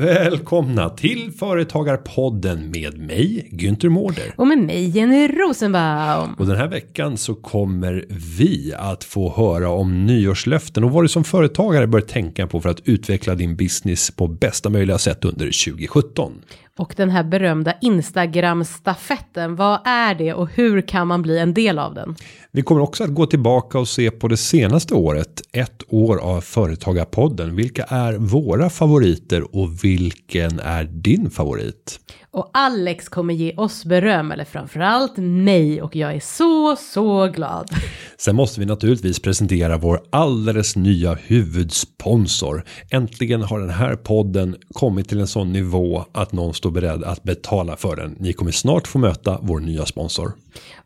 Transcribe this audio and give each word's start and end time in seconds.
Välkomna 0.00 0.90
till 0.90 1.32
Företagarpodden 1.38 2.70
med 2.70 2.98
mig, 2.98 3.48
Günther 3.52 3.88
Mårder. 3.88 4.34
Och 4.36 4.46
med 4.46 4.58
mig 4.58 4.88
Jenny 4.88 5.28
Rosenbaum. 5.28 6.34
Och 6.34 6.46
den 6.46 6.56
här 6.56 6.68
veckan 6.68 7.16
så 7.16 7.34
kommer 7.34 8.04
vi 8.38 8.74
att 8.78 9.04
få 9.04 9.32
höra 9.36 9.68
om 9.68 10.06
nyårslöften 10.06 10.84
och 10.84 10.90
vad 10.90 11.04
du 11.04 11.08
som 11.08 11.24
företagare 11.24 11.86
bör 11.86 12.00
tänka 12.00 12.46
på 12.46 12.60
för 12.60 12.68
att 12.68 12.80
utveckla 12.88 13.34
din 13.34 13.56
business 13.56 14.10
på 14.10 14.28
bästa 14.28 14.68
möjliga 14.68 14.98
sätt 14.98 15.24
under 15.24 15.46
2017. 15.46 16.32
Och 16.80 16.94
den 16.96 17.10
här 17.10 17.24
berömda 17.24 17.74
Instagram-stafetten, 17.82 19.56
vad 19.56 19.80
är 19.84 20.14
det 20.14 20.34
och 20.34 20.50
hur 20.50 20.80
kan 20.80 21.06
man 21.06 21.22
bli 21.22 21.38
en 21.38 21.54
del 21.54 21.78
av 21.78 21.94
den? 21.94 22.16
Vi 22.52 22.62
kommer 22.62 22.80
också 22.80 23.04
att 23.04 23.14
gå 23.14 23.26
tillbaka 23.26 23.78
och 23.78 23.88
se 23.88 24.10
på 24.10 24.28
det 24.28 24.36
senaste 24.36 24.94
året, 24.94 25.42
ett 25.52 25.82
år 25.88 26.16
av 26.16 26.40
Företagarpodden. 26.40 27.56
Vilka 27.56 27.84
är 27.84 28.12
våra 28.12 28.70
favoriter 28.70 29.56
och 29.56 29.84
vilken 29.84 30.60
är 30.60 30.84
din 30.84 31.30
favorit? 31.30 32.00
Och 32.32 32.50
Alex 32.52 33.08
kommer 33.08 33.34
ge 33.34 33.54
oss 33.56 33.84
beröm, 33.84 34.32
eller 34.32 34.44
framförallt 34.44 35.16
mig, 35.16 35.82
och 35.82 35.96
jag 35.96 36.14
är 36.14 36.20
så, 36.20 36.76
så 36.76 37.26
glad. 37.26 37.70
Sen 38.18 38.36
måste 38.36 38.60
vi 38.60 38.66
naturligtvis 38.66 39.22
presentera 39.22 39.78
vår 39.78 40.00
alldeles 40.10 40.76
nya 40.76 41.14
huvudsponsor. 41.14 42.64
Äntligen 42.90 43.42
har 43.42 43.60
den 43.60 43.70
här 43.70 43.96
podden 43.96 44.56
kommit 44.74 45.08
till 45.08 45.20
en 45.20 45.26
sån 45.26 45.52
nivå 45.52 46.04
att 46.12 46.32
någon 46.32 46.54
står 46.54 46.70
beredd 46.70 47.04
att 47.04 47.22
betala 47.22 47.76
för 47.76 47.96
den. 47.96 48.16
Ni 48.18 48.32
kommer 48.32 48.52
snart 48.52 48.86
få 48.86 48.98
möta 48.98 49.38
vår 49.42 49.60
nya 49.60 49.86
sponsor. 49.86 50.32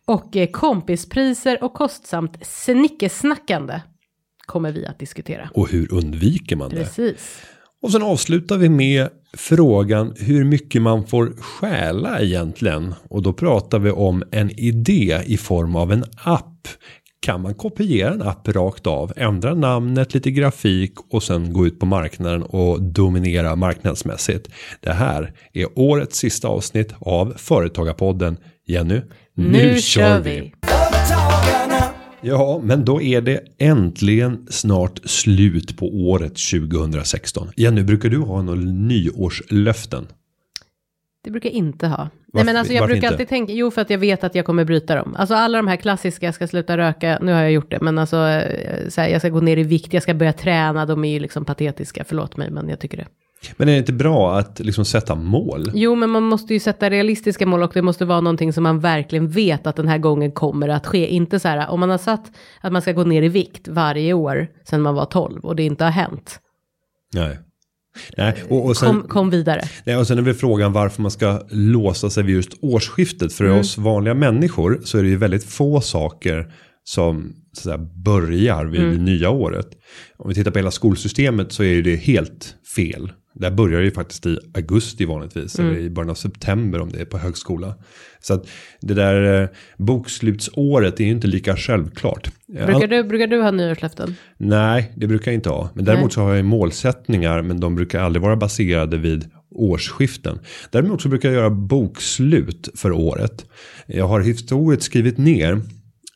Och 0.06 0.36
eh, 0.36 0.50
kompispriser 0.50 1.64
och 1.64 1.74
kostsamt 1.74 2.46
snickesnackande 2.46 3.80
kommer 4.46 4.72
vi 4.72 4.86
att 4.86 4.98
diskutera. 4.98 5.50
Och 5.54 5.70
hur 5.70 5.94
undviker 5.94 6.56
man 6.56 6.70
det? 6.70 6.76
Precis. 6.76 7.42
Och 7.82 7.92
sen 7.92 8.02
avslutar 8.02 8.56
vi 8.56 8.68
med 8.68 9.08
frågan 9.36 10.14
hur 10.18 10.44
mycket 10.44 10.82
man 10.82 11.06
får 11.06 11.36
stjäla 11.40 12.20
egentligen. 12.20 12.94
Och 13.08 13.22
då 13.22 13.32
pratar 13.32 13.78
vi 13.78 13.90
om 13.90 14.22
en 14.30 14.50
idé 14.50 15.20
i 15.26 15.36
form 15.36 15.76
av 15.76 15.92
en 15.92 16.04
app. 16.24 16.68
Kan 17.20 17.40
man 17.40 17.54
kopiera 17.54 18.14
en 18.14 18.22
app 18.22 18.48
rakt 18.48 18.86
av, 18.86 19.12
ändra 19.16 19.54
namnet, 19.54 20.14
lite 20.14 20.30
grafik 20.30 20.92
och 21.10 21.22
sen 21.22 21.52
gå 21.52 21.66
ut 21.66 21.78
på 21.78 21.86
marknaden 21.86 22.42
och 22.42 22.82
dominera 22.82 23.56
marknadsmässigt. 23.56 24.48
Det 24.80 24.92
här 24.92 25.32
är 25.52 25.78
årets 25.78 26.18
sista 26.18 26.48
avsnitt 26.48 26.94
av 26.98 27.34
Företagarpodden. 27.36 28.36
Jenny, 28.66 29.00
Nu, 29.36 29.78
kör 29.78 30.20
vi. 30.20 30.54
Ja, 32.20 32.60
men 32.64 32.84
då 32.84 33.02
är 33.02 33.20
det 33.20 33.40
äntligen 33.58 34.46
snart 34.50 35.00
slut 35.04 35.76
på 35.76 35.86
året 35.86 36.32
2016. 36.50 37.48
Jenny, 37.56 37.82
brukar 37.82 38.08
du 38.08 38.18
ha 38.18 38.42
några 38.42 38.60
nyårslöften? 38.60 40.06
Det 41.24 41.30
brukar 41.30 41.48
jag 41.48 41.54
inte 41.56 41.86
ha. 41.86 42.02
Nej 42.02 42.10
Varför- 42.32 42.44
men 42.46 42.56
alltså 42.56 42.72
jag 42.72 42.84
brukar 42.86 42.96
inte? 42.96 43.08
alltid 43.08 43.28
tänka, 43.28 43.52
jo 43.52 43.70
för 43.70 43.80
att 43.82 43.90
jag 43.90 43.98
vet 43.98 44.24
att 44.24 44.34
jag 44.34 44.44
kommer 44.44 44.64
bryta 44.64 44.94
dem. 44.94 45.14
Alltså 45.18 45.34
alla 45.34 45.58
de 45.58 45.68
här 45.68 45.76
klassiska, 45.76 46.26
jag 46.26 46.34
ska 46.34 46.46
sluta 46.48 46.76
röka, 46.76 47.18
nu 47.22 47.32
har 47.32 47.40
jag 47.42 47.52
gjort 47.52 47.70
det, 47.70 47.78
men 47.80 47.98
alltså 47.98 48.16
eh, 48.16 48.88
så 48.88 49.00
här, 49.00 49.08
jag 49.08 49.20
ska 49.20 49.28
gå 49.28 49.40
ner 49.40 49.56
i 49.56 49.62
vikt, 49.62 49.92
jag 49.92 50.02
ska 50.02 50.14
börja 50.14 50.32
träna, 50.32 50.86
de 50.86 51.04
är 51.04 51.12
ju 51.12 51.18
liksom 51.18 51.44
patetiska, 51.44 52.04
förlåt 52.08 52.36
mig, 52.36 52.50
men 52.50 52.68
jag 52.68 52.80
tycker 52.80 52.96
det. 52.96 53.06
Men 53.56 53.68
är 53.68 53.72
det 53.72 53.78
inte 53.78 53.92
bra 53.92 54.38
att 54.38 54.60
liksom 54.60 54.84
sätta 54.84 55.14
mål? 55.14 55.70
Jo, 55.74 55.94
men 55.94 56.10
man 56.10 56.22
måste 56.22 56.54
ju 56.54 56.60
sätta 56.60 56.90
realistiska 56.90 57.46
mål 57.46 57.62
och 57.62 57.70
det 57.74 57.82
måste 57.82 58.04
vara 58.04 58.20
någonting 58.20 58.52
som 58.52 58.62
man 58.62 58.80
verkligen 58.80 59.28
vet 59.28 59.66
att 59.66 59.76
den 59.76 59.88
här 59.88 59.98
gången 59.98 60.32
kommer 60.32 60.68
att 60.68 60.86
ske. 60.86 61.06
Inte 61.06 61.40
så 61.40 61.48
här, 61.48 61.68
om 61.70 61.80
man 61.80 61.90
har 61.90 61.98
satt 61.98 62.32
att 62.60 62.72
man 62.72 62.82
ska 62.82 62.92
gå 62.92 63.04
ner 63.04 63.22
i 63.22 63.28
vikt 63.28 63.68
varje 63.68 64.12
år 64.12 64.46
sedan 64.64 64.82
man 64.82 64.94
var 64.94 65.04
12 65.04 65.40
och 65.44 65.56
det 65.56 65.62
inte 65.62 65.84
har 65.84 65.90
hänt. 65.90 66.40
Nej. 67.14 67.38
Nej, 68.16 68.34
och, 68.48 68.66
och, 68.66 68.76
sen, 68.76 68.88
Kom, 68.88 69.08
kom 69.08 69.30
vidare. 69.30 69.60
nej, 69.84 69.96
och 69.96 70.06
sen 70.06 70.18
är 70.18 70.22
väl 70.22 70.34
frågan 70.34 70.72
varför 70.72 71.02
man 71.02 71.10
ska 71.10 71.40
låsa 71.50 72.10
sig 72.10 72.22
vid 72.22 72.34
just 72.34 72.58
årsskiftet. 72.62 73.32
För 73.32 73.58
oss 73.58 73.78
vanliga 73.78 74.14
människor 74.14 74.80
så 74.84 74.98
är 74.98 75.02
det 75.02 75.08
ju 75.08 75.16
väldigt 75.16 75.44
få 75.44 75.80
saker 75.80 76.52
som 76.84 77.32
så 77.52 77.62
säga, 77.62 77.78
börjar 78.04 78.64
vid 78.64 78.80
det 78.80 78.98
nya 78.98 79.30
året. 79.30 79.66
Om 80.16 80.28
vi 80.28 80.34
tittar 80.34 80.50
på 80.50 80.58
hela 80.58 80.70
skolsystemet 80.70 81.52
så 81.52 81.64
är 81.64 81.82
det 81.82 81.96
helt 81.96 82.54
fel. 82.76 83.12
Där 83.34 83.50
börjar 83.50 83.78
det 83.78 83.84
ju 83.84 83.90
faktiskt 83.90 84.26
i 84.26 84.38
augusti 84.54 85.04
vanligtvis. 85.04 85.58
Eller 85.58 85.76
i 85.76 85.90
början 85.90 86.10
av 86.10 86.14
september 86.14 86.80
om 86.80 86.90
det 86.92 87.00
är 87.00 87.04
på 87.04 87.18
högskola. 87.18 87.74
Så 88.20 88.34
att 88.34 88.48
det 88.80 88.94
där 88.94 89.42
eh, 89.42 89.48
bokslutsåret 89.76 91.00
är 91.00 91.04
ju 91.04 91.10
inte 91.10 91.26
lika 91.26 91.56
självklart. 91.56 92.30
Brukar 92.46 92.86
du, 92.86 93.04
brukar 93.04 93.26
du 93.26 93.42
ha 93.42 93.50
nyårslöften? 93.50 94.14
Nej, 94.38 94.92
det 94.96 95.06
brukar 95.06 95.30
jag 95.30 95.34
inte 95.34 95.48
ha. 95.48 95.70
Men 95.74 95.84
däremot 95.84 96.12
så 96.12 96.20
har 96.20 96.34
jag 96.34 96.44
målsättningar, 96.44 97.42
men 97.42 97.60
de 97.60 97.74
brukar 97.74 98.00
aldrig 98.00 98.22
vara 98.22 98.36
baserade 98.36 98.96
vid 98.96 99.30
årsskiften. 99.50 100.38
Däremot 100.70 101.02
så 101.02 101.08
brukar 101.08 101.28
jag 101.28 101.36
göra 101.36 101.50
bokslut 101.50 102.68
för 102.74 102.92
året. 102.92 103.46
Jag 103.86 104.08
har 104.08 104.20
historiskt 104.20 104.82
skrivit 104.82 105.18
ner 105.18 105.60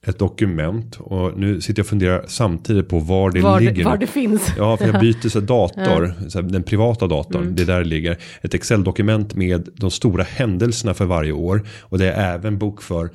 ett 0.09 0.19
dokument 0.19 0.97
och 1.01 1.39
nu 1.39 1.61
sitter 1.61 1.81
jag 1.81 1.85
och 1.85 1.89
funderar 1.89 2.25
samtidigt 2.29 2.89
på 2.89 2.99
var 2.99 3.31
det 3.31 3.41
Var, 3.41 3.61
ligger. 3.61 3.73
det, 3.75 3.85
var 3.85 3.97
det 3.97 4.07
finns? 4.07 4.53
Ja, 4.59 4.77
för 4.77 4.87
jag 4.87 5.01
byter 5.01 5.29
så 5.29 5.41
dator, 5.55 6.15
så 6.29 6.41
den 6.41 6.63
privata 6.63 7.07
datorn, 7.07 7.55
det 7.55 7.63
är 7.63 7.67
där 7.67 7.79
det 7.79 7.85
ligger. 7.89 8.17
Ett 8.43 8.55
Excel-dokument 8.55 9.35
med 9.35 9.69
de 9.75 9.91
stora 9.91 10.23
händelserna 10.25 10.95
för 10.95 11.05
varje 11.05 11.33
år. 11.33 11.63
Och 11.81 11.99
det 11.99 12.13
är 12.13 12.35
även 12.35 12.59
bokför 12.59 13.11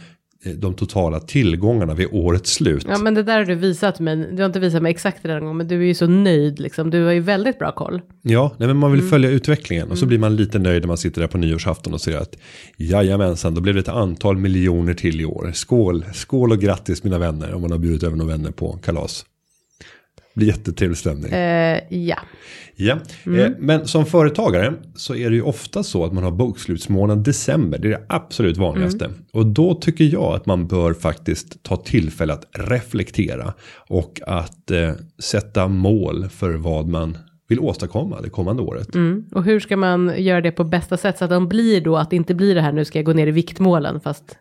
de 0.56 0.74
totala 0.74 1.20
tillgångarna 1.20 1.94
vid 1.94 2.08
årets 2.12 2.54
slut. 2.54 2.86
Ja, 2.90 2.98
men 2.98 3.14
det 3.14 3.24
där 3.24 3.38
har 3.38 3.46
du 3.46 3.56
visat 3.56 4.00
mig. 4.00 4.16
Du 4.16 4.38
har 4.42 4.46
inte 4.46 4.60
visat 4.60 4.82
mig 4.82 4.90
exakt 4.90 5.24
det 5.24 5.30
den 5.30 5.40
gången, 5.42 5.58
men 5.58 5.68
du 5.68 5.76
är 5.82 5.86
ju 5.86 5.94
så 5.94 6.08
nöjd 6.08 6.60
liksom. 6.60 6.90
Du 6.90 7.04
har 7.06 7.12
ju 7.12 7.20
väldigt 7.20 7.60
bra 7.60 7.72
koll. 7.72 8.02
Ja, 8.22 8.56
nej, 8.58 8.68
men 8.68 8.78
man 8.78 8.92
vill 8.92 9.00
Mm. 9.00 9.10
följa 9.10 9.30
utvecklingen 9.30 9.92
och 9.92 9.98
så 9.98 10.06
blir 10.06 10.20
man 10.20 10.36
lite 10.36 10.60
nöjd 10.60 10.82
när 10.82 10.88
man 10.88 10.98
sitter 10.98 11.22
där 11.22 11.28
på 11.28 11.38
nyårsafton 11.38 11.94
och 11.94 12.02
ser 12.02 12.18
att 12.18 12.36
jajamensan, 12.78 13.54
då 13.56 13.62
blev 13.62 13.76
det 13.76 13.82
ett 13.82 13.88
antal 13.88 14.38
miljoner 14.38 14.94
till 14.94 15.22
i 15.22 15.26
år. 15.26 15.52
Skål, 15.54 16.06
skål 16.14 16.52
och 16.52 16.60
grattis 16.60 17.04
mina 17.04 17.18
vänner 17.18 17.54
om 17.54 17.62
man 17.62 17.72
har 17.72 17.78
bjudit 17.78 18.04
över 18.04 18.18
några 18.18 18.32
vänner 18.38 18.52
på 18.52 18.72
kalas. 18.84 19.26
Blir 20.36 20.48
jättetrevlig 20.48 20.98
stämning. 20.98 21.32
Eh, 21.32 21.80
ja. 21.90 22.20
Ja, 22.76 22.98
Mm. 23.26 23.40
eh, 23.40 23.52
men 23.60 23.88
som 23.88 24.06
företagare 24.06 24.74
så 24.96 25.16
är 25.16 25.30
det 25.30 25.36
ju 25.36 25.42
ofta 25.42 25.84
så 25.84 26.06
att 26.06 26.14
man 26.14 26.24
har 26.24 26.32
bokslutsmånad 26.32 27.24
december. 27.24 27.78
Det 27.80 27.88
är 27.88 27.90
det 27.92 28.06
absolut 28.10 28.58
vanligaste. 28.58 29.06
Mm. 29.06 29.18
Och 29.34 29.46
då 29.46 29.74
tycker 29.76 30.04
jag 30.06 30.24
att 30.36 30.46
man 30.46 30.68
bör 30.68 30.94
faktiskt 30.94 31.64
ta 31.64 31.76
tillfälle 31.78 32.34
att 32.34 32.46
reflektera. 32.52 33.54
Och 33.90 34.20
att 34.28 34.72
eh, 34.72 34.92
sätta 35.20 35.68
mål 35.68 36.30
för 36.30 36.52
vad 36.54 36.88
man 36.88 37.18
vill 37.48 37.60
åstadkomma 37.60 38.22
det 38.22 38.30
kommande 38.30 38.62
året. 38.62 38.96
Mm. 38.96 39.26
Och 39.32 39.44
hur 39.44 39.60
ska 39.60 39.78
man 39.78 40.14
göra 40.18 40.42
det 40.42 40.52
på 40.52 40.64
bästa 40.64 40.98
sätt 40.98 41.18
så 41.18 41.24
att 41.24 41.30
de 41.32 41.48
blir 41.48 41.82
då 41.82 41.98
att 41.98 42.10
det 42.10 42.16
inte 42.16 42.34
blir 42.36 42.56
det 42.56 42.62
här 42.62 42.72
nu 42.72 42.86
ska 42.86 43.00
jag 43.00 43.06
gå 43.06 43.14
ner 43.14 43.28
i 43.28 43.32
viktmålen 43.32 44.00
fast 44.00 44.24
eh, 44.32 44.36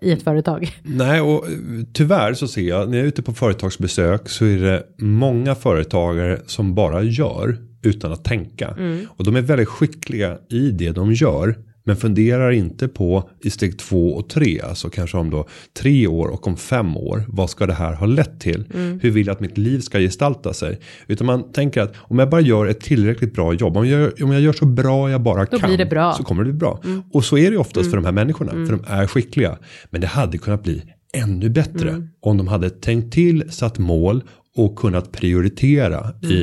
i 0.00 0.12
ett 0.12 0.22
företag. 0.22 0.76
Nej, 0.82 1.20
och 1.20 1.46
eh, 1.46 1.52
tyvärr 1.92 2.34
så 2.34 2.48
ser 2.48 2.62
jag 2.62 2.90
när 2.90 2.96
jag 2.96 3.04
är 3.04 3.08
ute 3.08 3.22
på 3.22 3.32
företagsbesök 3.32 4.28
så 4.28 4.44
är 4.44 4.58
det 4.58 4.82
många 4.98 5.54
företagare 5.54 6.40
som 6.46 6.74
bara 6.74 7.02
gör 7.02 7.56
utan 7.82 8.12
att 8.12 8.24
tänka. 8.24 8.76
Och 9.06 9.24
de 9.24 9.36
är 9.36 9.40
väldigt 9.40 9.68
skickliga 9.68 10.38
i 10.50 10.70
det 10.70 10.90
de 10.90 11.12
gör. 11.12 11.58
Men 11.84 11.96
funderar 11.96 12.50
inte 12.50 12.88
på 12.88 13.28
i 13.40 13.50
steg 13.50 13.78
två 13.78 14.14
och 14.14 14.28
tre, 14.28 14.60
alltså 14.60 14.90
kanske 14.90 15.16
om 15.16 15.30
då 15.30 15.46
tre 15.80 16.06
år 16.06 16.28
och 16.28 16.46
om 16.46 16.56
fem 16.56 16.96
år. 16.96 17.24
Vad 17.28 17.50
ska 17.50 17.66
det 17.66 17.72
här 17.72 17.92
ha 17.94 18.06
lett 18.06 18.40
till? 18.40 18.64
Hur 19.02 19.10
vill 19.10 19.26
jag 19.26 19.34
att 19.34 19.40
mitt 19.40 19.58
liv 19.58 19.80
ska 19.80 19.98
gestalta 19.98 20.52
sig? 20.52 20.78
Utan 21.06 21.26
man 21.26 21.52
tänker 21.52 21.80
att 21.82 21.94
om 21.98 22.18
jag 22.18 22.30
bara 22.30 22.40
gör 22.40 22.66
ett 22.66 22.80
tillräckligt 22.80 23.34
bra 23.34 23.54
jobb, 23.54 23.76
om 23.76 23.88
jag, 23.88 24.00
gör- 24.00 24.22
om 24.24 24.32
jag 24.32 24.40
gör 24.40 24.52
så 24.52 24.66
bra 24.66 25.10
jag 25.10 25.20
bara 25.22 25.44
Då 25.44 25.58
kan. 25.58 25.70
Så 26.16 26.22
kommer 26.22 26.44
det 26.44 26.50
bli 26.50 26.58
bra. 26.58 26.80
Och 27.12 27.24
så 27.24 27.38
är 27.38 27.50
det 27.50 27.56
oftast 27.56 27.90
för 27.90 27.96
de 27.96 28.04
här 28.04 28.12
människorna, 28.12 28.50
för 28.50 28.76
de 28.76 28.84
är 28.86 29.06
skickliga. 29.06 29.58
Men 29.90 30.00
det 30.00 30.06
hade 30.06 30.38
kunnat 30.38 30.62
bli 30.62 30.82
ännu 31.14 31.48
bättre 31.48 32.08
om 32.20 32.36
de 32.36 32.48
hade 32.48 32.70
tänkt 32.70 33.12
till, 33.14 33.44
satt 33.50 33.78
mål 33.78 34.22
och 34.56 34.76
kunnat 34.76 35.12
prioritera 35.12 36.14
i, 36.22 36.34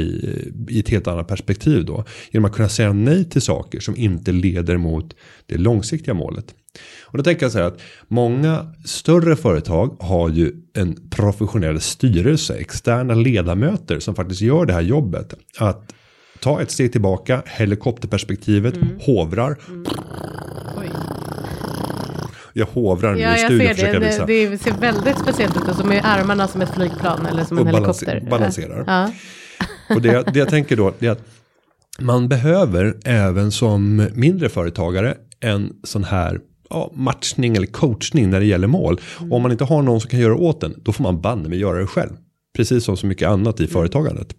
i 0.70 0.80
ett 0.80 0.90
helt 0.90 1.08
annat 1.08 1.28
perspektiv 1.28 1.86
då. 1.86 2.06
Genom 2.32 2.46
att 2.46 2.56
kunna 2.56 2.70
säga 2.70 2.94
nej 2.94 3.30
till 3.30 3.42
saker 3.42 3.80
som 3.80 3.96
inte 3.98 4.32
leder 4.32 4.78
mot 4.78 5.16
det 5.46 5.58
långsiktiga 5.58 6.14
målet. 6.14 6.56
Och 7.02 7.18
då 7.18 7.24
tänker 7.24 7.44
jag 7.44 7.52
så 7.52 7.58
här 7.58 7.66
att 7.66 7.82
många 8.08 8.74
större 8.86 9.36
företag 9.36 9.98
har 10.00 10.30
ju 10.30 10.54
en 10.74 11.10
professionell 11.10 11.82
styrelse, 11.82 12.56
externa 12.56 13.14
ledamöter 13.14 14.00
som 14.00 14.16
faktiskt 14.16 14.42
gör 14.42 14.66
det 14.66 14.74
här 14.74 14.82
jobbet. 14.82 15.34
Att 15.58 15.94
ta 16.40 16.62
ett 16.62 16.72
steg 16.72 16.92
tillbaka, 16.92 17.44
helikopterperspektivet, 17.46 18.76
hovrar. 19.00 19.58
Oj. 20.78 21.19
Jag 22.54 22.66
hovrar 22.66 23.16
nu 23.16 23.22
Ja, 23.22 23.38
i 23.38 23.42
jag 23.42 23.52
studion 23.52 23.76
ser 23.76 23.94
det. 23.94 24.00
visa. 24.08 24.26
Det, 24.26 24.50
det 24.50 24.58
ser 24.58 24.72
väldigt 24.72 25.18
speciellt 25.20 25.58
ut. 25.70 25.76
Så 25.76 25.84
med 25.86 26.02
armarna 26.06 26.48
som 26.48 26.62
ett 26.62 26.74
flygplan 26.76 27.26
eller 27.26 27.44
som 27.44 27.58
en 27.58 27.68
Och 27.68 27.74
balanse- 27.74 28.06
helikopter. 28.06 28.30
balanserar. 28.30 28.84
Ja. 28.88 29.12
Och 29.96 30.02
det, 30.02 30.34
det 30.34 30.40
jag 30.40 30.50
tänker 30.50 30.76
då 30.76 30.94
är 31.00 31.10
att 31.10 31.24
man 32.00 32.28
behöver 32.30 32.98
även 33.06 33.52
som 33.52 34.08
mindre 34.14 34.50
företagare 34.50 35.16
en 35.40 35.74
sån 35.84 36.04
här 36.04 36.40
ja, 36.70 36.92
matchning 36.96 37.56
eller 37.56 37.68
coachning 37.68 38.30
när 38.30 38.40
det 38.40 38.46
gäller 38.46 38.68
mål. 38.68 39.00
Mm. 39.20 39.32
Och 39.32 39.36
om 39.38 39.42
man 39.44 39.52
inte 39.52 39.64
har 39.64 39.82
någon 39.82 40.02
som 40.02 40.10
kan 40.10 40.20
göra 40.20 40.36
åt 40.36 40.62
den, 40.62 40.74
då 40.84 40.92
får 40.94 41.04
man 41.04 41.22
banne 41.22 41.50
med 41.50 41.58
göra 41.58 41.80
det 41.80 41.88
själv. 41.88 42.12
Precis 42.56 42.84
som 42.84 42.98
så 42.98 43.06
mycket 43.06 43.28
annat 43.30 43.60
i 43.60 43.68
företagandet. 43.68 44.36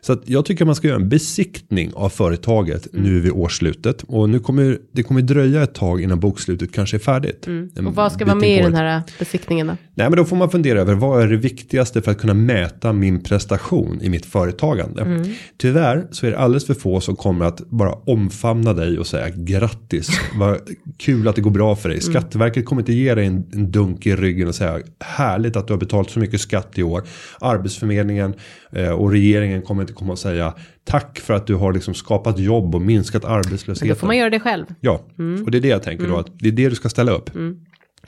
Så 0.00 0.16
jag 0.24 0.44
tycker 0.44 0.64
man 0.64 0.74
ska 0.74 0.88
göra 0.88 1.00
en 1.00 1.08
besiktning 1.08 1.92
av 1.94 2.08
företaget 2.08 2.86
Mm. 2.92 3.04
nu 3.04 3.20
vid 3.20 3.32
årsslutet. 3.32 4.02
Och 4.02 4.30
nu 4.30 4.38
kommer 4.38 4.78
det 4.92 5.02
kommer 5.02 5.22
dröja 5.22 5.62
ett 5.62 5.74
tag 5.74 6.02
innan 6.02 6.20
bokslutet 6.20 6.72
kanske 6.72 6.96
är 6.96 6.98
färdigt. 6.98 7.46
Mm. 7.46 7.86
Och 7.86 7.94
vad 7.94 8.12
ska 8.12 8.24
vara 8.24 8.34
med 8.34 8.58
i 8.58 8.62
den 8.62 8.74
här 8.74 9.02
besiktningen 9.18 9.66
då? 9.66 9.76
Nej 9.94 10.10
men 10.10 10.16
då 10.16 10.24
får 10.24 10.36
man 10.36 10.50
fundera 10.50 10.80
över 10.80 10.94
vad 10.94 11.22
är 11.22 11.26
det 11.26 11.36
viktigaste 11.36 12.02
för 12.02 12.10
att 12.10 12.18
kunna 12.18 12.34
mäta 12.34 12.92
min 12.92 13.22
prestation 13.22 13.98
i 14.02 14.08
mitt 14.08 14.26
företagande. 14.26 15.02
Mm. 15.02 15.22
Tyvärr 15.58 16.06
så 16.10 16.26
är 16.26 16.30
det 16.30 16.38
alldeles 16.38 16.66
för 16.66 16.74
få 16.74 17.00
som 17.00 17.16
kommer 17.16 17.44
att 17.44 17.70
bara 17.70 17.92
omfamna 17.92 18.72
dig 18.72 18.98
och 18.98 19.06
säga 19.06 19.28
grattis. 19.36 20.08
Vad 20.34 20.58
kul 20.98 21.28
att 21.28 21.36
det 21.36 21.42
går 21.42 21.50
bra 21.50 21.76
för 21.76 21.88
dig. 21.88 21.98
Mm. 21.98 22.12
Skatteverket 22.12 22.64
kommer 22.66 22.82
inte 22.82 22.92
ge 22.92 23.14
dig 23.14 23.26
en, 23.26 23.44
en 23.52 23.70
dunk 23.70 24.06
i 24.06 24.16
ryggen 24.16 24.48
och 24.48 24.54
säga 24.54 24.78
härligt 25.00 25.56
att 25.56 25.66
du 25.66 25.72
har 25.72 25.80
betalat 25.80 26.10
så 26.10 26.20
mycket 26.20 26.40
skatt 26.40 26.78
i 26.78 26.82
år. 26.82 27.02
Arbetsförmedlingen 27.40 28.34
eh, 28.72 28.90
och 28.90 29.10
regeringen 29.10 29.62
kommer 29.62 29.85
inte 29.86 29.98
komma 29.98 30.12
och 30.12 30.18
säga 30.18 30.54
tack 30.84 31.18
för 31.18 31.34
att 31.34 31.46
du 31.46 31.54
har 31.54 31.72
liksom 31.72 31.94
skapat 31.94 32.38
jobb 32.38 32.74
och 32.74 32.82
minskat 32.82 33.24
arbetslösheten. 33.24 33.88
Då 33.88 33.94
får 33.94 34.06
man 34.06 34.16
göra 34.16 34.30
det 34.30 34.40
själv. 34.40 34.66
Ja, 34.80 35.06
och 35.44 35.50
det 35.50 35.58
är 35.58 35.62
det 35.62 35.68
jag 35.68 35.82
tänker 35.82 36.08
då. 36.08 36.16
Att 36.16 36.38
det 36.38 36.48
är 36.48 36.52
det 36.52 36.68
du 36.68 36.74
ska 36.74 36.88
ställa 36.88 37.12
upp. 37.12 37.30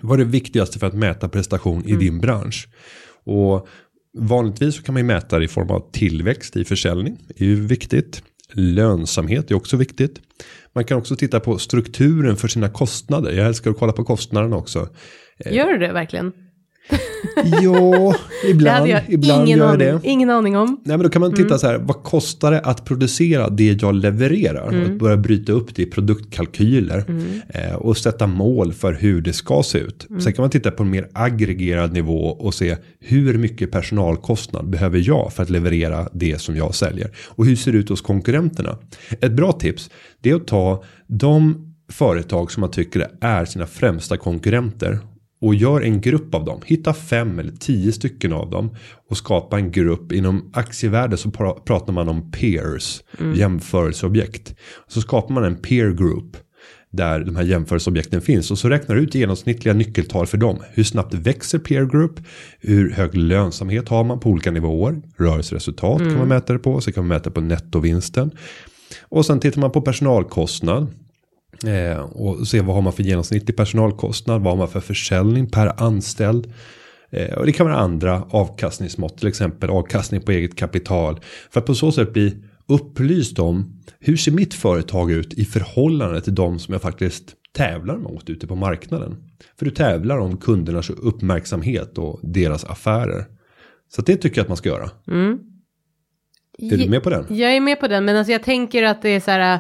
Vad 0.01 0.21
är 0.21 0.25
det 0.25 0.31
viktigaste 0.31 0.79
för 0.79 0.87
att 0.87 0.95
mäta 0.95 1.29
prestation 1.29 1.85
i 1.85 1.97
din 1.97 2.21
bransch? 2.21 2.69
Och 3.25 3.69
vanligtvis 4.19 4.77
så 4.77 4.83
kan 4.83 4.93
man 4.93 5.01
ju 5.01 5.07
mäta 5.07 5.39
det 5.39 5.45
i 5.45 5.49
form 5.49 5.71
av 5.71 5.91
tillväxt 5.93 6.57
i 6.57 6.65
försäljning. 6.65 7.19
Det 7.29 7.45
är 7.45 7.49
ju 7.49 7.67
viktigt. 7.67 8.23
Lönsamhet 8.53 9.51
är 9.51 9.55
också 9.55 9.77
viktigt. 9.77 10.21
Man 10.75 10.85
kan 10.85 10.99
också 10.99 11.17
titta 11.17 11.41
på 11.41 11.59
strukturen 11.59 12.37
för 12.37 12.49
sina 12.49 12.69
kostnader. 12.69 13.33
Jag 13.33 13.47
älskar 13.47 13.71
att 13.71 13.79
kolla 13.79 13.93
på 13.93 14.05
kostnaderna 14.05 14.57
också. 14.57 14.89
Gör 15.51 15.73
du 15.73 15.79
det 15.79 15.93
verkligen? 15.93 16.33
Ja, 17.63 18.15
Det 18.43 18.49
ibland, 18.51 18.77
hade 18.79 18.89
jag 18.91 19.03
ibland 19.09 19.43
ingen, 19.49 19.59
gör 19.59 19.67
aning, 19.69 19.79
det. 19.79 20.01
ingen 20.03 20.31
aning 20.31 20.57
om. 20.57 20.81
Nej 20.85 20.97
men 20.97 21.05
då 21.05 21.09
kan 21.09 21.21
man 21.21 21.31
titta 21.33 21.47
Mm. 21.49 21.59
så 21.59 21.67
här, 21.67 21.79
vad 21.79 22.03
kostar 22.03 22.51
det 22.51 22.61
att 22.61 22.85
producera 22.85 23.49
det 23.49 23.83
jag 23.83 23.95
levererar? 23.95 24.69
Mm. 24.69 24.85
Att 24.93 24.99
börja 24.99 25.17
bryta 25.17 25.53
upp 25.53 25.75
det 25.75 25.83
i 25.83 25.87
produktkalkyler. 25.87 27.05
Eh, 27.49 27.75
och 27.75 27.97
sätta 27.97 28.27
mål 28.27 28.73
för 28.73 28.93
hur 28.93 29.21
det 29.21 29.33
ska 29.33 29.63
se 29.63 29.79
ut. 29.79 30.07
Mm. 30.11 30.21
Sen 30.21 30.33
kan 30.33 30.43
man 30.43 30.51
titta 30.51 30.71
på 30.71 30.83
en 30.83 30.91
mer 30.91 31.09
aggregerad 31.13 31.93
nivå 31.93 32.21
och 32.29 32.55
se 32.55 32.77
hur 33.01 33.39
mycket 33.39 33.71
personalkostnad 33.71 34.69
behöver 34.71 34.99
jag 35.07 35.33
för 35.33 35.43
att 35.43 35.51
leverera 35.51 36.09
det 36.13 36.41
som 36.41 36.57
jag 36.57 36.75
säljer. 36.75 37.11
Och 37.29 37.47
hur 37.47 37.57
ser 37.57 37.73
det 37.73 37.79
ut 37.79 37.89
hos 37.89 38.01
konkurrenterna? 38.01 38.79
Ett 39.21 39.33
bra 39.33 39.53
tips 39.53 39.91
det 40.21 40.31
är 40.31 40.35
att 40.35 40.47
ta 40.47 40.85
de 41.07 41.65
företag 41.93 42.53
som 42.53 42.61
man 42.61 42.71
tycker 42.71 43.07
är 43.21 43.45
sina 43.45 43.67
främsta 43.67 44.17
konkurrenter 44.17 44.99
och 45.41 45.55
gör 45.55 45.81
en 45.81 46.01
grupp 46.01 46.35
av 46.35 46.45
dem. 46.45 46.61
Hitta 46.67 46.95
fem 46.95 47.39
eller 47.39 47.53
tio 47.53 47.93
stycken 47.93 48.33
av 48.33 48.51
dem 48.51 48.71
och 49.11 49.17
skapa 49.17 49.59
en 49.59 49.71
grupp 49.73 50.13
inom 50.13 50.51
aktievärde 50.53 51.17
så 51.17 51.29
pra- 51.29 51.61
pratar 51.65 51.93
man 51.93 52.09
om 52.09 52.31
peers, 52.31 53.03
jämförelseobjekt. 53.35 54.55
Så 54.89 55.01
skapar 55.01 55.35
man 55.35 55.45
en 55.45 55.57
peer 55.57 55.91
group 55.91 56.37
där 56.91 57.21
de 57.25 57.37
här 57.37 57.43
jämförelseobjekten 57.43 58.21
finns 58.21 58.51
och 58.51 58.59
så 58.59 58.69
räknar 58.69 58.97
du 58.97 59.03
ut 59.03 59.15
genomsnittliga 59.15 59.75
nyckeltal 59.75 60.27
för 60.27 60.39
dem. 60.39 60.59
Hur 60.73 60.85
snabbt 60.85 61.15
växer 61.15 61.59
peer 61.59 61.85
group? 61.85 62.21
Hur 62.61 62.91
hög 62.93 63.15
lönsamhet 63.15 63.89
har 63.89 64.05
man 64.05 64.21
på 64.21 64.31
olika 64.31 64.51
nivåer? 64.51 65.03
Rörelseresultat 65.17 65.99
kan 65.99 66.19
man 66.19 66.29
mäta 66.29 66.53
det 66.53 66.59
på, 66.59 66.81
så 66.81 66.93
kan 66.93 67.07
man 67.07 67.09
mäta 67.17 67.31
på 67.31 67.41
nettovinsten. 67.41 68.31
Och 69.09 69.27
sen 69.27 69.41
tittar 69.41 69.61
man 69.61 69.71
på 69.71 69.81
personalkostnad. 69.83 70.87
Eh, 71.67 72.01
och 72.01 72.49
se 72.49 72.61
vad 72.61 72.75
har 72.75 72.83
man 72.83 72.93
för 72.93 73.03
genomsnittlig 73.03 73.57
personalkostnad, 73.57 74.43
vad 74.43 74.53
har 74.53 74.59
man 74.59 74.69
för 74.69 74.81
försäljning 74.81 75.51
per 75.51 75.83
anställd. 75.83 76.53
Eh, 77.11 77.35
och 77.39 77.47
det 77.47 77.53
kan 77.53 77.67
vara 77.67 77.77
andra 77.77 78.23
avkastningsmått, 78.31 79.19
till 79.19 79.29
exempel 79.29 79.71
avkastning 79.71 80.21
på 80.21 80.33
eget 80.33 80.57
kapital. 80.57 81.21
För 81.51 81.61
att 81.61 81.67
på 81.67 81.75
så 81.75 81.93
sätt 81.93 82.13
bli 82.13 82.37
upplyst 82.67 83.39
om 83.39 83.81
hur 84.01 84.17
ser 84.17 84.33
mitt 84.33 84.55
företag 84.55 85.11
ut 85.11 85.35
i 85.35 85.45
förhållande 85.45 86.21
till 86.21 86.35
de 86.35 86.59
som 86.59 86.73
jag 86.73 86.83
faktiskt 86.83 87.35
tävlar 87.53 87.97
mot 87.97 88.31
ute 88.31 88.47
på 88.47 88.57
marknaden. 88.57 89.17
För 89.59 89.65
du 89.65 89.71
tävlar 89.71 90.19
om 90.19 90.37
kundernas 90.37 90.91
uppmärksamhet 90.91 91.99
och 91.99 92.21
deras 92.23 92.65
affärer. 92.65 93.25
Så 93.89 94.03
det 94.03 94.17
tycker 94.17 94.39
jag 94.39 94.43
att 94.43 94.49
man 94.49 94.57
ska 94.57 94.69
göra. 94.69 94.91
Är 96.59 96.77
du 96.77 96.89
med 96.89 97.03
på 97.03 97.11
den? 97.11 97.27
Jag 97.29 97.57
är 97.57 97.61
med 97.61 97.81
på 97.81 97.89
den, 97.89 98.05
men 98.05 98.17
alltså 98.17 98.33
jag 98.33 98.43
tänker 98.43 98.83
att 98.83 99.03
det 99.03 99.09
är 99.09 99.21
så 99.21 99.31
här. 99.31 99.59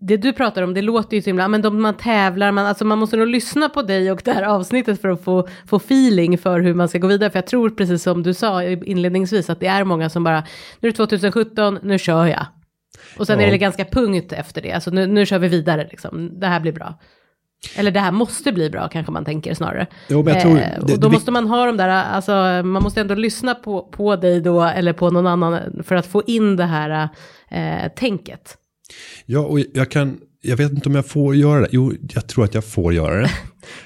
Det 0.00 0.16
du 0.16 0.32
pratar 0.32 0.62
om, 0.62 0.74
det 0.74 0.82
låter 0.82 1.16
ju 1.16 1.22
så 1.22 1.26
himla, 1.30 1.48
men 1.48 1.62
de 1.62 1.82
man 1.82 1.94
tävlar, 1.96 2.52
man, 2.52 2.66
alltså 2.66 2.84
man 2.84 2.98
måste 2.98 3.16
nog 3.16 3.26
lyssna 3.28 3.68
på 3.68 3.82
dig 3.82 4.12
och 4.12 4.22
det 4.24 4.32
här 4.32 4.42
avsnittet 4.42 5.00
för 5.00 5.08
att 5.08 5.24
få, 5.24 5.48
få 5.66 5.76
feeling 5.76 6.38
för 6.38 6.60
hur 6.60 6.74
man 6.74 6.88
ska 6.88 6.98
gå 6.98 7.06
vidare. 7.06 7.30
För 7.30 7.36
jag 7.38 7.46
tror 7.46 7.70
precis 7.70 8.02
som 8.02 8.22
du 8.22 8.34
sa 8.34 8.62
inledningsvis 8.64 9.50
att 9.50 9.60
det 9.60 9.66
är 9.66 9.84
många 9.84 10.10
som 10.10 10.24
bara, 10.24 10.44
nu 10.80 10.88
är 10.88 10.92
det 10.92 10.96
2017, 10.96 11.78
nu 11.82 11.98
kör 11.98 12.26
jag. 12.26 12.46
Och 13.18 13.26
sen 13.26 13.40
Ja. 13.40 13.46
är 13.46 13.50
det 13.50 13.58
ganska 13.58 13.84
punkt 13.84 14.32
efter 14.32 14.62
det, 14.62 14.72
alltså 14.72 14.90
nu, 14.90 15.06
nu 15.06 15.26
kör 15.26 15.38
vi 15.38 15.48
vidare 15.48 15.88
liksom, 15.90 16.40
det 16.40 16.46
här 16.46 16.60
blir 16.60 16.72
bra. 16.72 16.98
Eller 17.76 17.90
det 17.90 18.00
här 18.00 18.12
måste 18.12 18.52
bli 18.52 18.70
bra 18.70 18.88
kanske 18.88 19.12
man 19.12 19.24
tänker 19.24 19.54
snarare. 19.54 19.86
Jo, 20.08 20.22
men 20.22 20.34
jag 20.34 20.42
tror 20.42 20.58
Eh, 20.58 20.78
och 20.80 20.86
det- 20.86 20.96
då 20.96 21.08
det- 21.08 21.12
måste 21.12 21.30
man 21.30 21.46
ha 21.48 21.66
de 21.66 21.76
där, 21.76 21.88
alltså 21.88 22.32
man 22.64 22.82
måste 22.82 23.00
ändå 23.00 23.14
lyssna 23.14 23.54
på, 23.54 23.82
på 23.82 24.16
dig 24.16 24.40
då 24.40 24.62
eller 24.62 24.92
på 24.92 25.10
någon 25.10 25.26
annan 25.26 25.82
för 25.84 25.94
att 25.94 26.06
få 26.06 26.22
in 26.26 26.56
det 26.56 26.64
här 26.64 27.08
eh, 27.50 27.88
tänket. 27.96 28.56
Ja, 29.26 29.40
och 29.40 29.60
jag 29.74 29.90
kan, 29.90 30.18
jag 30.40 30.56
vet 30.56 30.70
inte 30.72 30.88
om 30.88 30.94
jag 30.94 31.06
får 31.06 31.34
göra 31.36 31.60
det. 31.60 31.68
Jo, 31.70 31.92
jag 32.14 32.26
tror 32.26 32.44
att 32.44 32.54
jag 32.54 32.64
får 32.64 32.94
göra 32.94 33.20
det. 33.20 33.30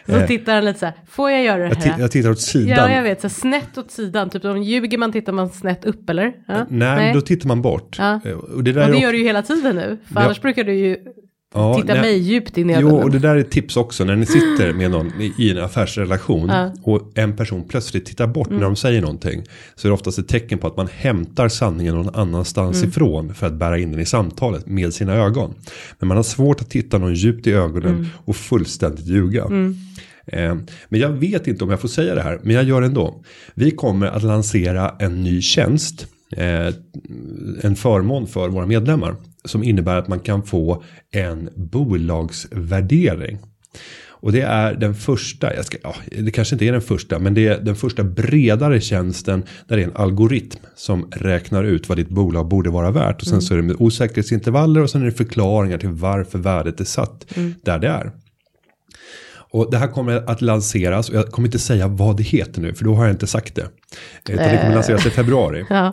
Så 0.20 0.26
tittar 0.26 0.54
han 0.54 0.64
lite 0.64 0.78
så 0.78 0.86
här, 0.86 0.94
får 1.08 1.30
jag 1.30 1.44
göra 1.44 1.58
det 1.58 1.68
Jag, 1.68 1.76
här? 1.76 2.00
jag 2.00 2.10
tittar 2.10 2.30
åt 2.30 2.40
sidan. 2.40 2.68
Ja, 2.90 2.90
jag 2.96 3.02
vet, 3.02 3.20
så 3.20 3.28
snett 3.28 3.78
åt 3.78 3.90
sidan, 3.90 4.30
typ 4.30 4.44
om 4.44 4.62
ljuger 4.62 4.98
man 4.98 5.12
tittar 5.12 5.32
man 5.32 5.50
snett 5.50 5.84
upp 5.84 6.10
eller? 6.10 6.32
Ja? 6.48 6.66
Nej, 6.70 7.14
då 7.14 7.20
tittar 7.20 7.48
man 7.48 7.62
bort. 7.62 7.96
Ja. 7.98 8.20
Eh, 8.24 8.32
Och 8.32 8.64
det 8.64 8.72
där 8.72 8.80
Och 8.82 8.86
det 8.86 8.92
också- 8.92 9.02
gör 9.02 9.12
du 9.12 9.18
ju 9.18 9.24
hela 9.24 9.42
tiden 9.42 9.76
nu, 9.76 9.98
för 10.06 10.14
Ja. 10.20 10.24
annars 10.24 10.40
brukar 10.40 10.64
du 10.64 10.74
ju 10.74 10.96
Ja, 11.56 11.74
titta 11.80 11.92
nej. 11.94 12.02
mig 12.02 12.18
djupt 12.18 12.58
in 12.58 12.70
i 12.70 12.72
Jo, 12.72 12.78
ögonen. 12.78 13.02
och 13.04 13.10
det 13.10 13.18
där 13.18 13.28
är 13.36 13.40
ett 13.40 13.50
tips 13.50 13.76
också 13.76 14.04
när 14.04 14.16
ni 14.16 14.26
sitter 14.26 14.72
med 14.72 14.90
någon 14.90 15.06
i- 15.38 15.50
en 15.50 15.58
affärsrelation 15.58 16.48
Ja. 16.48 16.72
och 16.82 17.12
en 17.18 17.36
person 17.36 17.64
plötsligt 17.68 18.04
tittar 18.06 18.26
bort 18.26 18.50
när 18.50 18.60
de 18.60 18.76
säger 18.76 19.00
någonting 19.00 19.42
så 19.74 19.88
är 19.88 19.90
det 19.90 19.94
oftast 19.94 20.18
ett 20.18 20.28
tecken 20.28 20.58
på 20.58 20.66
att 20.66 20.76
man 20.76 20.88
hämtar 20.96 21.48
sanningen 21.48 21.94
någon 21.94 22.14
annanstans 22.14 22.82
ifrån 22.84 23.34
för 23.34 23.46
att 23.46 23.54
bära 23.54 23.78
in 23.78 23.92
den 23.92 24.00
i 24.00 24.04
samtalet 24.06 24.66
med 24.66 24.94
sina 24.94 25.14
ögon. 25.14 25.54
Men 25.98 26.08
man 26.08 26.16
har 26.16 26.24
svårt 26.24 26.60
att 26.60 26.70
titta 26.70 26.98
någon 26.98 27.14
djupt 27.14 27.46
i 27.46 27.52
ögonen 27.52 28.08
och 28.24 28.36
fullständigt 28.36 29.06
ljuga. 29.06 29.44
Eh, 30.26 30.54
Men 30.88 31.00
jag 31.00 31.08
vet 31.10 31.46
inte 31.46 31.64
om 31.64 31.70
jag 31.70 31.80
får 31.80 31.88
säga 31.88 32.14
det 32.14 32.22
här, 32.22 32.40
men 32.42 32.54
jag 32.56 32.64
gör 32.64 32.80
det 32.80 32.86
ändå. 32.86 33.22
Vi 33.54 33.70
kommer 33.70 34.06
att 34.06 34.22
lansera 34.22 34.94
en 34.98 35.22
ny 35.24 35.40
tjänst, 35.42 36.06
eh, 36.36 36.74
en 37.62 37.76
förmån 37.76 38.26
för 38.26 38.48
våra 38.48 38.66
medlemmar. 38.66 39.16
Som 39.46 39.62
innebär 39.62 39.96
att 39.96 40.08
man 40.08 40.20
kan 40.20 40.42
få 40.42 40.82
en 41.10 41.50
bolagsvärdering. 41.56 43.38
Och 44.26 44.32
det 44.32 44.40
är 44.40 44.74
den 44.74 44.94
första, 44.94 45.54
jag 45.54 45.64
ska, 45.64 45.78
ja, 45.82 45.94
det 46.18 46.30
kanske 46.30 46.54
inte 46.54 46.64
är 46.64 46.72
den 46.72 46.82
första, 46.82 47.18
men 47.18 47.34
det 47.34 47.46
är 47.46 47.60
den 47.60 47.76
första 47.76 48.04
bredare 48.04 48.80
tjänsten 48.80 49.44
där 49.68 49.76
det 49.76 49.82
är 49.82 49.86
en 49.86 49.96
algoritm 49.96 50.60
som 50.74 51.08
räknar 51.10 51.64
ut 51.64 51.88
vad 51.88 51.98
ditt 51.98 52.08
bolag 52.08 52.48
borde 52.48 52.70
vara 52.70 52.90
värt. 52.90 53.22
Och 53.22 53.28
sen 53.28 53.42
så 53.42 53.54
är 53.54 53.56
det 53.58 53.62
med 53.62 53.76
osäkerhetsintervaller 53.78 54.82
och 54.82 54.90
sen 54.90 55.02
är 55.02 55.06
det 55.06 55.12
förklaringar 55.12 55.78
till 55.78 55.88
varför 55.88 56.38
värdet 56.38 56.80
är 56.80 56.84
satt 56.84 57.26
där 57.62 57.78
det 57.78 57.88
är. 57.88 58.12
Och 59.50 59.70
det 59.70 59.78
här 59.78 59.88
kommer 59.88 60.30
att 60.30 60.42
lanseras 60.42 61.08
och 61.08 61.14
jag 61.14 61.30
kommer 61.30 61.48
inte 61.48 61.58
säga 61.58 61.88
vad 61.88 62.16
det 62.16 62.22
heter 62.22 62.60
nu 62.60 62.74
för 62.74 62.84
då 62.84 62.94
har 62.94 63.04
jag 63.04 63.14
inte 63.14 63.26
sagt 63.26 63.54
det. 63.54 63.68
Utan 64.28 64.50
det 64.52 64.58
kommer 64.62 64.74
lanseras 64.74 65.06
i 65.06 65.10
februari. 65.10 65.64
Ja, 65.68 65.92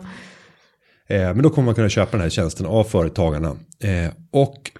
men 1.18 1.42
då 1.42 1.50
kommer 1.50 1.66
man 1.66 1.74
kunna 1.74 1.88
köpa 1.88 2.10
den 2.12 2.20
här 2.20 2.30
tjänsten 2.30 2.66
av 2.66 2.84
företagarna. 2.84 3.56
Eh, 3.82 4.10
och 4.32 4.70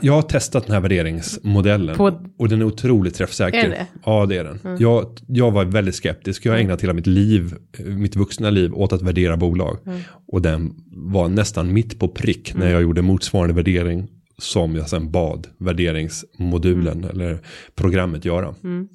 jag 0.00 0.12
har 0.12 0.22
testat 0.22 0.66
den 0.66 0.74
här 0.74 0.80
värderingsmodellen. 0.80 1.96
På- 1.96 2.20
Och 2.38 2.48
den 2.48 2.60
är 2.60 2.64
otroligt 2.64 3.14
träffsäker. 3.14 3.58
Är 3.58 3.68
det? 3.68 3.74
Mm. 3.76 3.86
Ja 4.04 4.26
det 4.26 4.36
är 4.36 4.44
den. 4.44 4.76
Jag, 4.78 5.06
jag 5.28 5.50
var 5.50 5.64
väldigt 5.64 5.94
skeptisk. 5.94 6.46
Jag 6.46 6.52
har 6.52 6.58
ägnat 6.58 6.82
hela 6.82 6.92
mitt 6.92 7.06
liv, 7.06 7.54
eh, 7.78 7.84
mitt 7.86 8.16
vuxna 8.16 8.50
liv 8.50 8.74
åt 8.74 8.92
att 8.92 9.02
värdera 9.02 9.36
bolag. 9.36 9.78
Mm. 9.86 10.00
Och 10.32 10.42
den 10.42 10.74
var 10.92 11.28
nästan 11.28 11.72
mitt 11.72 11.98
på 11.98 12.08
prick 12.08 12.54
när 12.54 12.70
jag 12.70 12.82
gjorde 12.82 13.02
motsvarande 13.02 13.54
värdering. 13.54 14.08
Som 14.38 14.76
jag 14.76 14.88
sen 14.88 15.10
bad 15.10 15.46
värderingsmodulen 15.58 17.04
eller 17.04 17.38
programmet 17.74 18.24
göra. 18.24 18.54
mm. 18.64 18.88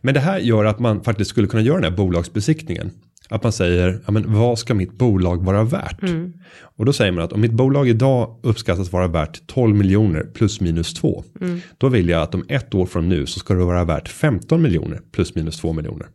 Men 0.00 0.14
det 0.14 0.20
här 0.20 0.38
gör 0.38 0.64
att 0.64 0.78
man 0.78 1.04
faktiskt 1.04 1.30
skulle 1.30 1.46
kunna 1.48 1.62
göra 1.62 1.80
den 1.80 1.90
här 1.90 1.96
bolagsbesiktningen. 1.96 2.90
Att 3.32 3.42
man 3.42 3.52
säger, 3.52 4.00
ja 4.06 4.12
men 4.12 4.34
vad 4.34 4.58
ska 4.58 4.74
mitt 4.74 4.92
bolag 4.92 5.44
vara 5.44 5.64
värt? 5.64 6.02
Mm. 6.02 6.32
Och 6.76 6.84
då 6.84 6.92
säger 6.92 7.12
man 7.12 7.24
att 7.24 7.32
om 7.32 7.40
mitt 7.40 7.52
bolag 7.52 7.88
idag 7.88 8.40
uppskattas 8.42 8.92
vara 8.92 9.08
värt 9.08 9.46
12 9.46 9.76
miljoner 9.76 10.22
plus 10.34 10.60
minus 10.60 10.94
2. 10.94 11.24
Mm. 11.40 11.60
Då 11.78 11.88
vill 11.88 12.08
jag 12.08 12.22
att 12.22 12.34
om 12.34 12.44
ett 12.48 12.74
år 12.74 12.86
från 12.86 13.08
nu 13.08 13.26
så 13.26 13.38
ska 13.38 13.54
det 13.54 13.64
vara 13.64 13.84
värt 13.84 14.08
15 14.08 14.62
miljoner 14.62 15.00
plus 15.12 15.34
minus 15.34 15.60
2 15.60 15.72
miljoner. 15.72 16.06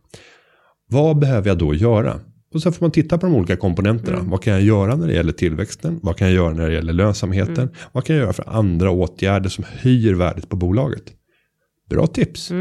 Vad 0.88 1.18
behöver 1.18 1.48
jag 1.48 1.58
då 1.58 1.74
göra? 1.74 2.20
Och 2.54 2.62
så 2.62 2.72
får 2.72 2.84
man 2.84 2.90
titta 2.90 3.18
på 3.18 3.26
de 3.26 3.34
olika 3.34 3.56
komponenterna. 3.56 4.18
Mm. 4.18 4.30
Vad 4.30 4.42
kan 4.42 4.52
jag 4.52 4.62
göra 4.62 4.96
när 4.96 5.06
det 5.06 5.14
gäller 5.14 5.32
tillväxten? 5.32 6.00
Vad 6.02 6.16
kan 6.16 6.26
jag 6.28 6.34
göra 6.34 6.54
när 6.54 6.68
det 6.68 6.74
gäller 6.74 6.92
lönsamheten? 6.92 7.58
Mm. 7.58 7.74
Vad 7.92 8.04
kan 8.04 8.16
jag 8.16 8.22
göra 8.22 8.32
för 8.32 8.48
andra 8.48 8.90
åtgärder 8.90 9.48
som 9.48 9.64
höjer 9.68 10.14
värdet 10.14 10.48
på 10.48 10.56
bolaget? 10.56 11.04
Bra 11.90 12.06
tips. 12.06 12.52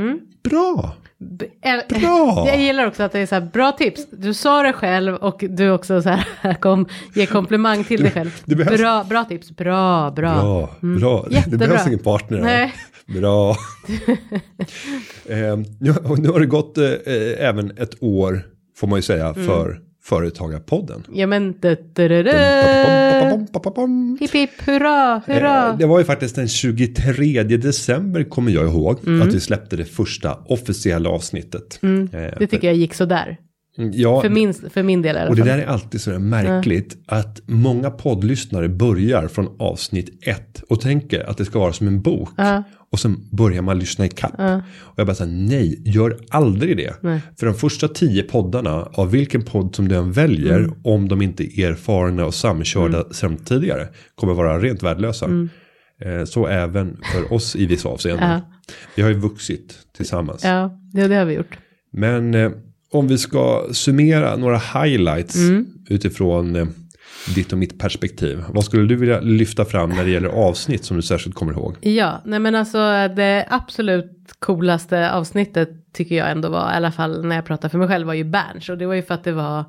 Bra. 0.43 0.95
Bra. 1.19 2.43
Jag 2.47 2.59
gillar 2.59 2.87
också 2.87 3.03
att 3.03 3.11
det 3.11 3.19
är 3.19 3.25
så 3.25 3.35
här, 3.35 3.41
bra 3.53 3.71
tips. 3.71 4.07
Du 4.11 4.33
sa 4.33 4.63
det 4.63 4.73
själv 4.73 5.15
och 5.15 5.43
du 5.49 5.69
också 5.71 6.01
så 6.01 6.09
här, 6.09 6.53
kom, 6.59 6.87
ger 7.15 7.25
komplimang 7.25 7.83
till 7.83 8.01
dig 8.01 8.11
själv. 8.11 8.41
det 8.45 8.55
behövs- 8.55 8.77
Bra, 8.77 9.03
bra 9.03 9.23
tips, 9.23 9.51
bra, 9.51 10.11
bra. 10.11 10.41
Bra, 10.41 10.69
bra. 10.99 11.25
Det 11.47 11.57
behövs 11.57 11.87
ingen 11.87 11.99
partner. 11.99 12.41
Nej. 12.41 12.73
Bra. 13.19 13.51
eh, 15.29 15.57
nu, 15.79 15.93
nu 16.17 16.29
har 16.29 16.39
det 16.39 16.45
gått 16.45 16.77
eh, 16.77 16.85
även 17.39 17.71
ett 17.77 18.03
år, 18.03 18.41
får 18.77 18.87
man 18.87 18.97
ju 18.99 19.03
säga, 19.03 19.27
Mm. 19.27 19.47
För 20.09 20.15
Företagarpodden. 20.15 21.03
Ja 21.13 21.27
men, 21.27 21.53
hipp 24.19 24.31
hipp, 24.33 24.61
hurra, 24.65 25.21
hurra. 25.25 25.69
Eh, 25.69 25.77
Det 25.77 25.85
var 25.85 25.99
ju 25.99 26.05
faktiskt 26.05 26.35
den 26.35 26.47
23 26.47 27.43
december 27.43 28.23
kommer 28.23 28.51
jag 28.51 28.67
ihåg 28.67 28.99
Mm. 29.07 29.27
att 29.27 29.33
vi 29.33 29.39
släppte 29.39 29.75
det 29.75 29.85
första 29.85 30.37
officiella 30.45 31.09
avsnittet. 31.09 31.79
Eh, 31.83 32.19
Det 32.39 32.47
tycker 32.47 32.67
jag 32.67 32.75
gick 32.75 32.93
sådär. 32.93 33.37
Ja, 33.77 34.21
För 34.21 34.29
min, 34.29 34.53
för 34.53 34.83
min 34.83 35.01
del 35.01 35.17
alla 35.17 35.29
och 35.29 35.35
det 35.35 35.43
där 35.43 35.57
är 35.57 35.65
alltid 35.65 36.01
så 36.01 36.19
märkligt 36.19 36.97
att 37.05 37.41
många 37.45 37.89
poddlyssnare 37.89 38.69
börjar 38.69 39.27
från 39.27 39.55
avsnitt 39.59 40.27
ett 40.27 40.63
och 40.69 40.81
tänker 40.81 41.29
att 41.29 41.37
det 41.37 41.45
ska 41.45 41.59
vara 41.59 41.73
som 41.73 41.87
en 41.87 42.01
bok. 42.01 42.29
Och 42.91 42.99
sen 42.99 43.17
börjar 43.31 43.61
man 43.61 43.79
lyssna 43.79 44.05
i 44.05 44.09
kapp. 44.09 44.33
Och 44.77 44.93
jag 44.99 45.07
bara 45.07 45.15
säger 45.15 45.31
nej, 45.31 45.81
gör 45.85 46.17
aldrig 46.29 46.77
det. 46.77 46.93
För 47.39 47.45
de 47.45 47.53
första 47.55 47.87
tio 47.87 48.23
poddarna 48.23 48.71
av 48.93 49.11
vilken 49.11 49.41
podd 49.45 49.75
som 49.75 49.87
du 49.87 49.95
än 49.95 50.11
väljer, 50.11 50.57
Mm. 50.59 50.73
om 50.83 51.07
de 51.07 51.21
inte 51.21 51.59
är 51.61 51.71
erfarna 51.71 52.25
och 52.25 52.33
samkörda 52.33 53.03
sedan 53.13 53.37
tidigare, 53.37 53.87
kommer 54.15 54.33
vara 54.33 54.59
rent 54.59 54.83
värdelösa. 54.83 55.25
Mm. 55.25 55.49
Eh, 56.01 56.23
Så 56.25 56.47
även 56.47 56.97
för 57.13 57.33
oss 57.33 57.55
i 57.55 57.65
vissa 57.65 57.89
avseenden. 57.89 58.41
Vi 58.95 59.01
har 59.03 59.09
ju 59.09 59.15
vuxit 59.15 59.75
tillsammans. 59.97 60.43
Ja, 60.43 60.79
det, 60.93 61.07
det 61.07 61.15
har 61.15 61.25
vi 61.25 61.33
gjort. 61.33 61.57
Men 61.93 62.33
eh, 62.35 62.51
om 62.97 63.07
vi 63.07 63.17
ska 63.17 63.67
summera 63.71 64.35
några 64.35 64.57
highlights 64.57 65.35
Mm. 65.35 65.65
utifrån 65.89 66.55
eh, 66.55 66.67
ditt 67.35 67.51
och 67.51 67.57
mitt 67.57 67.79
perspektiv. 67.79 68.43
Vad 68.49 68.63
skulle 68.63 68.85
du 68.87 68.95
vilja 68.95 69.19
lyfta 69.19 69.65
fram 69.65 69.89
när 69.89 70.03
det 70.03 70.09
gäller 70.11 70.29
avsnitt 70.29 70.85
som 70.85 70.97
du 70.97 71.03
särskilt 71.03 71.35
kommer 71.35 71.53
ihåg? 71.53 71.75
Ja, 71.81 72.21
nej 72.25 72.39
men 72.39 72.55
alltså 72.55 72.77
det 73.15 73.47
absolut 73.49 74.33
coolaste 74.39 75.11
avsnittet 75.11 75.69
tycker 75.93 76.15
jag 76.15 76.31
ändå 76.31 76.49
var, 76.49 76.71
i 76.73 76.75
alla 76.75 76.91
fall 76.91 77.25
när 77.25 77.35
jag 77.35 77.45
pratar 77.45 77.69
för 77.69 77.77
mig 77.77 77.87
själv, 77.87 78.07
var 78.07 78.13
ju 78.13 78.23
Berns. 78.23 78.69
Och 78.69 78.77
det 78.77 78.85
var 78.85 78.93
ju 78.93 79.01
för 79.01 79.13
att 79.13 79.23
det 79.23 79.31
var 79.31 79.65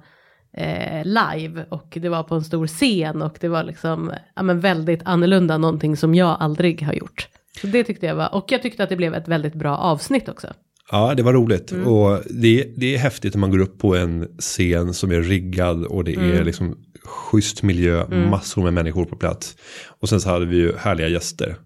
eh, 0.52 1.04
live 1.04 1.64
och 1.68 1.98
det 2.00 2.08
var 2.08 2.22
på 2.22 2.34
en 2.34 2.44
stor 2.44 2.66
scen 2.66 3.22
och 3.22 3.38
det 3.40 3.48
var 3.48 3.62
liksom, 3.64 4.12
ja 4.36 4.42
men 4.42 4.60
väldigt 4.60 5.00
annorlunda, 5.04 5.58
någonting 5.58 5.96
som 5.96 6.14
jag 6.14 6.36
aldrig 6.40 6.82
har 6.82 6.92
gjort. 6.92 7.28
Så 7.60 7.66
det 7.66 7.84
tyckte 7.84 8.06
jag 8.06 8.14
var, 8.14 8.34
och 8.34 8.52
jag 8.52 8.62
tyckte 8.62 8.82
att 8.82 8.88
det 8.88 8.96
blev 8.96 9.14
ett 9.14 9.28
väldigt 9.28 9.54
bra 9.54 9.76
avsnitt 9.76 10.28
också. 10.28 10.48
Ja, 10.90 11.14
det 11.14 11.22
var 11.22 11.32
roligt. 11.32 11.72
Mm. 11.72 11.86
Och 11.86 12.18
det, 12.30 12.68
det 12.76 12.94
är 12.94 12.98
häftigt 12.98 13.34
när 13.34 13.40
man 13.40 13.50
går 13.50 13.58
upp 13.58 13.78
på 13.78 13.96
en 13.96 14.28
scen 14.38 14.94
som 14.94 15.10
är 15.12 15.22
riggad 15.22 15.84
och 15.84 16.04
det 16.04 16.14
Mm. 16.14 16.32
är 16.36 16.44
liksom 16.44 16.76
schysst 17.04 17.62
miljö, 17.62 18.06
massor 18.30 18.62
med 18.62 18.72
människor 18.74 19.04
på 19.04 19.16
plats. 19.16 19.56
Och 20.00 20.08
sen 20.08 20.20
så 20.20 20.28
hade 20.28 20.46
vi 20.46 20.56
ju 20.56 20.76
härliga 20.76 21.08
gäster. 21.08 21.56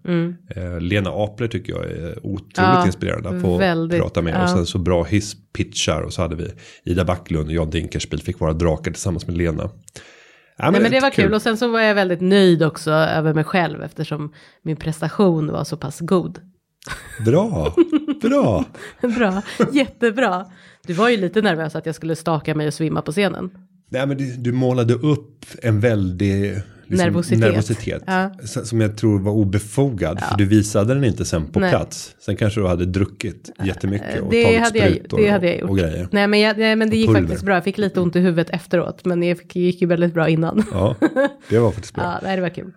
Eh, 0.55 0.79
Lena 0.81 1.09
Apler 1.09 1.47
tycker 1.47 1.73
jag 1.73 1.85
är 1.85 2.17
otroligt 2.25 2.57
Mm. 2.57 2.69
Ja, 2.71 2.85
inspirerande 2.85 3.29
att 3.29 3.41
få 3.41 3.57
väldigt, 3.57 4.01
prata 4.01 4.21
med. 4.21 4.33
ja. 4.35 4.43
Och 4.43 4.49
sen 4.49 4.65
så 4.65 4.77
bra 4.77 5.03
hisspitchar 5.03 6.01
och 6.01 6.13
så 6.13 6.21
hade 6.21 6.35
vi 6.35 6.47
Ida 6.85 7.05
Backlund 7.05 7.47
och 7.47 7.53
Jan 7.53 7.69
Dinkelspiel 7.69 8.21
fick 8.21 8.39
vara 8.39 8.53
drakar 8.53 8.91
tillsammans 8.91 9.27
med 9.27 9.37
Lena. 9.37 9.69
Ja, 10.57 10.71
Nej 10.71 10.81
men 10.81 10.91
det 10.91 10.99
var 10.99 11.09
kul. 11.09 11.25
kul 11.25 11.33
och 11.33 11.41
sen 11.41 11.57
så 11.57 11.67
var 11.67 11.79
jag 11.81 11.95
väldigt 11.95 12.21
nöjd 12.21 12.63
också 12.63 12.91
över 12.91 13.33
mig 13.33 13.43
själv 13.43 13.83
eftersom 13.83 14.33
min 14.63 14.75
prestation 14.75 15.47
var 15.51 15.63
så 15.63 15.77
pass 15.77 15.99
god. 15.99 16.39
Bra, 17.25 17.73
bra. 18.21 18.65
Bra, 19.01 19.41
jättebra. 19.71 20.45
Du 20.87 20.93
var 20.93 21.09
ju 21.09 21.17
lite 21.17 21.41
nervös 21.41 21.75
att 21.75 21.85
jag 21.85 21.95
skulle 21.95 22.15
staka 22.15 22.55
mig 22.55 22.67
och 22.67 22.73
svimma 22.73 23.01
på 23.01 23.11
scenen. 23.11 23.51
Nej, 23.89 24.07
men 24.07 24.17
du, 24.17 24.35
du 24.35 24.51
målade 24.51 24.93
upp 24.93 25.45
en 25.61 25.79
väldig 25.79 26.57
liksom, 26.87 27.05
Nervositet. 27.07 27.39
nervositet 27.39 28.03
Ja. 28.07 28.31
Som 28.45 28.81
jag 28.81 28.97
tror 28.97 29.19
var 29.19 29.31
obefogad. 29.31 30.19
För 30.19 30.37
du 30.37 30.45
visade 30.45 30.93
den 30.93 31.03
inte 31.03 31.25
sen 31.25 31.47
på 31.47 31.59
Nej. 31.59 31.69
plats. 31.69 32.15
Sen 32.25 32.35
kanske 32.35 32.59
du 32.61 32.67
hade 32.67 32.85
druckit 32.85 33.51
jättemycket 33.63 34.21
och 34.21 34.31
Det 34.31 34.43
tagit 34.43 34.59
hade, 34.59 34.79
jag, 34.79 34.89
sprutor 34.91 35.17
det 35.17 35.29
hade 35.29 35.47
jag 35.47 35.59
gjort. 35.59 35.69
och 35.69 35.77
grejer. 35.77 36.07
Nej 36.11 36.27
men, 36.27 36.39
jag, 36.39 36.57
nej 36.57 36.75
men 36.75 36.89
det 36.89 36.97
gick 36.97 37.07
pulver. 37.07 37.21
faktiskt 37.21 37.43
bra. 37.45 37.53
Jag 37.55 37.63
fick 37.63 37.77
lite 37.77 37.99
ont 37.99 38.15
i 38.15 38.19
huvudet 38.19 38.49
efteråt. 38.49 39.05
Men 39.05 39.19
det 39.19 39.55
gick 39.55 39.81
ju 39.81 39.87
väldigt 39.87 40.13
bra 40.13 40.29
innan. 40.29 40.63
Ja, 40.71 40.95
det 41.49 41.59
var 41.59 41.71
faktiskt 41.71 41.93
bra. 41.95 42.03
Ja, 42.13 42.19
nej, 42.23 42.35
det 42.35 42.41
var 42.41 42.49
kul. 42.49 42.71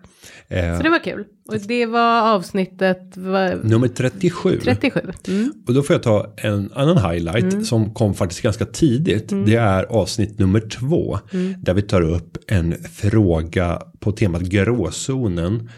Eh, 0.49 0.77
Så 0.77 0.83
det 0.83 0.89
var 0.89 1.03
kul. 1.03 1.25
Och 1.49 1.59
det 1.67 1.85
var 1.85 2.21
avsnittet 2.35 3.17
var 3.17 3.59
nummer 3.63 3.87
37. 3.87 4.59
37. 4.63 4.99
Mm. 5.27 5.53
Och 5.67 5.73
då 5.73 5.83
får 5.83 5.93
jag 5.93 6.03
ta 6.03 6.33
en 6.37 6.71
annan 6.75 7.11
highlight 7.11 7.65
som 7.65 7.93
kom 7.93 8.13
faktiskt 8.13 8.41
ganska 8.41 8.65
tidigt. 8.65 9.31
Mm. 9.31 9.45
Det 9.45 9.55
är 9.55 9.83
avsnitt 9.83 10.39
nummer 10.39 10.59
två. 10.59 11.19
Där 11.57 11.73
vi 11.73 11.81
tar 11.81 12.01
upp 12.01 12.37
en 12.47 12.75
fråga 12.93 13.81
på 13.99 14.06
temat 14.11 14.41
gråzonen. 14.41 15.69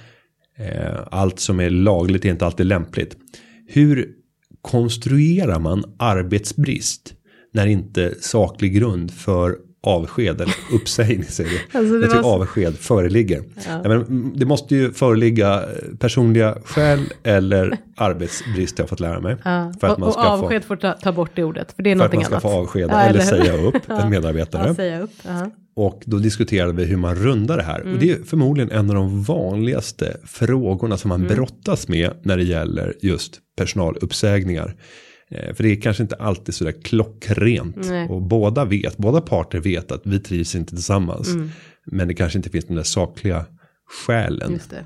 Eh, 0.58 1.00
allt 1.12 1.40
som 1.40 1.60
är 1.60 1.70
lagligt 1.70 2.26
är 2.26 2.30
inte 2.30 2.46
alltid 2.46 2.66
lämpligt. 2.66 3.18
Hur 3.68 4.10
konstruerar 4.62 5.60
man 5.60 5.84
arbetsbrist 6.00 7.14
när 7.54 7.68
inte 7.68 8.14
saklig 8.22 8.74
grund 8.76 9.12
för 9.12 9.56
avsked 9.84 10.42
eller 10.42 10.56
uppsägning 10.74 11.24
säger 11.24 11.50
vi. 11.50 11.78
Alltså, 11.78 11.98
det 12.00 12.10
så- 12.10 12.26
avsked 12.36 12.78
föreligger. 12.78 13.44
Ja. 13.68 13.82
men, 13.84 13.92
mm, 13.92 14.34
det 14.36 14.46
måste 14.46 14.76
ju 14.76 14.92
föreligga 14.92 15.64
personliga 16.00 16.58
skäl 16.66 17.00
eller 17.24 17.78
arbetsbrist 17.98 18.78
har 18.78 18.84
jag 18.84 18.90
fått 18.90 19.00
lära 19.00 19.20
mig. 19.20 19.36
Ja. 19.44 19.74
För 19.80 19.88
att 19.88 19.94
och 19.94 20.00
man 20.00 20.08
och 20.08 20.14
ska 20.14 20.24
få, 20.24 20.28
avsked 20.30 20.64
får 20.64 20.76
ta, 20.76 20.94
ta 20.94 21.12
bort 21.12 21.32
det 21.34 21.44
ordet. 21.44 21.72
För 21.72 21.84
det 21.84 21.92
är 21.92 21.96
för 21.96 22.06
att 22.06 22.14
man 22.14 22.24
ska 22.24 22.34
annat. 22.34 22.42
få 22.42 22.50
avskeda 22.50 22.94
Ja, 22.94 23.02
eller 23.02 23.20
hur? 23.20 23.26
säga 23.26 23.54
upp 23.68 23.76
en 23.90 24.10
medarbetare. 24.10 24.76
Säga 24.76 25.00
upp. 25.02 25.12
ja. 25.26 25.52
Och 25.80 26.02
då 26.06 26.18
diskuterade 26.18 26.74
vi 26.74 26.86
hur 26.86 26.98
man 26.98 27.16
rundar 27.16 27.58
det 27.58 27.64
här. 27.64 27.80
Mm. 27.82 27.94
Och 27.94 28.00
det 28.00 28.12
är 28.12 28.24
förmodligen 28.24 28.72
en 28.72 28.90
av 28.90 28.96
de 28.96 29.24
vanligaste 29.24 30.18
frågorna 30.26 30.98
som 30.98 31.12
Mm. 31.12 31.22
man 31.28 31.36
brottas 31.36 31.88
med 31.88 32.12
när 32.24 32.38
det 32.38 32.44
gäller 32.44 32.94
just 33.02 33.40
personaluppsägningar. 33.58 34.76
Eh, 35.32 35.54
För 35.56 35.64
det 35.64 35.70
är 35.72 35.82
kanske 35.82 36.04
inte 36.04 36.16
alltid 36.16 36.56
sådär 36.56 36.74
klockrent. 36.84 37.76
Nej. 37.90 38.08
Och 38.10 38.22
båda 38.22 38.66
vet, 38.66 38.98
båda 38.98 39.22
parter 39.22 39.60
vet 39.60 39.92
att 39.92 40.02
vi 40.06 40.20
trivs 40.20 40.56
inte 40.56 40.74
tillsammans. 40.76 41.28
Mm. 41.34 41.50
Men 41.86 42.08
det 42.08 42.14
kanske 42.14 42.40
inte 42.40 42.50
finns 42.50 42.66
de 42.66 42.76
där 42.76 42.84
sakliga 42.84 43.46
skälen. 44.06 44.52
Just 44.52 44.70
det. 44.70 44.84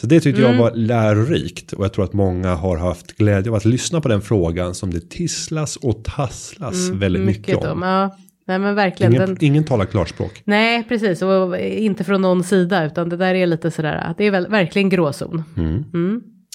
Så 0.00 0.06
det 0.06 0.20
tyckte 0.20 0.40
Mm. 0.42 0.52
jag 0.52 0.62
var 0.62 0.72
lärorikt. 0.76 1.72
Och 1.72 1.84
jag 1.84 1.92
tror 1.92 2.04
att 2.04 2.12
många 2.12 2.54
har 2.54 2.76
haft 2.76 3.16
glädje 3.16 3.50
av 3.50 3.56
att 3.56 3.64
lyssna 3.64 4.00
på 4.00 4.08
den 4.08 4.20
frågan 4.22 4.74
som 4.74 4.90
det 4.94 5.10
tisslas 5.10 5.76
och 5.76 6.04
tasslas 6.04 6.88
väldigt 6.88 7.22
mycket, 7.22 7.56
om. 7.56 7.64
Mm, 7.66 7.82
Ja, 7.88 8.16
nej 8.46 8.58
men 8.58 8.74
verkligen. 8.74 9.12
Ingen, 9.12 9.26
Den, 9.26 9.36
ingen 9.40 9.64
talar 9.64 9.84
klarspråk. 9.84 10.42
nej, 10.44 10.84
precis. 10.88 11.22
Och 11.22 11.58
inte 11.58 12.04
från 12.04 12.22
någon 12.22 12.44
sida. 12.44 12.84
Utan 12.84 13.08
det 13.08 13.16
där 13.16 13.34
är 13.34 13.46
lite 13.46 13.70
sådär. 13.70 14.14
Det 14.18 14.24
är 14.24 14.30
väl, 14.30 14.46
verkligen 14.46 14.88
gråzon. 14.88 15.44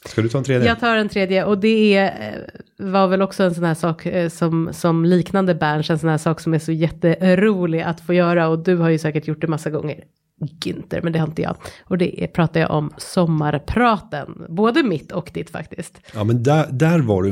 Ska 0.06 0.22
du 0.22 0.30
ta 0.30 0.38
en 0.38 0.44
tredje? 0.44 0.68
Jag 0.68 0.80
tar 0.80 0.98
en 0.98 1.10
tredje 1.10 1.44
och 1.44 1.58
det 1.58 1.96
är, 1.96 2.06
eh, 2.06 2.86
var 2.92 3.08
väl 3.08 3.22
också 3.22 3.44
en 3.44 3.56
sån 3.56 3.64
här 3.64 3.74
sak 3.74 4.06
eh, 4.06 4.30
som, 4.30 4.70
som 4.74 5.06
liknande 5.06 5.56
Berns, 5.56 5.90
en 5.90 6.00
sån 6.00 6.10
här 6.10 6.18
sak 6.18 6.40
som 6.40 6.54
är 6.54 6.60
så 6.60 6.72
jätterolig 6.72 7.82
att 7.82 8.02
få 8.02 8.14
göra 8.14 8.48
och 8.48 8.60
du 8.60 8.76
har 8.76 8.90
ju 8.90 8.98
säkert 8.98 9.28
gjort 9.28 9.42
det 9.42 9.48
massa 9.48 9.70
gånger. 9.70 10.04
Günther, 10.40 11.02
men 11.04 11.14
det 11.14 11.20
har 11.20 11.28
inte 11.28 11.42
jag. 11.42 11.56
Och 11.84 11.98
det 11.98 12.28
pratar 12.34 12.60
jag 12.60 12.72
om 12.72 12.94
sommarpraten, 12.98 14.46
både 14.50 14.84
mitt 14.84 15.12
och 15.12 15.32
ditt 15.34 15.50
faktiskt. 15.50 16.02
Ja 16.14 16.24
men 16.24 16.44
där, 16.44 16.66
där 16.72 17.00
var 17.00 17.24
du 17.24 17.32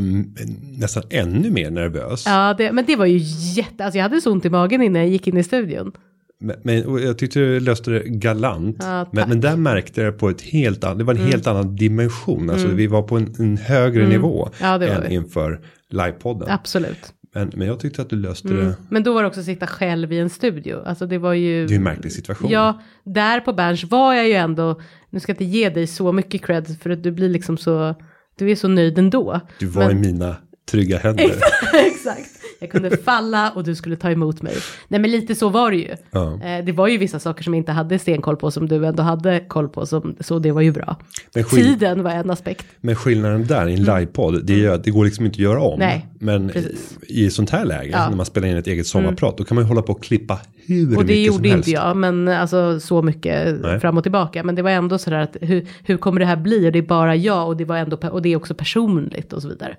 nästan 0.80 1.04
ännu 1.10 1.50
mer 1.50 1.72
nervös. 1.72 2.24
Ja, 2.26 2.56
det, 2.58 2.72
men 2.72 2.86
det 2.86 2.96
var 2.96 3.06
ju 3.06 3.18
jätte, 3.56 3.86
alltså 3.86 3.98
jag 3.98 4.04
hade 4.04 4.22
så 4.22 4.32
ont 4.32 4.46
i 4.46 4.50
magen 4.50 4.82
innan 4.82 5.02
jag 5.02 5.12
gick 5.12 5.28
in 5.28 5.38
i 5.38 5.44
studion. 5.44 5.92
Men, 6.40 6.56
men 6.64 7.04
jag 7.04 7.18
tyckte 7.18 7.40
du 7.40 7.60
löste 7.60 7.92
det 7.92 8.04
galant. 8.04 8.78
Ja. 8.80 9.00
Mm. 9.00 9.08
men, 9.12 9.30
men 9.30 9.42
där 9.42 9.56
märkte 9.56 10.02
jag 10.02 10.18
på 10.18 10.30
ett 10.30 10.42
helt 10.42 10.84
annat, 10.84 10.98
det 10.98 11.04
var 11.04 11.14
en 11.14 11.28
helt 11.28 11.48
annan 11.48 11.76
dimension. 11.76 12.50
Alltså 12.50 12.68
vi 12.68 12.88
var 12.88 13.02
på 13.02 13.18
en, 13.18 13.36
en 13.40 13.58
högre 13.58 14.08
nivå 14.08 14.50
Ja, 14.62 14.78
det 14.78 14.88
än 14.88 15.04
vi. 15.08 15.14
inför 15.14 15.62
livepodden. 15.90 16.50
Absolut. 16.52 17.14
Men, 17.36 17.52
men 17.56 17.68
jag 17.68 17.80
tyckte 17.80 18.02
att 18.02 18.10
du 18.10 18.16
löste 18.16 18.48
det. 18.48 18.76
Men 18.90 19.04
då 19.04 19.14
var 19.14 19.22
det 19.22 19.28
också 19.28 19.40
att 19.40 19.46
sitta 19.46 19.68
själv 19.68 20.14
i 20.14 20.20
en 20.20 20.30
studio. 20.30 20.84
Alltså 20.86 21.06
det 21.06 21.18
var 21.18 21.34
ju... 21.34 21.68
Det 21.68 21.74
är 21.74 21.78
en 21.78 21.84
märklig 21.84 22.12
situation. 22.12 22.52
Ja, 22.52 22.82
där 23.04 23.40
på 23.40 23.54
Berns 23.54 23.84
var 23.84 24.14
jag 24.14 24.28
ju 24.28 24.34
ändå, 24.34 24.82
nu 25.10 25.20
ska 25.20 25.30
jag 25.30 25.34
inte 25.34 25.58
ge 25.58 25.70
dig 25.70 25.88
så 25.88 26.12
mycket 26.12 26.46
cred 26.46 26.78
för 26.82 26.90
att 26.90 27.04
du 27.04 27.12
blir 27.12 27.30
liksom 27.30 27.58
så, 27.58 27.96
du 28.38 28.52
är 28.52 28.56
så 28.56 28.68
nöjd 28.68 28.98
ändå. 28.98 29.42
Du 29.60 29.66
var 29.66 29.92
i 29.92 29.96
mina 29.96 30.36
trygga 30.72 30.98
händer. 30.98 31.26
Exakt. 31.74 32.30
Jag 32.60 32.70
kunde 32.72 32.98
falla 32.98 33.52
och 33.56 33.64
du 33.64 33.76
skulle 33.76 33.96
ta 33.96 34.12
emot 34.12 34.42
mig. 34.42 34.54
Nej 34.88 35.00
men 35.00 35.12
lite 35.12 35.36
så 35.36 35.50
var 35.50 35.72
det 35.72 35.78
ju. 35.78 35.96
Ja. 36.12 36.34
Eh, 36.44 36.66
Det 36.66 36.72
var 36.72 36.88
ju 36.88 36.98
vissa 36.98 37.20
saker 37.20 37.44
som 37.44 37.54
jag 37.54 37.60
inte 37.60 37.72
hade 37.72 38.00
stenkoll 38.00 38.36
på 38.38 38.52
som 38.52 38.68
du 38.68 38.86
ändå 38.86 39.04
hade 39.04 39.40
koll 39.48 39.70
på. 39.70 39.86
Som, 39.86 40.16
så 40.20 40.40
det 40.40 40.52
var 40.52 40.62
ju 40.62 40.72
bra. 40.72 40.96
Tiden 41.50 42.04
var 42.04 42.12
en 42.12 42.30
aspekt. 42.30 42.66
Men 42.82 42.96
skillnaden 42.96 43.48
där 43.48 43.68
i 43.68 43.74
en 43.74 43.84
livepodd, 43.84 44.46
det 44.46 44.66
är 44.66 44.70
att 44.70 44.84
det 44.84 44.92
går 44.92 45.06
liksom 45.06 45.26
inte 45.26 45.36
att 45.36 45.40
göra 45.40 45.62
om. 45.62 45.74
Mm. 45.82 45.88
Nej, 45.88 46.08
men 46.20 46.50
precis. 46.50 46.98
i 47.08 47.26
ett 47.28 47.34
sånt 47.34 47.50
här 47.50 47.66
läge, 47.66 47.90
Ja. 47.92 47.98
Mm. 47.98 48.10
när 48.10 48.18
man 48.18 48.26
spelar 48.26 48.48
in 48.48 48.58
ett 48.58 48.68
eget 48.68 48.88
sommarprat, 48.88 49.38
då 49.38 49.44
kan 49.44 49.56
man 49.56 49.64
ju 49.64 49.68
hålla 49.68 49.82
på 49.82 49.92
och 49.94 50.04
klippa 50.04 50.40
hur 50.68 50.98
Och 50.98 51.06
det 51.06 51.14
mycket 51.14 51.34
som 51.34 51.44
gjorde 51.44 51.50
helst. 51.50 51.68
inte 51.68 51.80
jag, 51.82 51.98
men 51.98 52.28
alltså 52.28 52.80
så 52.80 53.02
mycket 53.02 53.62
Nej. 53.62 53.80
fram 53.80 53.98
och 53.98 54.04
tillbaka. 54.04 54.44
Men 54.44 54.56
det 54.56 54.62
var 54.62 54.70
ändå 54.72 54.98
sådär 54.98 55.20
att 55.20 55.38
hur, 55.42 55.68
hur 55.84 55.98
kommer 55.98 56.20
det 56.20 56.26
här 56.26 56.36
bli? 56.36 56.68
Och 56.68 56.72
det 56.72 56.80
är 56.80 56.84
bara 56.84 57.16
jag 57.16 57.48
och 57.48 57.58
det 57.58 57.66
var 57.66 57.78
ändå, 57.78 57.98
och 58.12 58.22
det 58.22 58.30
är 58.30 58.36
också 58.36 58.54
personligt 58.54 59.34
och 59.34 59.42
så 59.42 59.48
vidare. 59.48 59.78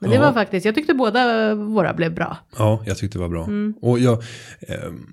Men 0.00 0.10
det 0.10 0.16
Ja. 0.16 0.22
var 0.22 0.32
faktiskt, 0.32 0.66
jag 0.66 0.74
tyckte 0.74 0.94
båda 0.94 1.54
våra 1.54 1.94
blev 1.94 2.14
bra. 2.14 2.36
Ja, 2.58 2.82
jag 2.86 2.98
tyckte 2.98 3.18
det 3.18 3.22
var 3.22 3.28
bra. 3.28 3.48
Och 3.88 3.98
jag, 3.98 4.22
ehm, 4.68 5.06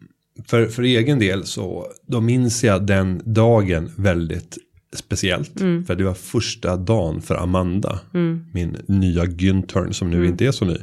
för, 0.48 0.66
för 0.66 0.84
egen 0.84 1.20
del 1.20 1.44
så, 1.46 1.88
då 2.08 2.22
minns 2.22 2.64
jag 2.64 2.86
den 2.86 3.22
dagen 3.26 3.92
väldigt 3.98 4.58
speciellt. 4.96 5.52
För 5.88 5.96
det 5.96 6.04
var 6.04 6.14
första 6.14 6.76
dagen 6.78 7.22
för 7.22 7.36
Amanda, 7.36 8.00
min 8.54 8.78
nya 8.88 9.26
Güntern 9.26 9.92
som 9.92 10.10
nu 10.10 10.26
inte 10.28 10.46
är 10.46 10.52
så 10.52 10.66
ny. 10.66 10.74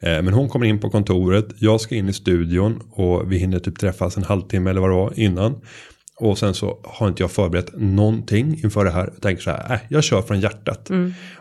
Eh, 0.00 0.22
men 0.22 0.28
hon 0.28 0.48
kommer 0.48 0.66
in 0.66 0.80
på 0.80 0.90
kontoret, 0.90 1.46
jag 1.58 1.80
ska 1.80 1.94
in 1.94 2.08
i 2.08 2.12
studion 2.12 2.80
och 2.90 3.32
vi 3.32 3.38
hinner 3.38 3.58
typ 3.58 3.78
träffas 3.78 4.16
en 4.16 4.22
halvtimme 4.24 4.70
eller 4.70 4.80
vad 4.80 4.90
det 4.90 4.94
var 4.96 5.12
innan. 5.20 5.54
Och 6.16 6.38
sen 6.38 6.54
så 6.54 6.80
har 6.84 7.08
inte 7.08 7.22
jag 7.22 7.30
förberett 7.30 7.70
någonting 7.76 8.60
inför 8.64 8.84
det 8.84 8.90
här. 8.90 9.10
Jag 9.12 9.22
tänker 9.22 9.42
så 9.42 9.50
här, 9.50 9.74
äh, 9.74 9.80
jag 9.88 10.04
kör 10.04 10.22
från 10.22 10.40
hjärtat. 10.40 10.90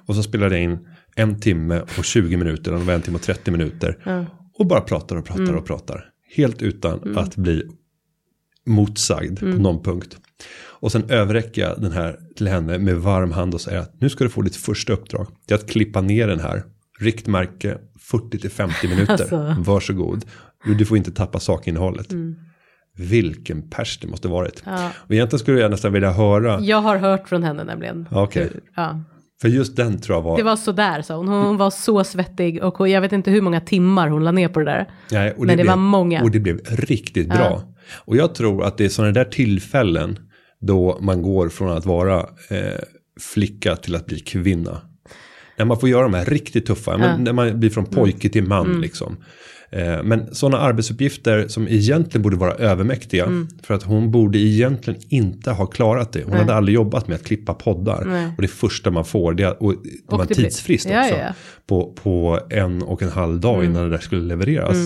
Och 0.06 0.16
så 0.16 0.24
spelade 0.24 0.56
jag 0.56 0.64
in 0.64 0.88
en 1.16 1.40
timme 1.40 1.82
och 1.98 2.06
20 2.06 2.38
minuter, 2.38 2.72
eller 2.74 2.86
det 2.86 2.94
en 2.94 3.02
timme 3.02 3.16
och 3.16 3.22
30 3.22 3.52
minuter. 3.52 3.98
Och 4.60 4.68
bara 4.68 4.82
pratar 4.82 5.16
och 5.16 5.26
pratar 5.26 5.54
och 5.54 5.66
pratar. 5.66 6.06
Helt 6.36 6.62
utan 6.62 7.18
att 7.18 7.36
bli 7.36 7.64
motsagd 8.66 9.40
på 9.40 9.46
någon 9.46 9.84
punkt. 9.84 10.18
Och 10.84 10.92
sen 10.92 11.10
överräcker 11.10 11.62
jag 11.62 11.82
den 11.82 11.92
här 11.92 12.20
till 12.36 12.48
henne 12.48 12.78
med 12.78 12.96
varm 12.98 13.32
hand 13.32 13.54
och 13.54 13.62
säger 13.62 13.80
att 13.80 14.02
nu 14.02 14.10
ska 14.10 14.24
du 14.24 14.30
få 14.30 14.42
ditt 14.42 14.56
första 14.56 14.94
uppdrag. 14.94 15.28
Det 15.48 15.54
är 15.54 15.58
att 15.58 15.70
klippa 15.70 16.02
ner 16.02 16.28
den 16.28 16.40
här. 16.40 16.64
Riktmärke 17.00 17.78
40 18.00 18.40
till 18.40 18.50
50 18.50 18.88
minuter. 18.88 19.14
Alltså. 19.34 19.56
Varsågod. 19.58 20.26
Du, 20.66 20.76
du 20.76 20.86
får 20.86 20.98
inte 20.98 21.12
tappa 21.12 21.40
sakinnehållet. 21.40 22.12
Vilken 22.98 23.70
pers 23.70 24.00
det 24.02 24.08
måste 24.08 24.28
varit. 24.28 24.64
Ja. 24.66 24.90
Och 24.96 25.12
egentligen 25.12 25.40
skulle 25.40 25.60
jag 25.60 25.72
nästan 25.72 25.94
vilja 25.94 26.12
höra. 26.12 26.60
Jag 26.60 26.78
har 26.82 26.98
hört 26.98 27.30
från 27.30 27.44
henne 27.44 27.64
nämligen. 27.64 28.08
Okej. 28.12 28.44
Hur- 28.54 28.62
Ja. 28.76 29.00
För 29.42 29.48
just 29.50 29.76
den 29.76 30.02
tror 30.02 30.18
jag 30.18 30.22
var. 30.22 30.38
Det 30.38 30.44
var 30.44 30.56
sådär 30.56 31.02
sa 31.02 31.16
hon. 31.16 31.28
Hon 31.28 31.58
var 31.58 31.70
så 31.70 32.04
svettig 32.04 32.64
och 32.64 32.90
jag 32.90 33.02
vet 33.02 33.12
inte 33.12 33.32
hur 33.32 33.42
många 33.42 33.62
timmar 33.62 34.08
hon 34.08 34.24
la 34.24 34.32
ner 34.32 34.48
på 34.48 34.60
det 34.60 34.66
där. 34.66 34.90
Nej, 35.12 35.32
och 35.32 35.40
Men 35.40 35.48
det 35.48 35.56
blev, 35.64 35.68
var 35.68 35.76
många. 35.76 36.22
Och 36.24 36.32
det 36.32 36.40
blev 36.40 36.60
riktigt 36.70 37.28
bra. 37.30 37.62
Och 38.06 38.16
jag 38.18 38.36
tror 38.36 38.64
att 38.64 38.78
det 38.78 38.86
är 38.86 38.90
sådana 38.90 39.12
där 39.14 39.26
tillfällen 39.26 40.20
då 40.62 40.98
man 41.02 41.22
går 41.22 41.50
från 41.50 41.78
att 41.78 41.86
vara 41.86 42.20
eh, 42.50 42.80
flicka 43.34 43.76
till 43.76 43.96
att 43.96 44.06
bli 44.06 44.20
kvinna. 44.20 44.82
När 45.58 45.66
man 45.66 45.80
får 45.80 45.90
göra 45.90 46.04
de 46.04 46.14
här 46.14 46.26
riktigt 46.26 46.66
tuffa, 46.66 46.98
men 46.98 47.24
när 47.24 47.34
man 47.34 47.60
blir 47.60 47.70
från 47.70 47.86
pojke 47.86 48.30
till 48.30 48.44
man 48.48 48.66
Mm. 48.66 48.82
liksom. 48.82 49.18
Eh, 49.76 50.04
men 50.04 50.36
sådana 50.36 50.58
arbetsuppgifter 50.58 51.48
som 51.48 51.68
egentligen 51.68 52.22
borde 52.22 52.36
vara 52.36 52.54
övermäktiga. 52.54 53.26
Mm. 53.26 53.48
För 53.64 53.74
att 53.74 53.84
hon 53.84 54.12
borde 54.12 54.38
egentligen 54.38 55.00
inte 55.10 55.52
ha 55.52 55.66
klarat 55.66 56.12
det. 56.12 56.24
Hon 56.24 56.34
hade 56.34 56.54
aldrig 56.54 56.76
jobbat 56.76 57.08
med 57.08 57.16
att 57.16 57.24
klippa 57.24 57.54
poddar. 57.54 58.06
Nej. 58.06 58.32
Och 58.36 58.42
det 58.42 58.48
första 58.48 58.92
man 58.92 59.06
får, 59.06 59.34
det 59.34 59.48
och 59.48 59.76
var 60.06 60.20
det 60.20 60.26
blir- 60.26 60.36
tidsfrist 60.36 60.86
också. 60.86 60.96
ja, 60.98 61.08
ja. 61.08 61.34
På, 61.68 61.94
på 62.04 62.40
en 62.50 62.82
och 62.82 63.02
en 63.02 63.10
halv 63.10 63.40
dag 63.40 63.66
innan 63.66 63.84
det 63.84 63.90
där 63.90 63.98
skulle 63.98 64.22
levereras. 64.22 64.78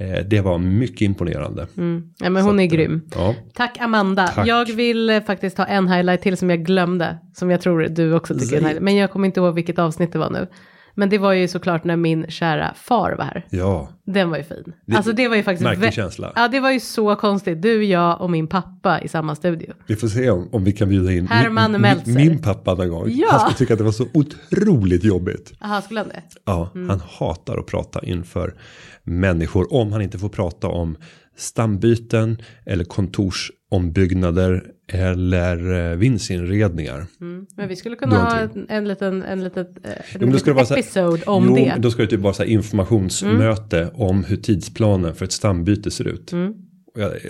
Eh, 0.00 0.24
det 0.26 0.40
var 0.40 0.58
mycket 0.58 1.00
imponerande. 1.00 1.66
Mm. 1.76 2.02
Ja, 2.18 2.30
men 2.30 2.42
hon 2.42 2.60
är 2.60 2.66
grym. 2.66 3.00
Ja. 3.14 3.34
Tack 3.54 3.78
Amanda. 3.80 4.26
Tack. 4.28 4.46
Jag 4.46 4.72
vill 4.72 5.10
eh, 5.10 5.20
faktiskt 5.22 5.58
ha 5.58 5.64
en 5.66 5.88
highlight 5.88 6.22
till 6.22 6.36
som 6.36 6.50
jag 6.50 6.64
glömde. 6.64 7.18
Som 7.34 7.50
jag 7.50 7.60
tror 7.60 7.82
du 7.82 8.14
också 8.14 8.34
tycker 8.34 8.52
är 8.56 8.58
en 8.58 8.64
highlight. 8.64 8.82
Men 8.82 8.96
jag 8.96 9.10
kommer 9.10 9.26
inte 9.26 9.40
ihåg 9.40 9.54
vilket 9.54 9.78
avsnitt 9.78 10.12
det 10.12 10.18
var 10.18 10.30
nu. 10.30 10.46
Men 10.96 11.08
det 11.08 11.18
var 11.18 11.32
ju 11.32 11.48
såklart 11.48 11.84
när 11.84 11.96
min 11.96 12.26
kära 12.28 12.74
far 12.76 13.12
var 13.18 13.24
här. 13.24 13.46
ja, 13.50 13.88
Den 14.06 14.30
var 14.30 14.36
ju 14.36 14.42
fin. 14.44 14.72
Det- 14.86 14.96
alltså 14.96 15.12
det 15.12 15.28
var 15.28 15.36
ju 15.36 15.42
faktiskt. 15.42 15.64
märklig 15.64 15.92
känsla. 15.92 16.32
Ja 16.36 16.48
det 16.48 16.60
var 16.60 16.70
ju 16.70 16.80
så 16.80 17.16
konstigt. 17.16 17.62
Du, 17.62 17.84
jag 17.84 18.20
och 18.20 18.30
min 18.30 18.46
pappa 18.46 19.00
i 19.00 19.08
samma 19.08 19.34
studio. 19.34 19.72
vi 19.86 19.96
får 19.96 20.08
se 20.08 20.30
om, 20.30 20.48
om 20.52 20.64
vi 20.64 20.72
kan 20.72 20.88
bjuda 20.88 21.12
in 21.12 21.26
Herman 21.28 21.72
min, 21.72 21.80
Meltzer. 21.80 22.12
min 22.12 22.42
pappa 22.42 22.74
någon 22.74 22.88
gång. 22.88 23.04
Ja. 23.10 23.28
Han 23.30 23.40
skulle 23.40 23.56
tycka 23.56 23.72
att 23.74 23.78
det 23.78 23.84
var 23.84 23.92
så 23.92 24.06
otroligt 24.14 25.04
jobbigt. 25.04 25.52
Jaha, 25.60 25.82
skulle 25.82 26.00
han 26.00 26.08
det? 26.08 26.22
Ja, 26.44 26.70
Mm. 26.74 26.88
han 26.90 27.00
hatar 27.18 27.58
att 27.58 27.66
prata 27.66 28.04
inför 28.04 28.54
människor 29.02 29.74
om 29.74 29.92
han 29.92 30.02
inte 30.02 30.18
får 30.18 30.28
prata 30.28 30.68
om 30.68 30.96
stambyten 31.36 32.38
eller 32.66 32.84
kontorsombyggnader 32.84 34.64
eller 34.88 35.90
eh, 35.92 35.96
vindsinredningar. 35.96 37.06
Mm. 37.20 37.46
Men 37.56 37.68
vi 37.68 37.76
skulle 37.76 37.96
kunna 37.96 38.16
ha 38.16 38.38
en, 38.38 38.66
en 38.68 38.88
liten, 38.88 39.22
en 39.22 39.44
liten, 39.44 39.66
eh, 39.84 39.90
en 39.90 39.96
Jo, 40.20 40.32
liten 40.32 40.56
här- 40.56 40.72
episode 40.78 41.22
om 41.26 41.44
jo, 41.48 41.54
det. 41.56 41.66
Mm. 41.68 41.80
då 41.80 41.90
ska 41.90 42.02
det 42.02 42.08
typ 42.08 42.20
vara 42.20 42.34
så 42.34 42.42
här 42.42 42.50
informationsmöte 42.50 43.90
om 43.94 44.24
hur 44.24 44.36
tidsplanen 44.36 45.14
för 45.14 45.24
ett 45.24 45.32
stambyte 45.32 45.90
ser 45.90 46.08
ut. 46.08 46.32
Mm. 46.32 46.54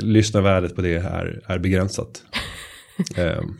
Lyssnarvärdet 0.00 0.74
på 0.76 0.82
det 0.82 0.94
är, 0.94 1.40
är 1.46 1.58
begränsat. 1.58 2.22
Ehm, 3.16 3.54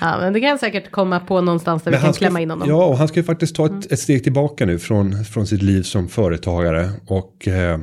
Ja, 0.00 0.18
men 0.20 0.32
det 0.32 0.40
kan 0.40 0.58
säkert 0.58 0.90
komma 0.90 1.20
på 1.20 1.40
någonstans 1.40 1.82
där 1.82 1.90
vi 1.90 1.96
Men 1.96 2.04
kan 2.04 2.14
ska, 2.14 2.18
klämma 2.18 2.40
in 2.40 2.50
honom. 2.50 2.68
Ja, 2.68 2.86
och 2.86 2.96
han 2.98 3.08
ska 3.08 3.20
ju 3.20 3.24
faktiskt 3.24 3.54
ta 3.56 3.66
ett, 3.66 3.92
ett 3.92 3.98
steg 4.00 4.22
tillbaka 4.24 4.66
nu 4.66 4.78
från, 4.78 5.24
från 5.24 5.46
sitt 5.46 5.62
liv 5.62 5.82
som 5.82 6.08
företagare 6.08 6.90
och 7.06 7.48
eh, 7.48 7.80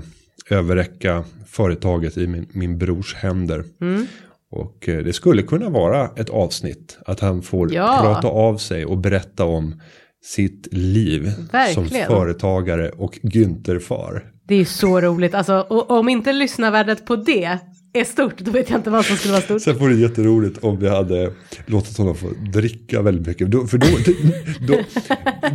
överräcka 0.50 1.24
företaget 1.48 2.18
i 2.18 2.28
min, 2.28 2.46
min 2.52 2.78
brors 2.78 3.16
händer. 3.16 3.64
Mm. 3.82 4.08
Och 4.54 4.90
eh, 4.90 4.98
det 5.04 5.14
skulle 5.14 5.42
kunna 5.42 5.70
vara 5.70 6.10
ett 6.16 6.30
avsnitt 6.30 6.98
att 7.06 7.20
han 7.20 7.42
får 7.42 7.74
Ja. 7.74 8.00
prata 8.02 8.28
av 8.28 8.58
sig 8.58 8.86
och 8.86 8.98
berätta 8.98 9.46
om 9.46 9.82
sitt 10.26 10.68
liv 10.74 11.32
som 11.36 11.46
Verkligen. 11.52 12.08
företagare 12.08 12.90
och 12.90 13.20
Günther-far. 13.24 14.22
Det 14.48 14.56
är 14.56 14.66
så 14.66 15.02
roligt. 15.02 15.34
Alltså, 15.36 15.60
och 15.70 15.92
om 15.92 16.10
inte 16.10 16.34
lyssnarvärdet 16.34 17.06
på 17.06 17.16
det 17.16 17.58
är 17.94 18.04
stort, 18.04 18.38
då 18.38 18.52
vet 18.52 18.70
jag 18.70 18.80
inte 18.80 18.90
vad 18.90 19.06
som 19.06 19.16
skulle 19.18 19.32
vara 19.32 19.42
stort. 19.44 19.62
Sen 19.62 19.78
vore 19.78 19.94
det 19.94 20.00
jätteroligt 20.00 20.58
om 20.64 20.80
vi 20.80 20.90
hade 20.90 21.32
låtit 21.66 21.98
honom 21.98 22.16
få 22.16 22.30
dricka 22.54 23.02
väldigt 23.02 23.28
mycket. 23.28 23.52
Då, 23.52 23.68
för 23.68 23.78
då, 23.78 23.88
då, 24.68 24.80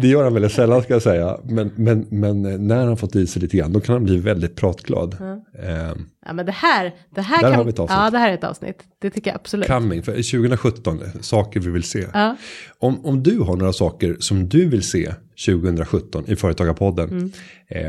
det 0.01 0.09
gör 0.09 0.24
han 0.24 0.35
väldigt 0.35 0.53
sällan 0.53 0.83
ska 0.83 0.92
jag 0.92 1.03
säga. 1.03 1.38
Men, 1.44 1.70
men, 1.77 2.07
men 2.11 2.66
när 2.68 2.87
han 2.87 2.96
fått 2.96 3.16
i 3.16 3.27
sig 3.27 3.42
lite 3.42 3.57
grann 3.57 3.72
då 3.72 3.81
kan 3.81 3.92
han 3.92 4.05
bli 4.05 4.18
väldigt 4.18 4.57
pratglad. 4.57 5.16
Eh, 5.59 5.92
Ja, 6.27 6.33
men 6.35 6.46
det 6.46 6.53
här, 6.53 6.94
det 7.14 7.20
här 7.20 7.40
kan... 7.40 7.55
har 7.55 7.64
vi 7.64 7.70
ett 7.70 7.79
avsnitt. 7.79 7.98
Ja, 7.98 8.11
det 8.11 8.18
här 8.18 8.31
är 8.31 8.35
ett 8.35 8.44
avsnitt. 8.44 8.83
Det 8.98 9.11
tycker 9.11 9.31
jag 9.31 9.35
absolut. 9.37 9.66
coming, 9.68 10.03
för 10.03 10.12
2017, 10.12 11.01
saker 11.20 11.61
vi 11.61 11.70
vill 11.70 11.83
se. 11.83 12.05
Ja. 12.14 12.37
Om, 12.79 13.05
om 13.07 13.22
du 13.22 13.38
har 13.38 13.57
några 13.57 13.72
saker 13.72 14.16
som 14.20 14.48
du 14.48 14.68
vill 14.68 14.83
se 14.83 15.12
2017 15.46 16.24
i 16.27 16.37
Företagarpodden 16.37 17.09
Mm. 17.11 17.33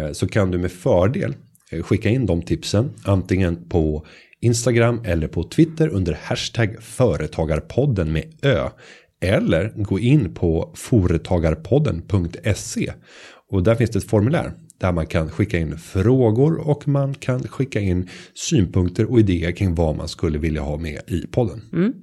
eh, 0.05 0.11
så 0.11 0.27
kan 0.27 0.51
du 0.51 0.57
med 0.57 0.71
fördel 0.71 1.35
eh, 1.71 1.83
skicka 1.83 2.09
in 2.09 2.25
de 2.25 2.41
tipsen 2.41 2.89
antingen 3.03 3.69
på 3.69 4.05
Instagram 4.41 5.01
eller 5.05 5.27
på 5.27 5.43
Twitter 5.43 5.87
under 5.87 6.19
hashtag 6.23 6.83
företagarpodden 6.83 8.11
med 8.11 8.23
ö. 8.41 8.69
Eller 9.21 9.73
gå 9.75 9.99
in 9.99 10.33
på 10.33 10.73
företagarpodden.se 10.75 12.93
och 13.49 13.63
där 13.63 13.75
finns 13.75 13.89
det 13.89 13.99
ett 13.99 14.09
formulär 14.09 14.53
där 14.77 14.91
man 14.91 15.07
kan 15.07 15.29
skicka 15.29 15.57
in 15.57 15.77
frågor 15.77 16.67
och 16.67 16.87
man 16.87 17.13
kan 17.13 17.47
skicka 17.47 17.79
in 17.79 18.09
synpunkter 18.33 19.11
och 19.11 19.19
idéer 19.19 19.51
kring 19.51 19.75
vad 19.75 19.95
man 19.95 20.07
skulle 20.07 20.37
vilja 20.37 20.61
ha 20.61 20.77
med 20.77 21.01
i 21.07 21.27
podden. 21.27 21.61
Mm. 21.73 21.93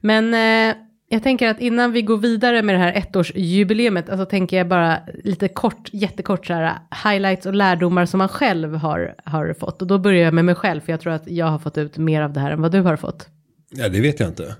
Men 0.00 0.34
eh, 0.34 0.76
jag 1.12 1.22
tänker 1.22 1.48
att 1.48 1.60
innan 1.60 1.92
vi 1.92 2.02
går 2.02 2.16
vidare 2.16 2.62
med 2.62 2.74
det 2.74 2.78
här 2.78 2.92
ettårsjubileumet, 2.92 4.08
alltså 4.08 4.26
tänker 4.26 4.56
jag 4.56 4.68
bara 4.68 4.98
lite 5.24 5.48
kort, 5.48 5.88
jättekort 5.92 6.46
så 6.46 6.52
här 6.52 6.78
highlights 7.04 7.46
och 7.46 7.54
lärdomar 7.54 8.06
som 8.06 8.18
man 8.18 8.28
själv 8.28 8.74
har, 8.74 9.14
har 9.24 9.54
fått. 9.60 9.82
Och 9.82 9.88
då 9.88 9.98
börjar 9.98 10.24
jag 10.24 10.34
med 10.34 10.44
mig 10.44 10.54
själv, 10.54 10.80
för 10.80 10.92
jag 10.92 11.00
tror 11.00 11.12
att 11.12 11.30
jag 11.30 11.46
har 11.46 11.58
fått 11.58 11.78
ut 11.78 11.98
mer 11.98 12.22
av 12.22 12.32
det 12.32 12.40
här 12.40 12.50
än 12.50 12.62
vad 12.62 12.72
du 12.72 12.80
har 12.80 12.96
fått. 12.96 13.28
Ja, 13.70 13.88
det 13.88 14.00
vet 14.00 14.20
jag 14.20 14.28
inte. 14.28 14.56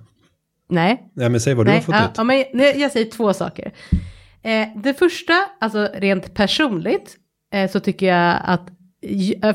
Nej, 0.69 1.11
Nej, 1.15 1.29
men 1.29 1.41
säg 1.41 1.55
vad 1.55 1.67
du 1.67 1.71
Nej, 1.71 1.79
har 1.79 1.85
fått 1.85 1.95
ja, 1.95 2.05
ut. 2.05 2.11
ja, 2.17 2.25
men 2.25 2.45
nej, 2.53 2.81
jag 2.81 2.93
säger 2.93 3.11
två 3.11 3.33
saker. 3.33 3.73
Eh, 4.43 4.69
det 4.83 4.95
första, 4.95 5.33
alltså 5.61 5.89
rent 5.95 6.35
personligt, 6.35 7.17
eh, 7.55 7.71
så 7.71 7.81
tycker 7.81 8.07
jag 8.07 8.39
att 8.45 8.69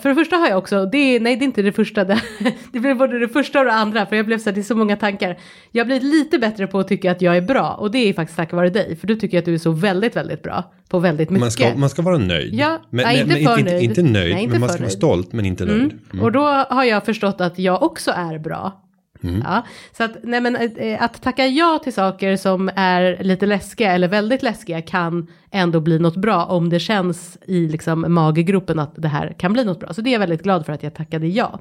för 0.01 0.09
det 0.09 0.15
första 0.15 0.35
har 0.35 0.47
jag 0.47 0.57
också, 0.57 0.85
det 0.85 0.97
är, 0.97 1.19
nej 1.19 1.35
det 1.35 1.43
är 1.43 1.45
inte 1.45 1.61
det 1.61 1.71
första, 1.71 2.03
det, 2.03 2.21
det 2.71 2.79
blir 2.79 2.93
både 2.93 3.19
det 3.19 3.27
första 3.27 3.59
och 3.59 3.65
det 3.65 3.71
andra 3.71 4.05
för 4.05 4.15
jag 4.15 4.25
blev 4.25 4.37
så 4.37 4.49
här, 4.49 4.55
det 4.55 4.61
är 4.61 4.63
så 4.63 4.75
många 4.75 4.95
tankar. 4.95 5.37
Jag 5.71 5.87
blivit 5.87 6.03
lite 6.03 6.39
bättre 6.39 6.67
på 6.67 6.79
att 6.79 6.87
tycka 6.87 7.11
att 7.11 7.21
jag 7.21 7.37
är 7.37 7.41
bra 7.41 7.73
och 7.73 7.91
det 7.91 8.09
är 8.09 8.13
faktiskt 8.13 8.37
tack 8.37 8.53
vare 8.53 8.69
dig 8.69 8.95
för 8.95 9.07
du 9.07 9.15
tycker 9.15 9.39
att 9.39 9.45
du 9.45 9.53
är 9.53 9.57
så 9.57 9.71
väldigt, 9.71 10.15
väldigt 10.15 10.43
bra 10.43 10.63
på 10.89 10.99
väldigt 10.99 11.29
mycket. 11.29 11.41
Man 11.41 11.51
ska, 11.51 11.75
man 11.75 11.89
ska 11.89 12.01
vara 12.01 12.17
nöjd. 12.17 12.53
Ja, 12.53 12.81
men, 12.89 13.05
nej, 13.05 13.21
inte 13.21 13.33
men, 13.33 13.43
för 13.43 13.59
inte, 13.59 13.71
nöjd. 13.71 13.83
Inte 13.83 14.03
nöjd, 14.03 14.33
Nej, 14.33 14.43
inte 14.43 14.51
men 14.51 14.59
man 14.59 14.69
ska 14.69 14.77
vara 14.77 14.87
nöjd. 14.87 14.97
stolt 14.97 15.33
men 15.33 15.45
inte 15.45 15.65
nöjd. 15.65 15.99
Mm. 16.13 16.25
Och 16.25 16.31
då 16.31 16.41
har 16.69 16.83
jag 16.83 17.05
förstått 17.05 17.41
att 17.41 17.59
jag 17.59 17.83
också 17.83 18.11
är 18.11 18.39
bra. 18.39 18.86
Mm. 19.23 19.41
Ja, 19.45 19.65
så 19.97 20.03
att, 20.03 20.11
nej 20.23 20.41
men, 20.41 20.55
eh, 20.55 20.71
eh, 20.75 21.03
att 21.03 21.21
tacka 21.21 21.47
ja 21.47 21.79
till 21.83 21.93
saker 21.93 22.35
som 22.35 22.71
är 22.75 23.23
lite 23.23 23.45
läskiga 23.45 23.91
eller 23.91 24.07
väldigt 24.07 24.43
läskiga 24.43 24.81
kan 24.81 25.27
ändå 25.51 25.79
bli 25.79 25.99
något 25.99 26.15
bra 26.15 26.45
om 26.45 26.69
det 26.69 26.79
känns 26.79 27.37
i 27.45 27.67
liksom 27.67 28.05
magegropen 28.13 28.79
att 28.79 28.93
det 28.95 29.07
här 29.07 29.35
kan 29.39 29.53
bli 29.53 29.63
något 29.63 29.79
bra. 29.79 29.93
Så 29.93 30.01
det 30.01 30.09
är 30.09 30.11
jag 30.11 30.19
väldigt 30.19 30.43
glad 30.43 30.65
för 30.65 30.73
att 30.73 30.83
jag 30.83 30.93
tackade 30.93 31.27
ja. 31.27 31.59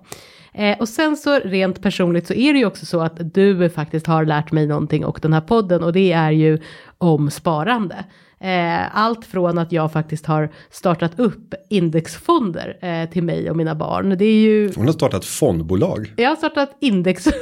Eh, 0.53 0.79
och 0.79 0.89
sen 0.89 1.17
så 1.17 1.39
rent 1.39 1.83
personligt 1.83 2.27
så 2.27 2.35
är 2.35 2.53
det 2.53 2.59
ju 2.59 2.67
också 2.67 2.87
så 2.87 3.01
att 3.01 3.35
du 3.35 3.71
faktiskt 3.71 4.07
har 4.07 4.25
lärt 4.25 4.53
mig 4.53 4.67
någonting 4.67 5.05
och 5.05 5.19
den 5.23 5.33
här 5.33 5.41
podden 5.41 5.83
och 5.83 5.93
det 5.93 6.13
är 6.13 6.31
ju 6.31 6.59
om 6.99 7.31
sparande. 7.31 8.05
Eh, 8.41 8.97
allt 8.97 9.25
från 9.25 9.59
att 9.59 9.73
jag 9.73 9.93
faktiskt 9.93 10.27
har 10.27 10.53
startat 10.71 11.21
upp 11.21 11.55
indexfonder 11.71 12.79
eh, 12.83 13.11
till 13.11 13.23
mig 13.23 13.51
och 13.51 13.57
mina 13.57 13.75
barn. 13.75 14.19
Det 14.19 14.25
är 14.25 14.41
ju 14.41 14.73
Hon 14.77 14.87
har 14.87 14.93
startat 14.93 15.25
fondbolag. 15.25 16.13
jag 16.17 16.29
har 16.29 16.37
startat 16.37 16.77
index. 16.81 17.29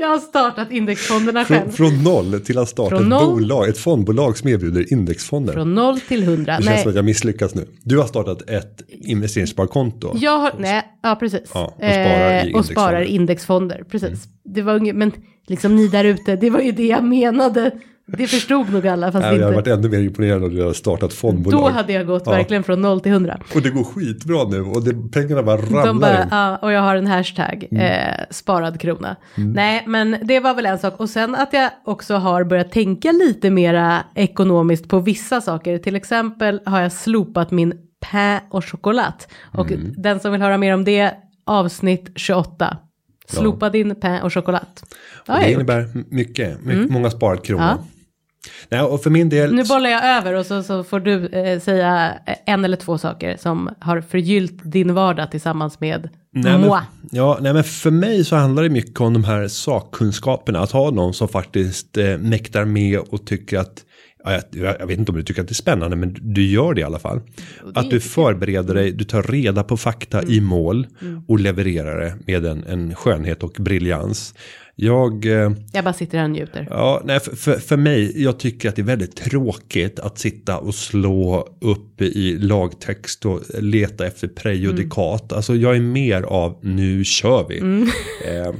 Jag 0.00 0.08
har 0.08 0.18
startat 0.18 0.70
indexfonderna 0.70 1.44
Från, 1.44 1.58
själv. 1.58 1.70
från 1.70 2.02
noll 2.04 2.40
till 2.40 2.58
att 2.58 2.68
starta 2.68 2.88
Från 2.90 3.02
ett 3.02 3.08
noll- 3.08 3.26
bolag, 3.26 3.68
ett 3.68 3.78
fondbolag 3.78 4.38
som 4.38 4.48
erbjuder 4.48 4.92
indexfonder. 4.92 5.52
Från 5.52 5.74
noll 5.74 6.00
till 6.00 6.24
hundra. 6.24 6.56
det 6.56 6.62
känns 6.62 6.74
Nej, 6.74 6.82
som 6.82 6.90
att 6.90 6.96
jag 6.96 7.04
misslyckas 7.04 7.54
nu. 7.54 7.68
Du 7.82 7.98
har 7.98 8.06
startat 8.06 8.50
ett 8.50 8.82
investeringssparkonto. 8.88 10.12
jag 10.14 10.38
har, 10.38 10.52
nej, 10.58 10.82
ja 11.02 11.16
precis. 11.20 11.50
Ja, 11.54 11.64
och 11.64 11.72
sparar 11.76 12.44
Eh, 12.46 12.54
och 12.56 12.66
sparar 12.66 13.02
indexfonder. 13.02 13.84
Precis. 13.90 14.24
Det 14.44 14.62
var 14.62 14.92
men 14.92 15.12
liksom 15.46 15.76
ni 15.76 15.88
där 15.88 16.04
ute, 16.04 16.36
det 16.36 16.50
var 16.50 16.60
ju 16.60 16.72
det 16.72 16.86
jag 16.86 17.04
menade. 17.04 17.70
Det 18.06 18.26
förstod 18.26 18.72
nog 18.72 18.86
alla, 18.88 19.12
fast 19.12 19.22
Nej, 19.22 19.36
jag 19.36 19.44
hade 19.46 19.58
inte. 19.58 19.70
varit 19.70 19.78
ännu 19.78 19.88
mer 19.96 20.04
imponerad 20.04 20.44
om 20.44 20.54
du 20.54 20.62
hade 20.62 20.74
startat 20.74 21.12
fondbolag. 21.12 21.60
Då 21.60 21.68
hade 21.68 21.92
jag 21.92 22.06
gått 22.06 22.22
Ja. 22.26 22.32
verkligen 22.32 22.62
från 22.62 22.80
noll 22.80 23.00
till 23.00 23.12
hundra. 23.12 23.38
Och 23.54 23.62
det 23.62 23.70
går 23.70 23.84
skitbra 23.84 24.44
nu 24.44 24.60
och 24.62 24.84
det, 24.84 25.10
pengarna 25.12 25.42
bara 25.42 25.56
ramlar 25.56 25.86
De 25.86 26.00
bara, 26.00 26.22
in. 26.22 26.28
ja, 26.30 26.56
och 26.56 26.72
jag 26.72 26.80
har 26.80 26.96
en 26.96 27.06
hashtag, 27.06 27.68
Mm. 27.70 27.82
eh, 27.84 28.24
sparad 28.30 28.80
krona. 28.80 29.16
Nej, 29.34 29.84
men 29.86 30.16
det 30.22 30.40
var 30.40 30.54
väl 30.54 30.66
en 30.66 30.78
sak. 30.78 31.00
Och 31.00 31.10
sen 31.10 31.34
att 31.34 31.52
jag 31.52 31.70
också 31.84 32.14
har 32.14 32.44
börjat 32.44 32.72
tänka 32.72 33.12
lite 33.12 33.50
mera 33.50 34.04
ekonomiskt 34.14 34.88
på 34.88 34.98
vissa 35.00 35.40
saker. 35.40 35.78
Till 35.78 35.96
exempel 35.96 36.60
har 36.66 36.80
jag 36.80 36.92
slopat 36.92 37.50
min 37.50 37.72
pain 38.10 38.40
och 38.50 38.64
choklad. 38.64 39.14
Och 39.52 39.70
Mm. 39.72 39.92
den 39.96 40.20
som 40.20 40.32
vill 40.32 40.42
höra 40.42 40.58
mer 40.58 40.74
om 40.74 40.84
det, 40.84 41.10
avsnitt 41.46 42.10
28. 42.16 42.76
Slopa 43.28 43.70
din 43.70 43.94
pain 44.00 44.22
och 44.22 44.32
choklad. 44.34 44.66
Ja, 45.26 45.34
det 45.34 45.40
gjort. 45.42 45.50
innebär 45.54 45.88
mycket, 46.10 46.64
mycket 46.64 46.90
många 46.90 47.10
sparad 47.10 47.42
kronor. 47.44 47.62
Mm. 47.62 47.76
Ja. 47.76 47.84
Nej, 48.68 48.80
och 48.80 49.02
för 49.02 49.10
min 49.10 49.28
del, 49.28 49.54
Nu 49.54 49.64
bollar 49.64 49.90
jag 49.90 50.04
över 50.04 50.34
och 50.34 50.46
så, 50.46 50.62
så 50.62 50.84
får 50.84 51.00
du 51.00 51.26
eh, 51.26 51.60
säga 51.60 52.14
en 52.46 52.64
eller 52.64 52.76
två 52.76 52.98
saker 52.98 53.36
som 53.36 53.70
har 53.80 54.00
förgyllt 54.00 54.72
din 54.72 54.94
vardag 54.94 55.30
tillsammans 55.30 55.80
med 55.80 56.08
nej, 56.32 56.58
moi. 56.58 56.68
men, 56.68 56.80
ja, 57.10 57.38
nej, 57.40 57.52
men 57.54 57.64
för 57.64 57.90
mig 57.90 58.24
så 58.24 58.36
handlar 58.36 58.62
det 58.62 58.68
mycket 58.70 59.00
om 59.00 59.12
de 59.12 59.24
här 59.24 59.48
sakkunskaperna. 59.48 60.60
Att 60.60 60.70
ha 60.72 60.90
någon 60.90 61.14
som 61.14 61.28
faktiskt 61.28 61.96
eh, 61.96 62.18
mäktar 62.18 62.64
med 62.64 62.98
och 62.98 63.26
tycker 63.26 63.58
att 63.58 63.84
Ja, 64.26 64.40
jag, 64.50 64.76
jag 64.80 64.86
vet 64.86 64.98
inte 64.98 65.12
om 65.12 65.18
du 65.18 65.24
tycker 65.24 65.40
att 65.42 65.48
det 65.48 65.52
är 65.52 65.54
spännande 65.54 65.96
men 65.96 66.16
du 66.20 66.46
gör 66.46 66.74
det 66.74 66.80
i 66.80 66.84
alla 66.84 66.98
fall. 66.98 67.20
Att 67.74 67.90
du 67.90 68.00
förbereder 68.00 68.74
dig, 68.74 68.92
du 68.92 69.04
tar 69.04 69.22
reda 69.22 69.62
på 69.62 69.76
fakta 69.76 70.22
i 70.22 70.38
Mm. 70.38 70.44
mål 70.44 70.86
och 71.28 71.40
levererar 71.40 72.00
det 72.00 72.14
med 72.26 72.46
en, 72.46 72.64
en 72.64 72.94
skönhet 72.94 73.42
och 73.42 73.56
briljans. 73.60 74.34
Jag, 74.76 75.26
eh, 75.26 75.52
Jag 75.72 75.84
bara 75.84 75.94
sitter 75.94 76.18
här 76.18 76.24
och 76.24 76.30
njuter. 76.30 76.66
Ja, 76.70 77.02
nej, 77.04 77.20
för, 77.20 77.36
för, 77.36 77.58
för 77.58 77.76
mig, 77.76 78.22
jag 78.22 78.38
tycker 78.38 78.68
att 78.68 78.76
det 78.76 78.82
är 78.82 78.86
väldigt 78.86 79.16
tråkigt 79.16 79.98
att 79.98 80.18
sitta 80.18 80.58
och 80.58 80.74
slå 80.74 81.48
upp 81.60 82.02
i 82.02 82.36
lagtext 82.38 83.24
och 83.26 83.40
leta 83.58 84.06
efter 84.06 84.28
prejudikat. 84.28 85.32
Alltså 85.32 85.54
jag 85.56 85.76
är 85.76 85.80
mer 85.80 86.22
av 86.22 86.58
nu 86.62 87.04
kör 87.04 87.46
vi. 87.48 87.58
Eh, 88.28 88.54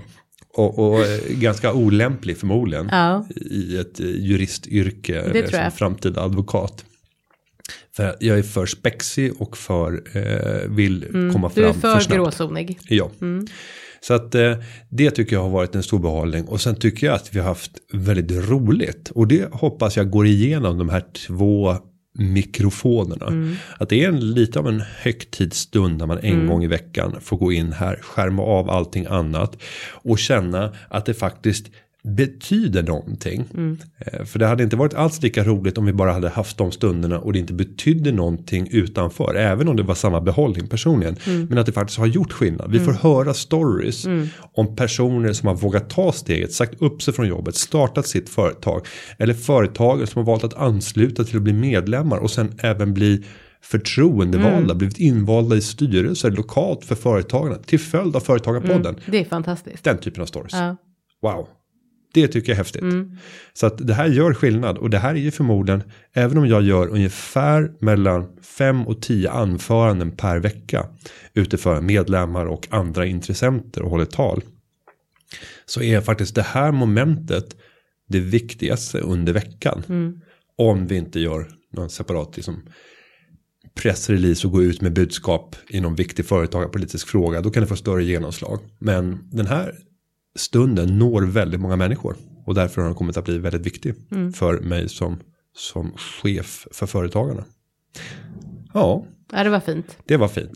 och, 0.57 0.79
och 0.79 1.01
eh, 1.01 1.21
ganska 1.29 1.73
olämplig 1.73 2.39
förmodligen 2.39 2.89
Ja. 2.93 3.27
i 3.37 3.77
ett 3.79 4.01
eh, 4.01 4.07
juristyrke 4.07 5.21
eller 5.21 5.43
tror 5.43 5.61
som 5.63 5.71
framtida 5.71 6.21
advokat. 6.23 6.85
För 7.97 8.17
jag 8.21 8.39
är 8.39 8.43
för 8.43 8.67
spexig 8.67 9.33
och 9.39 9.57
för 9.57 10.03
eh, 10.17 10.69
vill 10.71 11.07
komma 11.33 11.51
Mm. 11.51 11.51
Du 11.55 11.65
är 11.65 11.73
fram 11.73 11.81
för, 11.81 12.01
snabbt. 12.01 12.15
gråzonig. 12.15 12.79
Ja. 12.89 13.11
Så 14.07 14.15
att 14.15 14.35
eh, 14.35 14.55
det 14.89 15.11
tycker 15.11 15.37
jag 15.37 15.43
har 15.43 15.51
varit 15.51 15.75
en 15.75 15.83
stor 15.83 15.99
behållning. 15.99 16.45
Och 16.45 16.61
sen 16.61 16.75
tycker 16.75 17.07
jag 17.07 17.17
att 17.17 17.35
vi 17.35 17.39
har 17.39 17.47
haft 17.47 17.73
väldigt 17.93 18.49
roligt. 18.49 19.11
Och 19.11 19.29
det 19.29 19.53
hoppas 19.53 19.97
jag 19.97 20.11
går 20.11 20.27
igenom 20.27 20.79
de 20.79 20.89
här 20.89 21.05
två 21.27 21.77
mikrofonerna. 22.19 23.57
Att 23.79 23.89
det 23.89 24.05
är 24.05 24.09
en, 24.09 24.33
lite 24.33 24.59
av 24.59 24.69
en 24.69 24.83
högtidsstund 24.99 25.99
när 25.99 26.07
man 26.07 26.19
en 26.19 26.47
gång 26.47 26.65
i 26.65 26.67
veckan 26.67 27.17
får 27.21 27.37
gå 27.37 27.53
in 27.53 27.73
här, 27.73 27.99
skärma 28.03 28.43
av 28.43 28.71
allting 28.71 29.07
annat. 29.07 29.57
Och 29.93 30.19
känna 30.19 30.73
att 30.89 31.07
det 31.07 31.15
faktiskt 31.15 31.67
betyder 32.05 32.83
någonting. 32.83 33.45
Eh, 33.99 34.25
För 34.25 34.39
det 34.39 34.47
hade 34.47 34.63
inte 34.63 34.77
varit 34.77 34.95
alls 34.95 35.23
lika 35.23 35.45
roligt 35.45 35.79
om 35.79 35.85
vi 35.87 35.93
bara 35.93 36.13
hade 36.13 36.29
haft 36.29 36.59
de 36.59 36.73
stunderna 36.73 37.19
och 37.19 37.33
det 37.33 37.39
inte 37.39 37.53
betydde 37.53 38.13
någonting 38.13 38.69
utanför. 38.71 39.35
Även 39.35 39.69
om 39.69 39.77
det 39.77 39.83
var 39.83 39.95
samma 39.95 40.21
behållning 40.21 40.67
personligen. 40.67 41.17
Men 41.49 41.59
att 41.59 41.67
det 41.67 41.73
faktiskt 41.73 41.99
har 41.99 42.07
gjort 42.07 42.33
skillnad. 42.33 42.71
Vi 42.73 42.79
får 42.81 42.93
höra 42.93 43.35
stories 43.35 44.07
om 44.53 44.77
personer 44.77 45.33
som 45.33 45.49
har 45.49 45.55
vågat 45.55 45.91
ta 45.91 46.13
steget, 46.13 46.53
sagt 46.53 46.83
upp 46.83 47.03
sig 47.03 47.15
från 47.15 47.29
jobbet, 47.29 47.55
startat 47.57 48.07
sitt 48.07 48.29
företag. 48.29 48.87
Eller 49.19 49.35
företagare 49.35 50.07
som 50.07 50.19
har 50.19 50.27
valt 50.27 50.45
att 50.45 50.55
ansluta 50.55 51.25
till 51.25 51.37
att 51.37 51.43
bli 51.43 51.53
medlemmar 51.53 52.17
och 52.19 52.31
sen 52.31 52.53
även 52.59 52.95
bli 52.95 53.25
förtroendevalda, 53.63 54.75
blivit 54.75 54.99
invalda 54.99 55.57
i 55.57 55.61
styrelser 55.61 56.31
lokalt 56.31 56.85
för 56.85 56.95
företagarna 56.95 57.57
till 57.57 57.81
följd 57.81 58.17
av 58.17 58.21
Företagarpodden. 58.21 58.97
Det 59.07 59.21
är 59.21 59.25
fantastiskt. 59.25 59.85
Den 59.85 59.99
typen 59.99 60.23
av 60.23 60.27
stories. 60.27 60.53
Ja. 60.53 60.77
Wow. 61.23 61.47
Det 62.15 62.29
tycker 62.29 62.49
jag 62.49 62.55
är 62.55 62.59
häftigt. 62.59 62.85
Så 63.53 63.67
att 63.67 63.87
det 63.87 63.95
här 63.95 64.07
gör 64.07 64.35
skillnad. 64.35 64.79
Och 64.79 64.91
det 64.91 64.99
här 64.99 65.15
är 65.15 65.19
ju 65.19 65.31
förmodligen, 65.31 65.83
även 66.13 66.39
om 66.39 66.47
jag 66.47 66.63
gör 66.63 66.89
ungefär 66.89 67.73
mellan 67.81 68.29
fem 68.43 68.87
och 68.87 69.03
tio 69.03 69.31
anföranden 69.31 70.11
per 70.11 70.39
vecka. 70.39 70.87
Utiför 71.35 71.81
medlemmar 71.81 72.47
och 72.47 72.69
andra 72.71 73.07
intressenter 73.07 73.83
och 73.83 73.91
håller 73.91 74.05
tal. 74.05 74.43
Så 75.67 75.83
är 75.83 76.01
faktiskt 76.01 76.35
det 76.35 76.43
här 76.43 76.73
momentet 76.73 77.57
det 78.09 78.21
viktigaste 78.21 78.99
under 78.99 79.33
veckan. 79.33 79.83
Om 80.59 80.87
vi 80.87 80.97
inte 80.97 81.21
gör 81.21 81.49
någon 81.73 81.91
separat 81.91 82.37
liksom, 82.37 82.63
pressrelease 83.75 84.47
och 84.47 84.53
gå 84.53 84.63
ut 84.63 84.81
med 84.81 84.93
budskap 84.93 85.57
i 85.69 85.81
någon 85.81 85.95
viktig 85.95 86.27
företagarpolitisk 86.27 87.09
fråga. 87.09 87.41
Då 87.41 87.51
kan 87.51 87.63
det 87.63 87.67
få 87.67 87.77
större 87.77 88.05
genomslag. 88.05 88.59
Men 88.79 89.19
den 89.31 89.47
här 89.47 89.75
stunden 90.37 90.99
når 90.99 91.23
väldigt 91.23 91.61
många 91.61 91.77
människor. 91.77 92.17
Och 92.47 92.55
därför 92.55 92.81
har 92.81 92.89
den 92.89 92.97
kommit 92.97 93.17
att 93.17 93.25
bli 93.25 93.39
väldigt 93.39 93.67
viktig 93.67 93.95
för 94.35 94.61
mig 94.61 94.89
som, 94.89 95.21
som 95.57 95.93
chef 95.97 96.67
för 96.73 96.87
företagarna. 96.87 97.45
Ja, 98.75 99.07
Ja, 99.33 99.45
det 99.45 99.51
var 99.51 99.61
fint. 99.61 99.97
det 100.05 100.17
var 100.17 100.29
fint. 100.29 100.53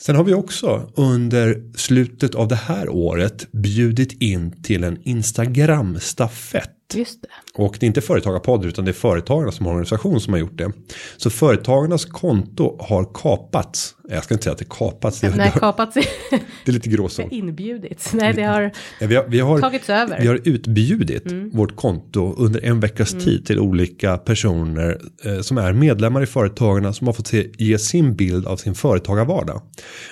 Sen 0.00 0.16
har 0.16 0.24
vi 0.24 0.34
också 0.34 0.92
under 0.96 1.72
slutet 1.76 2.34
av 2.34 2.48
det 2.48 2.54
här 2.54 2.88
året 2.88 3.52
bjudit 3.52 4.22
in 4.22 4.62
till 4.62 4.84
en 4.84 4.98
Instagram-stafett. 5.02 6.70
Just 6.94 7.22
det. 7.22 7.28
Och 7.62 7.76
det 7.80 7.86
är 7.86 7.88
inte 7.88 8.00
företagarpodd 8.00 8.64
utan 8.64 8.84
det 8.84 8.90
är 8.90 8.92
företagarna 8.92 9.52
som 9.52 9.66
har 9.66 9.72
organisation 9.72 10.20
som 10.20 10.32
har 10.32 10.40
gjort 10.40 10.58
det. 10.58 10.72
Så 11.16 11.30
företagarnas 11.30 12.04
konto 12.04 12.76
har 12.80 13.10
kapats. 13.14 13.94
Jag 14.08 14.24
ska 14.24 14.34
inte 14.34 14.44
säga 14.44 14.52
att 14.52 14.58
det 14.58 14.68
kapats. 14.70 15.20
Det, 15.20 15.36
Nej, 15.36 15.52
kapats. 15.56 15.94
det 16.64 16.70
är 16.70 16.72
lite 16.72 16.88
gråzon. 16.88 17.30
Inbjudits. 17.30 18.12
Nej, 18.12 18.32
det 18.32 18.42
har 18.42 18.70
Ja, 19.00 19.06
vi, 19.06 19.14
har, 19.14 19.24
vi, 19.28 19.40
har, 19.40 19.60
tagits 19.60 19.90
över. 19.90 20.20
vi 20.20 20.26
har 20.26 20.40
utbjudit 20.44 21.32
vårt 21.52 21.76
konto 21.76 22.34
under 22.38 22.64
en 22.64 22.80
veckas 22.80 23.12
tid 23.12 23.46
till 23.46 23.58
olika 23.58 24.18
personer 24.18 25.00
eh, 25.24 25.40
som 25.40 25.58
är 25.58 25.72
medlemmar 25.72 26.22
i 26.22 26.26
företagarna 26.26 26.92
som 26.92 27.06
har 27.06 27.14
fått 27.14 27.26
se, 27.26 27.50
ge 27.58 27.78
sin 27.78 28.16
bild 28.16 28.46
av 28.46 28.56
sin 28.56 28.74
företagarvardag. 28.74 29.62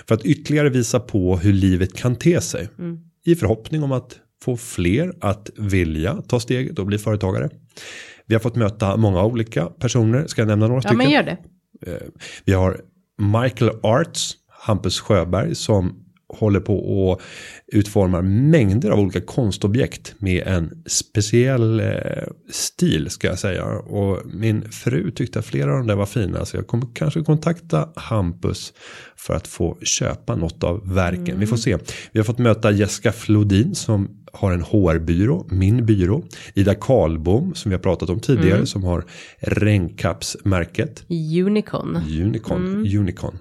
För 0.09 0.15
att 0.15 0.25
ytterligare 0.25 0.69
visa 0.69 1.01
på 1.01 1.37
hur 1.37 1.53
livet 1.53 1.95
kan 1.95 2.17
te 2.17 2.41
sig. 2.41 2.69
I 3.25 3.35
förhoppning 3.35 3.83
om 3.83 3.93
att 3.93 4.19
få 4.43 4.57
fler 4.57 5.13
att 5.21 5.51
vilja 5.57 6.23
ta 6.29 6.41
steget 6.41 6.79
och 6.79 6.87
bli 6.87 6.99
företagare. 6.99 7.51
Vi 8.27 8.35
har 8.35 8.41
fått 8.41 8.57
möta 8.57 8.97
många 8.97 9.25
olika 9.25 9.67
personer, 9.67 10.27
ska 10.27 10.41
jag 10.41 10.49
nämna 10.49 10.67
några 10.67 10.77
Ja, 10.79 10.81
stycken? 10.83 10.99
men 10.99 11.11
gör 11.11 11.23
det. 11.23 11.37
Vi 12.45 12.53
har 12.53 12.81
Michael 13.43 13.71
Arts, 13.83 14.35
Hampus 14.49 15.01
Sjöberg 15.01 15.55
som 15.55 16.05
håller 16.33 16.61
på 16.61 16.77
och 16.79 17.21
utformar 17.67 18.23
mängder 18.23 18.91
av 18.91 18.99
olika 18.99 19.21
konstobjekt 19.21 20.15
med 20.19 20.47
en 20.47 20.83
speciell 20.87 21.81
eh, 21.81 21.87
stil 22.51 23.11
ska 23.11 23.27
jag 23.27 23.39
säga. 23.39 23.65
Och 23.79 24.19
min 24.27 24.71
fru 24.71 25.11
tyckte 25.11 25.39
att 25.39 25.47
flera 25.47 25.71
av 25.73 25.79
dem 25.79 25.87
där 25.87 25.95
var 25.95 26.07
fina 26.07 26.45
så 26.45 26.57
jag 26.57 26.67
kommer 26.67 26.87
kanske 26.95 27.21
kontakta 27.21 27.89
Hampus 27.97 28.73
för 29.17 29.35
att 29.35 29.47
få 29.47 29.79
köpa 29.83 30.37
något 30.37 30.65
av 30.65 30.95
verken. 30.95 31.41
Vi 31.41 31.47
får 31.47 31.57
se. 31.57 31.79
Vi 32.13 32.21
har 32.21 32.25
fått 32.25 32.39
möta 32.39 32.71
Jessica 32.71 33.13
Flodin 33.13 33.75
som 33.75 34.23
har 34.33 34.53
en 34.53 34.63
HR-byrå, 34.63 35.47
min 35.51 35.87
byrå. 35.87 36.25
Ida 36.55 36.75
Karlbom 36.75 37.55
som 37.55 37.71
vi 37.71 37.75
har 37.75 37.83
pratat 37.83 38.11
om 38.11 38.21
tidigare 38.21 38.67
som 38.67 38.85
har 38.85 39.05
Regnkappsmärket. 39.39 41.05
Unicorn. 41.47 41.97
Unicorn, 41.97 42.99
Unicorn. 42.99 43.39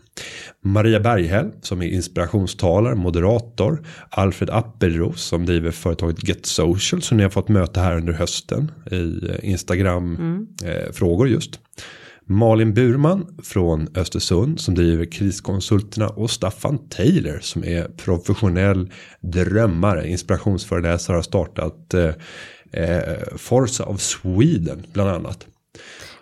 Maria 0.63 0.99
Berghäll 0.99 1.51
som 1.61 1.81
är 1.81 1.87
inspirationstalare, 1.87 2.95
moderator. 2.95 3.85
Alfred 4.09 4.49
Appelros 4.49 5.21
som 5.21 5.45
driver 5.45 5.71
företaget 5.71 6.27
Get 6.27 6.45
Social 6.45 7.01
som 7.01 7.17
ni 7.17 7.23
har 7.23 7.29
fått 7.29 7.49
möta 7.49 7.81
här 7.81 7.97
under 7.97 8.13
hösten 8.13 8.71
i 8.91 9.29
eh, 9.29 9.49
Instagram-frågor 9.49 11.29
just. 11.29 11.59
Malin 12.25 12.73
Burman 12.73 13.37
från 13.43 13.87
Östersund 13.95 14.59
som 14.59 14.75
driver 14.75 15.05
kriskonsulterna 15.05 16.09
och 16.09 16.31
Staffan 16.31 16.89
Taylor 16.89 17.39
som 17.39 17.63
är 17.63 17.83
professionell 17.83 18.91
drömmare, 19.21 20.07
inspirationsföreläsare 20.07 21.15
har 21.15 21.21
startat 21.21 21.93
eh, 21.93 22.13
eh, 22.71 23.17
Forza 23.37 23.85
of 23.85 24.01
Sweden 24.01 24.83
bland 24.93 25.09
annat. 25.09 25.47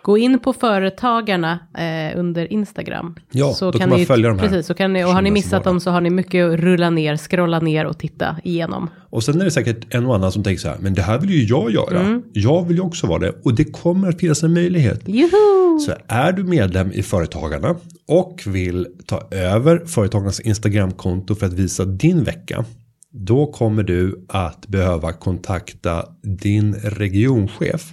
Gå 0.02 0.18
in 0.18 0.38
på 0.38 0.52
Företagarna 0.52 1.58
eh, 1.78 2.18
under 2.18 2.52
Instagram. 2.52 3.16
Ja, 3.30 3.56
då 3.60 3.72
kan 3.72 3.88
man 3.88 3.98
ni, 3.98 4.06
följa 4.06 4.28
de 4.28 4.38
här 4.38 4.48
Precis, 4.48 4.66
så 4.66 4.74
kan 4.74 4.92
ni, 4.92 5.04
och 5.04 5.08
har 5.08 5.22
ni 5.22 5.30
missat 5.30 5.64
dem 5.64 5.80
så 5.80 5.90
har 5.90 6.00
ni 6.00 6.10
mycket 6.10 6.46
att 6.46 6.60
rulla 6.60 6.90
ner, 6.90 7.16
scrolla 7.16 7.60
ner 7.60 7.84
och 7.84 7.98
titta 7.98 8.36
igenom. 8.44 8.90
Och 9.10 9.24
sen 9.24 9.40
är 9.40 9.44
det 9.44 9.50
säkert 9.50 9.94
en 9.94 10.06
och 10.06 10.14
annan 10.14 10.32
som 10.32 10.42
tänker 10.42 10.60
så 10.60 10.68
här, 10.68 10.76
men 10.80 10.94
det 10.94 11.02
här 11.02 11.18
vill 11.18 11.30
ju 11.30 11.44
jag 11.44 11.70
göra. 11.70 12.00
Mm. 12.00 12.22
Jag 12.32 12.68
vill 12.68 12.76
ju 12.76 12.82
också 12.82 13.06
vara 13.06 13.18
det. 13.18 13.32
Och 13.44 13.54
det 13.54 13.64
kommer 13.64 14.08
att 14.08 14.20
finnas 14.20 14.42
en 14.42 14.52
möjlighet. 14.52 15.02
Juhu! 15.06 15.78
Så 15.86 15.92
är 16.08 16.32
du 16.32 16.44
medlem 16.44 16.92
i 16.92 17.02
Företagarna 17.02 17.76
och 18.08 18.42
vill 18.46 18.86
ta 19.06 19.28
över 19.30 19.86
Företagarnas 19.86 20.40
Instagramkonto 20.40 21.34
för 21.34 21.46
att 21.46 21.52
visa 21.52 21.84
din 21.84 22.24
vecka. 22.24 22.64
Då 23.12 23.46
kommer 23.46 23.82
du 23.82 24.24
att 24.28 24.66
behöva 24.68 25.12
kontakta 25.12 26.04
din 26.22 26.74
regionchef. 26.74 27.92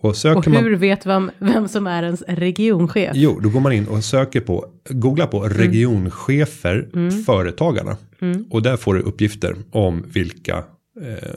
Och 0.00 0.16
söker 0.16 0.30
Mm. 0.30 0.38
Och 0.38 0.48
man 0.48 0.64
hur 0.64 0.76
vet 0.76 1.06
vem, 1.06 1.30
vem 1.38 1.68
som 1.68 1.86
är 1.86 2.02
ens 2.02 2.22
regionchef? 2.28 3.10
Jo, 3.14 3.40
då 3.42 3.48
går 3.48 3.60
man 3.60 3.72
in 3.72 3.86
och 3.86 4.04
söker 4.04 4.40
på, 4.40 4.66
googla 4.90 5.26
på 5.26 5.44
Mm. 5.44 5.58
regionchefer 5.58 6.88
Företagarna. 7.26 7.96
Och 8.50 8.62
där 8.62 8.76
får 8.76 8.94
du 8.94 9.00
uppgifter 9.00 9.56
om 9.70 10.04
vilka, 10.12 10.64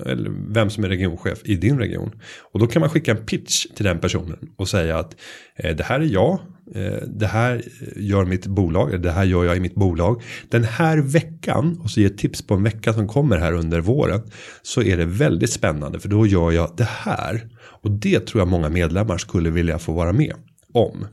eller 0.06 0.54
vem 0.54 0.70
som 0.70 0.84
är 0.84 0.90
regionchef 0.90 1.42
i 1.44 1.56
din 1.56 1.80
region. 1.80 2.12
Och 2.52 2.60
då 2.60 2.68
kan 2.68 2.80
man 2.80 2.90
skicka 2.90 3.12
en 3.12 3.26
pitch 3.26 3.66
till 3.76 3.86
den 3.86 4.00
personen 4.00 4.38
och 4.58 4.70
säga 4.70 4.98
att 4.98 5.16
eh, 5.56 5.76
det 5.76 5.84
här 5.84 6.00
är 6.00 6.06
jag, 6.06 6.40
eh, 6.76 7.08
det 7.08 7.28
här 7.28 7.64
gör 7.96 8.26
mitt 8.26 8.48
bolag, 8.48 9.02
det 9.02 9.12
här 9.12 9.24
gör 9.24 9.46
jag 9.46 9.58
i 9.58 9.60
mitt 9.60 9.76
bolag. 9.76 10.22
Den 10.50 10.64
här 10.64 10.98
veckan, 10.98 11.80
och 11.84 11.92
så 11.92 12.02
ge 12.02 12.10
tips 12.10 12.42
på 12.42 12.54
en 12.54 12.64
vecka 12.64 12.94
som 12.94 13.08
kommer 13.08 13.38
här 13.38 13.54
under 13.54 13.82
våren, 13.82 14.22
så 14.62 14.82
är 14.82 14.98
det 14.98 15.06
väldigt 15.06 15.52
spännande 15.52 16.00
för 16.00 16.10
då 16.10 16.28
gör 16.28 16.52
jag 16.52 16.74
det 16.78 16.90
här. 16.90 17.50
Och 17.82 17.92
det 17.92 18.20
tror 18.20 18.42
jag 18.42 18.48
många 18.48 18.70
medlemmar 18.70 19.18
skulle 19.18 19.50
vilja 19.50 19.80
få 19.80 19.94
vara 19.94 20.14
med 20.14 20.34
om. 20.74 21.08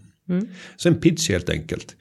Så 0.76 0.88
en 0.88 1.00
pitch 1.00 1.28
helt 1.28 1.50
enkelt. 1.50 1.96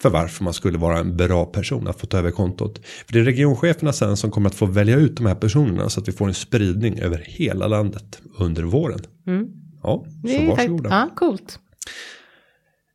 För 0.00 0.10
varför 0.10 0.44
man 0.44 0.54
skulle 0.54 0.78
vara 0.78 0.98
en 0.98 1.16
bra 1.16 1.44
person 1.44 1.88
att 1.88 2.00
få 2.00 2.06
ta 2.06 2.18
över 2.18 2.30
kontot. 2.30 2.80
För 3.06 3.12
det 3.12 3.18
är 3.20 3.24
regioncheferna 3.24 3.92
sen 3.92 4.16
som 4.16 4.30
kommer 4.30 4.48
att 4.48 4.54
få 4.54 4.66
välja 4.66 4.96
ut 4.96 5.16
de 5.16 5.26
här 5.26 5.34
personerna. 5.34 5.88
Så 5.90 6.00
att 6.00 6.08
vi 6.08 6.12
får 6.12 6.28
en 6.28 6.34
spridning 6.34 6.98
över 6.98 7.22
hela 7.26 7.66
landet 7.66 8.20
under 8.38 8.62
våren. 8.62 9.00
Ja, 9.82 10.04
Det 10.22 10.28
så 10.40 10.46
varsågoda. 10.56 10.88
Ja, 10.90 11.10
coolt. 11.16 11.58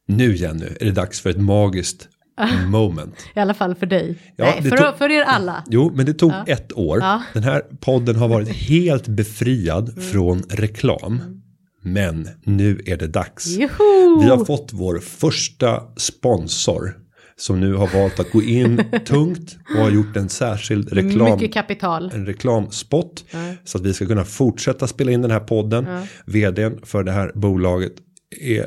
Nu 0.07 0.35
Jenny 0.35 0.65
är 0.79 0.85
det 0.85 0.91
dags 0.91 1.21
för 1.21 1.29
ett 1.29 1.41
magiskt 1.41 2.07
moment. 2.67 3.15
I 3.35 3.39
alla 3.39 3.53
fall 3.53 3.75
för 3.75 3.85
dig. 3.85 4.17
Ja, 4.35 4.45
Nej, 4.45 4.69
för, 4.69 4.77
tog- 4.77 4.97
för 4.97 5.11
er 5.11 5.23
alla. 5.23 5.63
Jo, 5.69 5.91
men 5.95 6.05
det 6.05 6.13
tog 6.13 6.33
ett 6.47 6.73
år. 6.73 6.99
Ja. 7.01 7.23
Den 7.33 7.43
här 7.43 7.61
podden 7.79 8.15
har 8.15 8.27
varit 8.27 8.49
helt 8.69 9.07
befriad 9.07 10.03
från 10.03 10.43
reklam. 10.49 11.38
Men 11.81 12.29
nu 12.43 12.81
är 12.85 12.97
det 12.97 13.07
dags. 13.07 13.47
Juhu! 13.47 14.19
Vi 14.19 14.29
har 14.29 14.45
fått 14.45 14.69
vår 14.73 14.99
första 14.99 15.81
sponsor. 15.97 16.93
Som 17.37 17.59
nu 17.59 17.73
har 17.73 17.87
valt 17.87 18.19
att 18.19 18.31
gå 18.31 18.43
in 18.43 18.83
tungt 19.05 19.57
och 19.75 19.83
har 19.83 19.89
gjort 19.91 20.15
en 20.15 20.29
särskild 20.29 20.93
reklam. 20.93 21.33
Mycket 21.33 21.53
kapital. 21.53 22.11
En 22.13 22.25
reklamspot. 22.25 23.25
Så 23.63 23.77
att 23.77 23.83
vi 23.85 23.93
ska 23.93 24.05
kunna 24.05 24.25
fortsätta 24.25 24.87
spela 24.87 25.11
in 25.11 25.21
den 25.21 25.31
här 25.31 25.39
podden. 25.39 25.87
Vdn 26.25 26.79
för 26.83 27.03
det 27.03 27.11
här 27.11 27.31
bolaget 27.35 27.93
är 28.41 28.65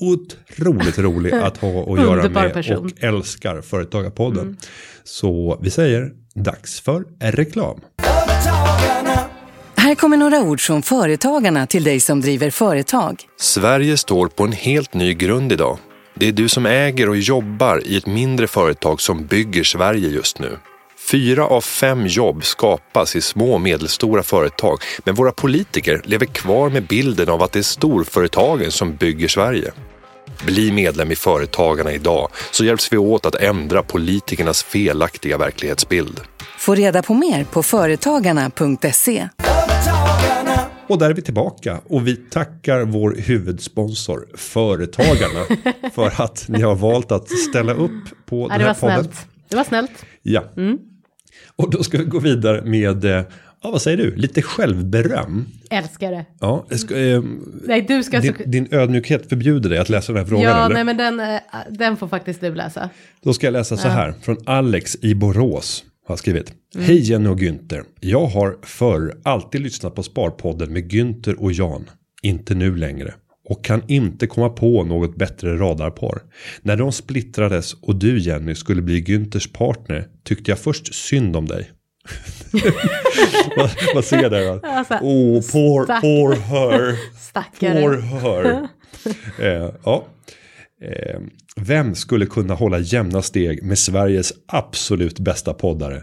otroligt 0.00 0.98
rolig 0.98 1.32
att 1.34 1.56
ha 1.56 1.92
att 1.92 2.00
göra 2.00 2.28
med. 2.28 2.52
person. 2.52 2.76
Mm. 2.76 2.86
Och 2.86 3.04
älskar 3.04 3.60
Företagarpodden. 3.60 4.56
Så 5.04 5.58
vi 5.62 5.70
säger 5.70 6.12
dags 6.34 6.80
för 6.80 7.04
reklam. 7.20 7.80
Här 9.94 9.98
kommer 9.98 10.16
några 10.16 10.42
ord 10.42 10.60
från 10.60 10.82
Företagarna 10.82 11.66
till 11.66 11.84
dig 11.84 12.00
som 12.00 12.20
driver 12.20 12.50
företag. 12.50 13.22
Sverige 13.36 13.96
står 13.96 14.28
på 14.28 14.44
en 14.44 14.52
helt 14.52 14.94
ny 14.94 15.14
grund 15.14 15.52
idag. 15.52 15.78
Det 16.14 16.28
är 16.28 16.32
du 16.32 16.48
som 16.48 16.66
äger 16.66 17.08
och 17.08 17.16
jobbar 17.16 17.82
i 17.86 17.96
ett 17.96 18.06
mindre 18.06 18.46
företag 18.46 19.00
som 19.00 19.26
bygger 19.26 19.64
Sverige 19.64 20.08
just 20.08 20.38
nu. 20.38 20.58
Fyra 21.10 21.46
av 21.46 21.60
fem 21.60 22.06
jobb 22.06 22.44
skapas 22.44 23.16
i 23.16 23.20
små 23.20 23.54
och 23.54 23.60
medelstora 23.60 24.22
företag 24.22 24.78
men 25.04 25.14
våra 25.14 25.32
politiker 25.32 26.02
lever 26.04 26.26
kvar 26.26 26.70
med 26.70 26.86
bilden 26.86 27.28
av 27.28 27.42
att 27.42 27.52
det 27.52 27.58
är 27.58 27.62
storföretagen 27.62 28.70
som 28.70 28.96
bygger 28.96 29.28
Sverige. 29.28 29.72
Bli 30.46 30.72
medlem 30.72 31.12
i 31.12 31.16
Företagarna 31.16 31.92
idag 31.92 32.28
så 32.50 32.64
hjälps 32.64 32.92
vi 32.92 32.96
åt 32.96 33.26
att 33.26 33.34
ändra 33.34 33.82
politikernas 33.82 34.62
felaktiga 34.62 35.38
verklighetsbild. 35.38 36.20
Få 36.58 36.74
reda 36.74 37.02
på 37.02 37.14
mer 37.14 37.44
på 37.44 37.62
företagarna.se. 37.62 39.28
Och 40.88 40.98
där 40.98 41.10
är 41.10 41.14
vi 41.14 41.22
tillbaka 41.22 41.80
och 41.88 42.06
vi 42.06 42.16
tackar 42.16 42.84
vår 42.84 43.16
huvudsponsor 43.18 44.26
Företagarna 44.34 45.44
för 45.94 46.22
att 46.22 46.44
ni 46.48 46.62
har 46.62 46.74
valt 46.74 47.12
att 47.12 47.28
ställa 47.30 47.72
upp 47.74 48.26
på 48.26 48.48
Ja, 48.50 48.58
den 48.58 48.66
här 48.66 48.74
podden. 48.74 49.02
snällt. 49.04 49.26
Det 49.48 49.56
var 49.56 49.64
snällt. 49.64 50.06
Ja. 50.22 50.44
Och 51.56 51.70
då 51.70 51.82
ska 51.82 51.98
vi 51.98 52.04
gå 52.04 52.18
vidare 52.18 52.62
med, 52.64 53.04
eh, 53.04 53.10
ja 53.62 53.70
vad 53.70 53.82
säger 53.82 53.96
du, 53.96 54.16
lite 54.16 54.42
självberöm. 54.42 55.46
Älskar 55.70 56.10
det. 56.10 56.24
Ja, 56.40 56.66
ska, 56.70 56.98
eh, 56.98 57.22
Nej, 57.64 57.82
du 57.88 58.02
ska... 58.02 58.20
din, 58.20 58.34
din 58.46 58.68
ödmjukhet 58.70 59.28
förbjuder 59.28 59.70
dig 59.70 59.78
att 59.78 59.88
läsa 59.88 60.12
den 60.12 60.22
här 60.22 60.28
frågan 60.28 60.44
ja, 60.44 60.64
eller? 60.64 60.74
nej 60.74 60.84
men 60.84 60.96
den, 60.96 61.20
eh, 61.20 61.40
den 61.70 61.96
får 61.96 62.08
faktiskt 62.08 62.40
du 62.40 62.54
läsa. 62.54 62.90
Då 63.22 63.32
ska 63.32 63.46
jag 63.46 63.52
läsa 63.52 63.76
så 63.76 63.88
här 63.88 64.14
från 64.22 64.36
Alex 64.46 64.96
i 65.02 65.14
Borås. 65.14 65.84
Har 66.06 66.16
skrivit. 66.16 66.52
Hej 66.78 67.10
Jenny 67.10 67.28
och 67.28 67.38
Günther. 67.38 67.82
Jag 68.00 68.26
har 68.26 68.56
förr 68.62 69.14
alltid 69.22 69.60
lyssnat 69.60 69.94
på 69.94 70.02
Sparpodden 70.02 70.72
med 70.72 70.92
Günther 70.92 71.34
och 71.34 71.52
Jan. 71.52 71.90
Inte 72.22 72.54
nu 72.54 72.76
längre. 72.76 73.14
Och 73.48 73.64
kan 73.64 73.82
inte 73.88 74.26
komma 74.26 74.48
på 74.48 74.84
något 74.84 75.16
bättre 75.16 75.56
radarpar. 75.58 76.22
När 76.62 76.76
de 76.76 76.92
splittrades 76.92 77.74
och 77.74 77.96
du 77.96 78.18
Jenny 78.18 78.54
skulle 78.54 78.82
bli 78.82 79.00
Günthers 79.02 79.52
partner 79.52 80.06
tyckte 80.24 80.50
jag 80.50 80.58
först 80.58 80.94
synd 80.94 81.36
om 81.36 81.46
dig. 81.46 81.70
vad, 83.56 83.70
vad 83.94 84.04
ser 84.04 84.30
där 84.30 84.60
då? 84.60 84.68
Alltså, 84.68 84.94
oh, 84.94 85.42
poor, 85.52 85.84
stack- 85.84 86.00
poor 86.00 86.34
her. 86.34 86.96
Stackare. 87.20 87.80
Poor 87.80 87.96
her. 88.00 88.68
eh, 89.64 89.70
ja. 89.84 90.06
Eh, 90.84 91.20
vem 91.56 91.94
skulle 91.94 92.26
kunna 92.26 92.54
hålla 92.54 92.78
jämna 92.78 93.22
steg 93.22 93.62
med 93.62 93.78
Sveriges 93.78 94.32
absolut 94.46 95.18
bästa 95.18 95.54
poddare? 95.54 96.02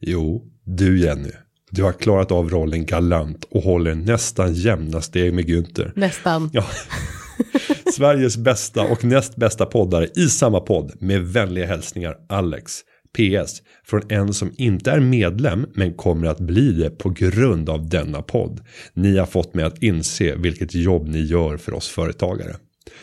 Jo, 0.00 0.44
du 0.64 1.00
Jenny. 1.00 1.30
Du 1.70 1.82
har 1.82 1.92
klarat 1.92 2.30
av 2.30 2.50
rollen 2.50 2.86
galant 2.86 3.44
och 3.50 3.62
håller 3.62 3.94
nästan 3.94 4.54
jämna 4.54 5.00
steg 5.00 5.34
med 5.34 5.44
Günther. 5.44 5.92
Nästan. 5.94 6.50
Ja. 6.52 6.64
Sveriges 7.92 8.36
bästa 8.36 8.82
och 8.82 9.04
näst 9.04 9.36
bästa 9.36 9.66
poddare 9.66 10.08
i 10.14 10.28
samma 10.28 10.60
podd 10.60 10.92
med 10.98 11.20
vänliga 11.20 11.66
hälsningar 11.66 12.16
Alex. 12.28 12.80
PS. 13.16 13.62
Från 13.84 14.02
en 14.08 14.34
som 14.34 14.52
inte 14.56 14.90
är 14.90 15.00
medlem 15.00 15.66
men 15.74 15.94
kommer 15.94 16.26
att 16.26 16.40
bli 16.40 16.72
det 16.72 16.90
på 16.90 17.10
grund 17.10 17.68
av 17.68 17.88
denna 17.88 18.22
podd. 18.22 18.60
Ni 18.94 19.16
har 19.18 19.26
fått 19.26 19.54
mig 19.54 19.64
att 19.64 19.82
inse 19.82 20.36
vilket 20.36 20.74
jobb 20.74 21.08
ni 21.08 21.20
gör 21.20 21.56
för 21.56 21.74
oss 21.74 21.88
företagare. 21.88 22.56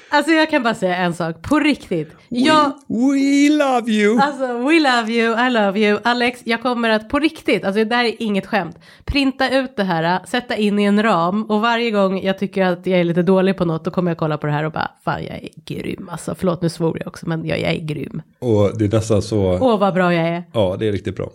Alltså 0.10 0.32
jag 0.32 0.50
kan 0.50 0.64
bara 0.64 0.76
säga 0.76 0.96
en 0.96 1.14
sak, 1.14 1.42
på 1.42 1.60
riktigt. 1.60 2.12
Jag, 2.30 2.72
We 2.88 3.50
love 3.50 3.92
you! 3.92 4.20
alltså 4.22 4.48
we 4.48 4.80
love 4.80 5.12
you, 5.12 5.48
I 5.48 5.50
love 5.50 5.80
you. 5.80 6.00
Alex, 6.04 6.42
jag 6.44 6.62
kommer 6.62 6.90
att 6.90 7.10
på 7.10 7.20
riktigt, 7.20 7.64
alltså 7.64 7.80
det 7.80 7.86
där 7.86 8.04
är 8.04 8.16
inget 8.20 8.46
skämt, 8.46 8.78
printa 9.06 9.50
ut 9.60 9.76
det 9.76 9.84
här, 9.84 10.20
sätta 10.26 10.56
in 10.56 10.80
i 10.80 10.84
en 10.84 11.04
ram 11.04 11.44
och 11.44 11.62
varje 11.62 11.92
gång 11.92 12.22
jag 12.24 12.38
tycker 12.38 12.66
att 12.66 12.86
jag 12.86 13.00
är 13.00 13.04
lite 13.04 13.22
dålig 13.22 13.58
på 13.58 13.66
något 13.66 13.86
då 13.86 13.92
kommer 13.92 14.12
jag 14.12 14.18
kolla 14.18 14.38
på 14.38 14.48
det 14.48 14.54
här 14.54 14.64
och 14.64 14.72
bara, 14.72 14.92
fan 15.06 15.24
jag 15.24 15.36
är 15.36 15.50
grym 15.66 16.10
alltså. 16.12 16.36
Förlåt 16.36 16.62
nu 16.62 16.70
svor 16.70 16.98
jag 17.00 17.08
också 17.08 17.30
men 17.30 17.46
jag, 17.46 17.60
jag 17.60 17.72
är 17.72 17.80
grym. 17.80 18.22
Och 18.40 18.78
det 18.78 18.86
är 18.86 18.90
nästan 18.90 19.22
så... 19.22 19.58
Åh 19.62 19.80
vad 19.80 19.94
bra 19.94 20.14
jag 20.14 20.28
är. 20.28 20.44
Ja, 20.54 20.76
det 20.80 20.88
är 20.88 20.92
riktigt 20.92 21.16
bra. 21.16 21.32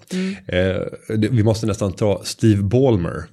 Eh, 0.46 0.57
det, 1.16 1.28
vi 1.28 1.42
måste 1.42 1.66
nästan 1.66 1.92
ta 1.92 2.20
Steve 2.24 2.62
Ballmer, 2.62 3.24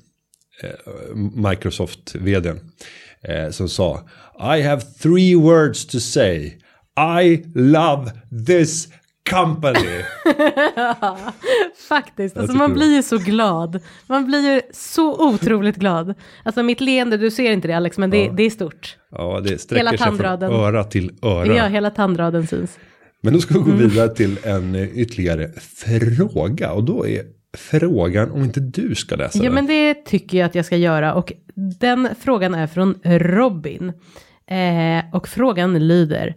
eh, 0.64 1.16
Microsoft-vdn, 1.50 2.60
eh, 3.28 3.50
som 3.50 3.70
sa 3.70 4.00
I 4.58 4.62
have 4.62 4.82
three 4.82 5.36
words 5.36 5.86
to 5.86 6.00
say. 6.00 6.58
I 6.98 7.44
love 7.56 8.12
this 8.48 8.88
company. 9.30 10.04
Faktiskt, 11.90 12.38
alltså 12.38 12.58
man 12.58 12.74
blir 12.74 12.96
ju 12.96 13.04
så 13.04 13.18
glad. 13.18 13.80
Man 14.08 14.26
blir 14.26 14.54
ju 14.54 14.62
så 14.74 15.34
otroligt 15.34 15.76
glad. 15.76 16.14
Alltså 16.44 16.64
mitt 16.64 16.82
leende, 16.82 17.18
du 17.18 17.32
ser 17.32 17.52
inte 17.52 17.68
det 17.68 17.74
Alex, 17.74 17.98
men 17.98 18.10
det, 18.10 18.30
det 18.30 18.44
är 18.44 18.50
stort. 18.50 18.98
ja, 19.12 19.40
det 19.44 19.50
Hela 19.50 19.60
sträcker 19.60 19.98
sig 19.98 20.18
från 20.18 20.44
öra 20.44 20.84
till 20.84 21.12
öra. 21.22 21.56
Ja, 21.56 21.68
hela 21.68 21.90
tandraden 21.90 22.48
syns. 22.48 22.78
Men 23.24 23.34
då 23.34 23.40
ska 23.40 23.54
vi 23.54 23.72
gå 23.72 23.78
vidare 23.78 24.16
till 24.16 24.38
en 24.44 24.76
ytterligare 24.76 25.50
fråga. 25.76 26.72
Och 26.72 26.84
då 26.84 27.08
är 27.08 27.24
frågan 27.58 28.32
om 28.32 28.44
inte 28.44 28.60
du 28.60 28.96
ska 28.96 29.16
läsa 29.16 29.38
Ja, 29.38 29.44
den. 29.44 29.54
men 29.54 29.66
det 29.68 29.94
tycker 30.06 30.38
jag 30.38 30.46
att 30.46 30.56
jag 30.56 30.66
ska 30.66 30.78
göra 30.78 31.14
och 31.14 31.34
den 31.80 32.10
frågan 32.20 32.56
är 32.56 32.68
från 32.68 32.96
Robin. 33.04 33.94
Eh, 34.48 35.16
och 35.16 35.28
frågan 35.28 35.88
lyder. 35.88 36.36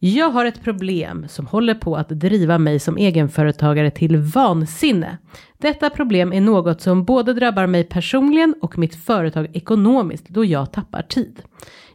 Jag 0.00 0.30
har 0.30 0.44
ett 0.44 0.62
problem 0.64 1.26
som 1.28 1.46
håller 1.46 1.74
på 1.74 1.96
att 1.96 2.08
driva 2.08 2.58
mig 2.58 2.78
som 2.78 2.96
egenföretagare 2.96 3.90
till 3.90 4.16
vansinne. 4.16 5.18
Detta 5.58 5.90
problem 5.90 6.32
är 6.32 6.40
något 6.40 6.80
som 6.80 7.04
både 7.04 7.34
drabbar 7.34 7.66
mig 7.66 7.84
personligen 7.84 8.54
och 8.62 8.78
mitt 8.78 8.94
företag 9.04 9.48
ekonomiskt 9.56 10.28
då 10.28 10.44
jag 10.44 10.72
tappar 10.72 11.02
tid. 11.02 11.42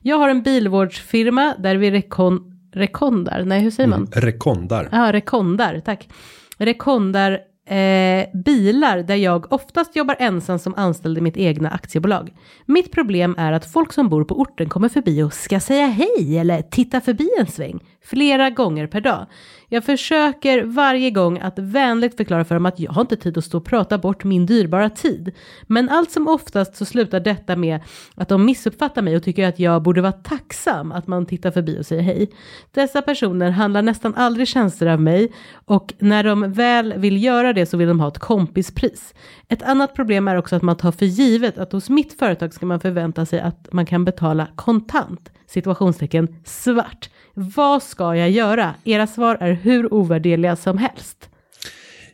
Jag 0.01 0.17
har 0.17 0.29
en 0.29 0.43
bilvårdsfirma 0.43 1.53
där 1.59 1.75
vi 1.75 1.91
rekon, 1.91 2.59
rekondar, 2.73 3.43
nej 3.45 3.61
hur 3.61 3.71
säger 3.71 3.89
man? 3.89 4.07
Rekondar. 4.11 4.89
Ja, 4.91 5.13
rekondar, 5.13 5.81
tack. 5.85 6.09
Rekondar 6.57 7.39
eh, 7.65 8.25
bilar 8.33 8.97
där 9.03 9.15
jag 9.15 9.53
oftast 9.53 9.95
jobbar 9.95 10.15
ensam 10.19 10.59
som 10.59 10.73
anställd 10.77 11.17
i 11.17 11.21
mitt 11.21 11.37
egna 11.37 11.69
aktiebolag. 11.69 12.33
Mitt 12.65 12.91
problem 12.91 13.35
är 13.37 13.51
att 13.51 13.71
folk 13.71 13.93
som 13.93 14.09
bor 14.09 14.23
på 14.23 14.39
orten 14.39 14.69
kommer 14.69 14.89
förbi 14.89 15.23
och 15.23 15.33
ska 15.33 15.59
säga 15.59 15.85
hej 15.85 16.37
eller 16.37 16.61
titta 16.61 17.01
förbi 17.01 17.29
en 17.39 17.47
sväng 17.47 17.79
flera 18.03 18.49
gånger 18.49 18.87
per 18.87 19.01
dag. 19.01 19.25
Jag 19.73 19.83
försöker 19.83 20.63
varje 20.63 21.11
gång 21.11 21.39
att 21.39 21.59
vänligt 21.59 22.17
förklara 22.17 22.45
för 22.45 22.55
dem 22.55 22.65
att 22.65 22.79
jag 22.79 22.91
har 22.91 23.01
inte 23.01 23.15
tid 23.15 23.37
att 23.37 23.45
stå 23.45 23.57
och 23.57 23.65
prata 23.65 23.97
bort 23.97 24.23
min 24.23 24.45
dyrbara 24.45 24.89
tid. 24.89 25.31
Men 25.67 25.89
allt 25.89 26.11
som 26.11 26.27
oftast 26.27 26.75
så 26.75 26.85
slutar 26.85 27.19
detta 27.19 27.55
med 27.55 27.79
att 28.15 28.29
de 28.29 28.45
missuppfattar 28.45 29.01
mig 29.01 29.15
och 29.15 29.23
tycker 29.23 29.47
att 29.47 29.59
jag 29.59 29.81
borde 29.81 30.01
vara 30.01 30.11
tacksam 30.11 30.91
att 30.91 31.07
man 31.07 31.25
tittar 31.25 31.51
förbi 31.51 31.79
och 31.79 31.85
säger 31.85 32.01
hej. 32.01 32.31
Dessa 32.71 33.01
personer 33.01 33.49
handlar 33.49 33.81
nästan 33.81 34.15
aldrig 34.15 34.47
tjänster 34.47 34.87
av 34.87 35.01
mig 35.01 35.31
och 35.65 35.93
när 35.99 36.23
de 36.23 36.53
väl 36.53 36.93
vill 36.97 37.23
göra 37.23 37.53
det 37.53 37.65
så 37.65 37.77
vill 37.77 37.87
de 37.87 37.99
ha 37.99 38.07
ett 38.07 38.19
kompispris. 38.19 39.13
Ett 39.49 39.63
annat 39.63 39.93
problem 39.93 40.27
är 40.27 40.35
också 40.35 40.55
att 40.55 40.61
man 40.61 40.77
tar 40.77 40.91
för 40.91 41.05
givet 41.05 41.57
att 41.57 41.71
hos 41.71 41.89
mitt 41.89 42.19
företag 42.19 42.53
ska 42.53 42.65
man 42.65 42.79
förvänta 42.79 43.25
sig 43.25 43.39
att 43.39 43.67
man 43.71 43.85
kan 43.85 44.05
betala 44.05 44.47
kontant, 44.55 45.31
situationstecken 45.47 46.35
svart. 46.45 47.09
Vad 47.33 47.83
ska 47.83 48.15
jag 48.15 48.29
göra? 48.31 48.73
Era 48.83 49.07
svar 49.07 49.37
är 49.39 49.51
hur 49.53 49.93
ovärderliga 49.93 50.55
som 50.55 50.77
helst. 50.77 51.29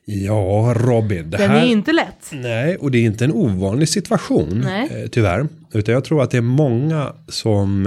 Ja, 0.05 0.73
Robin. 0.77 1.29
Det 1.29 1.37
Den 1.37 1.49
här... 1.49 1.61
är 1.61 1.65
inte 1.65 1.91
lätt. 1.91 2.29
Nej, 2.31 2.77
och 2.77 2.91
det 2.91 2.97
är 2.97 3.03
inte 3.03 3.25
en 3.25 3.33
ovanlig 3.33 3.89
situation. 3.89 4.61
Nej. 4.65 4.89
Eh, 5.03 5.09
tyvärr. 5.09 5.47
Utan 5.73 5.93
jag 5.93 6.03
tror 6.03 6.23
att 6.23 6.31
det 6.31 6.37
är 6.37 6.41
många 6.41 7.13
som 7.27 7.85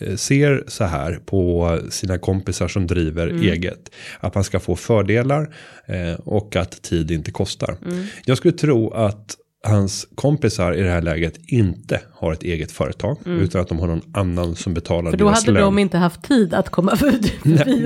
eh, 0.00 0.16
ser 0.16 0.64
så 0.68 0.84
här 0.84 1.18
på 1.26 1.78
sina 1.90 2.18
kompisar 2.18 2.68
som 2.68 2.86
driver 2.86 3.28
Mm. 3.28 3.42
eget. 3.42 3.90
Att 4.20 4.34
man 4.34 4.44
ska 4.44 4.60
få 4.60 4.76
fördelar 4.76 5.54
eh, 5.86 6.14
och 6.24 6.56
att 6.56 6.82
tid 6.82 7.10
inte 7.10 7.30
kostar. 7.30 7.76
Mm. 7.86 8.04
Jag 8.24 8.36
skulle 8.36 8.52
tro 8.58 8.90
att 8.90 9.36
hans 9.62 10.08
kompisar 10.14 10.72
i 10.72 10.82
det 10.82 10.90
här 10.90 11.02
läget 11.02 11.34
inte 11.46 12.00
har 12.12 12.32
ett 12.32 12.42
eget 12.42 12.72
företag. 12.72 13.16
Utan 13.26 13.60
att 13.60 13.68
de 13.68 13.78
har 13.78 13.86
någon 13.86 14.02
annan 14.14 14.54
som 14.54 14.74
betalar 14.74 15.00
Mm. 15.00 15.10
För 15.12 15.18
då 15.18 15.24
deras 15.24 15.40
hade 15.44 15.52
lön. 15.52 15.62
de 15.62 15.78
inte 15.78 15.98
haft 15.98 16.22
tid 16.22 16.54
att 16.54 16.68
komma 16.68 16.96
förbi 16.96 17.32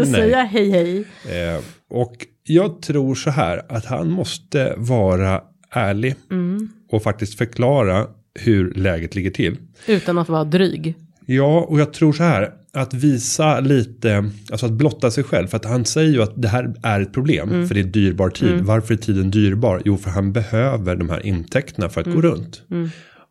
och 0.01 0.07
nej. 0.07 0.07
säga 0.07 0.43
hej 0.45 0.71
hej. 0.71 0.99
Eh, 0.99 1.61
och 1.91 2.15
jag 2.47 2.83
tror 2.83 3.15
så 3.15 3.31
här 3.31 3.63
att 3.69 3.85
han 3.85 4.11
måste 4.11 4.75
vara 4.77 5.41
ärlig 5.71 6.15
Mm. 6.31 6.69
och 6.93 7.03
faktiskt 7.03 7.39
förklara 7.39 8.07
hur 8.41 8.75
läget 8.75 9.15
ligger 9.15 9.31
till. 9.31 9.57
Utan 9.87 10.19
att 10.19 10.29
vara 10.29 10.45
dryg. 10.45 10.95
Ja, 11.27 11.61
och 11.69 11.81
jag 11.81 11.93
tror 11.93 12.13
så 12.13 12.23
här 12.23 12.51
att 12.75 12.95
visa 12.95 13.61
lite, 13.61 14.31
alltså 14.51 14.67
att 14.67 14.73
blotta 14.73 15.11
sig 15.11 15.25
själv. 15.25 15.47
För 15.47 15.57
att 15.57 15.65
han 15.65 15.85
säger 15.85 16.11
ju 16.13 16.23
att 16.23 16.43
det 16.43 16.49
här 16.49 16.75
är 16.83 17.01
ett 17.01 17.13
problem, 17.13 17.49
Mm. 17.51 17.69
för 17.69 17.75
det 17.75 17.81
är 17.81 17.85
dyrbar 17.85 18.29
tid. 18.31 18.61
Varför 18.61 18.95
är 18.95 18.99
tiden 18.99 19.31
dyrbar? 19.31 19.83
Jo, 19.85 19.97
för 19.97 20.11
han 20.11 20.33
behöver 20.33 20.97
de 20.97 21.11
här 21.11 21.27
intäkterna 21.27 21.89
för 21.89 22.01
att 22.01 22.07
Mm. 22.07 22.21
gå 22.21 22.29
runt. 22.29 22.63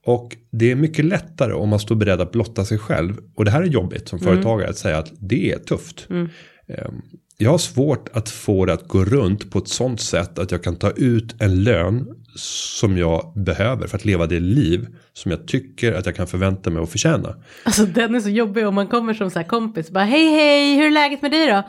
Och 0.05 0.35
det 0.51 0.71
är 0.71 0.75
mycket 0.75 1.05
lättare 1.05 1.53
om 1.53 1.69
man 1.69 1.79
står 1.79 1.95
beredd 1.95 2.21
att 2.21 2.31
blotta 2.31 2.65
sig 2.65 2.77
själv. 2.77 3.17
Och 3.35 3.45
det 3.45 3.51
här 3.51 3.61
är 3.61 3.65
jobbigt 3.67 4.07
som 4.07 4.19
Mm. 4.19 4.33
företagare 4.33 4.69
att 4.69 4.77
säga 4.77 4.97
att 4.97 5.11
det 5.19 5.51
är 5.51 5.57
tufft. 5.59 6.07
Jag 7.37 7.51
har 7.51 7.57
svårt 7.57 8.09
att 8.13 8.29
få 8.29 8.65
det 8.65 8.73
att 8.73 8.87
gå 8.87 9.05
runt 9.05 9.51
på 9.51 9.59
ett 9.59 9.67
sånt 9.67 10.01
sätt 10.01 10.39
att 10.39 10.51
jag 10.51 10.63
kan 10.63 10.75
ta 10.75 10.91
ut 10.91 11.41
en 11.41 11.63
lön 11.63 12.07
som 12.35 12.97
jag 12.97 13.33
behöver 13.35 13.87
för 13.87 13.97
att 13.97 14.05
leva 14.05 14.27
det 14.27 14.39
liv 14.39 14.87
som 15.13 15.31
jag 15.31 15.47
tycker 15.47 15.93
att 15.93 16.05
jag 16.05 16.15
kan 16.15 16.27
förvänta 16.27 16.69
mig 16.69 16.81
och 16.81 16.89
förtjäna. 16.89 17.35
Alltså 17.63 17.85
den 17.85 18.15
är 18.15 18.19
så 18.19 18.29
jobbig 18.29 18.67
om 18.67 18.75
man 18.75 18.87
kommer 18.87 19.13
som 19.13 19.31
så 19.31 19.39
här 19.39 19.47
kompis. 19.47 19.91
Bara 19.91 20.03
hej 20.03 20.31
hej, 20.31 20.75
hur 20.75 20.85
är 20.85 20.91
läget 20.91 21.21
med 21.21 21.31
dig 21.31 21.47
då? 21.47 21.63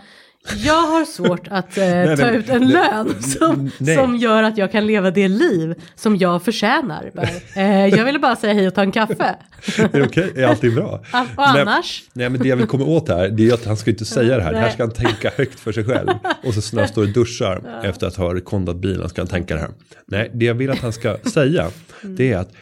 Jag 0.57 0.83
har 0.83 1.05
svårt 1.05 1.49
att 1.51 1.79
eh, 1.79 1.85
ta 2.17 2.25
nej, 2.27 2.37
ut 2.37 2.49
en 2.49 2.63
nej, 2.63 2.73
lön 2.73 3.23
som, 3.23 3.71
nej. 3.79 3.97
som 3.97 4.17
gör 4.17 4.43
att 4.43 4.59
jag 4.59 4.73
kan 4.73 4.87
leva 4.87 5.11
det 5.11 5.29
liv 5.29 5.75
som 5.95 6.17
jag 6.17 6.43
förtjänar. 6.43 7.11
Eh, 7.57 7.87
jag 7.87 8.05
ville 8.05 8.19
bara 8.19 8.37
säga 8.37 8.53
hej 8.55 8.67
och 8.69 8.75
ta 8.75 8.83
en 8.83 8.93
kaffe. 8.93 9.37
Är 9.79 9.89
det 9.93 10.03
okej? 10.03 10.33
Är 10.37 10.47
allting 10.47 10.75
bra? 10.75 11.05
All- 11.11 11.27
och 11.37 11.45
Nej, 11.55 11.63
annars? 11.63 12.03
Nej, 12.13 12.31
men 12.31 12.41
det 12.41 12.49
jag 12.49 12.57
vill 12.57 12.67
komma 12.67 12.85
åt 12.85 13.09
här, 13.09 13.29
det 13.29 13.49
är 13.49 13.55
att 13.55 13.65
han 13.65 13.77
ska 13.77 13.91
inte 13.91 14.05
säga 14.05 14.37
det 14.37 14.43
här. 14.43 14.51
Det 14.53 14.59
här 14.59 14.65
Nej. 14.65 14.73
ska 14.73 14.83
han 14.83 14.93
tänka 14.93 15.31
högt 15.37 15.61
för 15.61 15.73
sig 15.73 15.85
själv. 15.85 16.09
Och 16.45 16.55
så 16.55 16.77
när 16.77 16.83
han 16.83 16.89
står 16.89 17.03
och 17.03 17.09
duschar 17.09 17.81
efter 17.85 18.07
att 18.07 18.17
ha 18.17 18.35
rekondat 18.35 18.77
bilen 18.77 19.09
ska 19.09 19.21
han 19.21 19.29
tänka 19.29 19.55
det 19.55 19.61
här. 19.61 19.71
Nej, 20.07 20.31
det 20.35 20.45
jag 20.45 20.55
vill 20.55 20.71
att 20.71 20.79
han 20.81 20.93
ska 20.93 21.17
säga, 21.33 21.67
det 22.03 22.33
är 22.33 22.39
att 22.39 22.53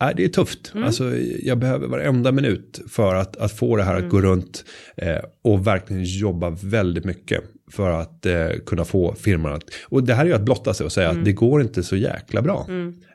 Nej, 0.00 0.14
det 0.16 0.24
är 0.24 0.28
tufft. 0.28 0.72
Alltså, 0.74 1.16
jag 1.42 1.58
behöver 1.58 1.86
varenda 1.86 2.32
minut 2.32 2.80
för 2.88 3.14
att, 3.14 3.36
att 3.36 3.52
få 3.52 3.76
det 3.76 3.82
här 3.82 3.96
att 3.96 4.08
gå 4.08 4.20
runt 4.20 4.64
eh, 4.96 5.18
och 5.42 5.66
verkligen 5.66 6.04
jobba 6.04 6.50
väldigt 6.50 7.04
mycket 7.04 7.40
för 7.70 7.90
att 7.90 8.26
eh, 8.26 8.48
kunna 8.66 8.84
få 8.84 9.14
firman 9.14 9.52
att... 9.52 9.62
Och 9.84 10.04
det 10.04 10.14
här 10.14 10.24
är 10.24 10.28
ju 10.28 10.34
att 10.34 10.44
blotta 10.44 10.74
sig 10.74 10.86
och 10.86 10.92
säga 10.92 11.10
att 11.10 11.24
det 11.24 11.32
går 11.32 11.62
inte 11.62 11.82
så 11.82 11.96
jäkla 11.96 12.42
bra. 12.42 12.66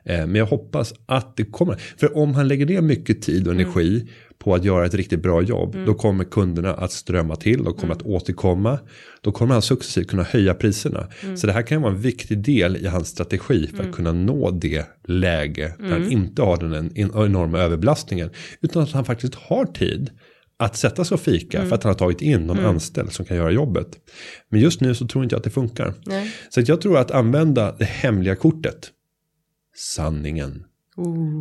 Eh, 0.04 0.26
men 0.26 0.34
jag 0.34 0.46
hoppas 0.46 0.94
att 1.06 1.36
det 1.36 1.44
kommer. 1.44 1.74
För 1.96 2.16
om 2.16 2.34
han 2.34 2.48
lägger 2.48 2.66
ner 2.66 2.80
mycket 2.80 3.22
tid 3.22 3.46
och 3.48 3.54
energi 3.54 4.08
på 4.44 4.54
att 4.54 4.64
göra 4.64 4.86
ett 4.86 4.94
riktigt 4.94 5.22
bra 5.22 5.42
jobb, 5.42 5.76
då 5.86 5.94
kommer 5.94 6.24
kunderna 6.24 6.74
att 6.74 6.92
strömma 6.92 7.36
till, 7.36 7.64
de 7.64 7.74
kommer 7.74 7.94
att 7.94 8.02
återkomma. 8.02 8.78
Då 9.20 9.32
kommer 9.32 9.52
han 9.52 9.62
successivt 9.62 10.08
kunna 10.08 10.22
höja 10.22 10.54
priserna. 10.54 11.08
Så 11.36 11.46
det 11.46 11.52
här 11.52 11.62
kan 11.62 11.82
vara 11.82 11.92
en 11.92 12.00
viktig 12.00 12.38
del 12.44 12.76
i 12.76 12.86
hans 12.86 13.08
strategi 13.08 13.66
för 13.66 13.82
att 13.84 13.92
kunna 13.92 14.12
nå 14.12 14.50
det 14.50 14.86
läge 15.04 15.74
där 15.78 15.88
han 15.90 16.12
inte 16.12 16.42
har 16.42 16.56
den 16.56 16.72
en- 16.72 16.92
en 16.94 17.10
enorma 17.24 17.58
överbelastningen. 17.58 18.30
Utan 18.60 18.82
att 18.82 18.92
han 18.92 19.04
faktiskt 19.04 19.34
har 19.34 19.64
tid 19.64 20.10
att 20.58 20.76
sätta 20.76 21.04
sig 21.04 21.14
och 21.14 21.20
fika 21.20 21.66
för 21.66 21.74
att 21.74 21.82
han 21.82 21.90
har 21.90 21.98
tagit 21.98 22.22
in 22.22 22.40
någon 22.46 22.56
anställd 22.66 23.12
som 23.12 23.24
kan 23.24 23.36
göra 23.36 23.50
jobbet. 23.50 23.88
Men 24.50 24.60
just 24.60 24.80
nu 24.80 24.94
så 24.94 25.06
tror 25.06 25.24
inte 25.24 25.34
jag 25.34 25.38
att 25.38 25.44
det 25.44 25.50
funkar. 25.50 25.94
Nej. 26.06 26.32
Så 26.48 26.60
att 26.60 26.68
jag 26.68 26.80
tror 26.80 26.98
att 26.98 27.10
använda 27.10 27.72
det 27.78 27.84
hemliga 27.84 28.36
kortet. 28.36 28.90
Sanningen. 29.76 30.64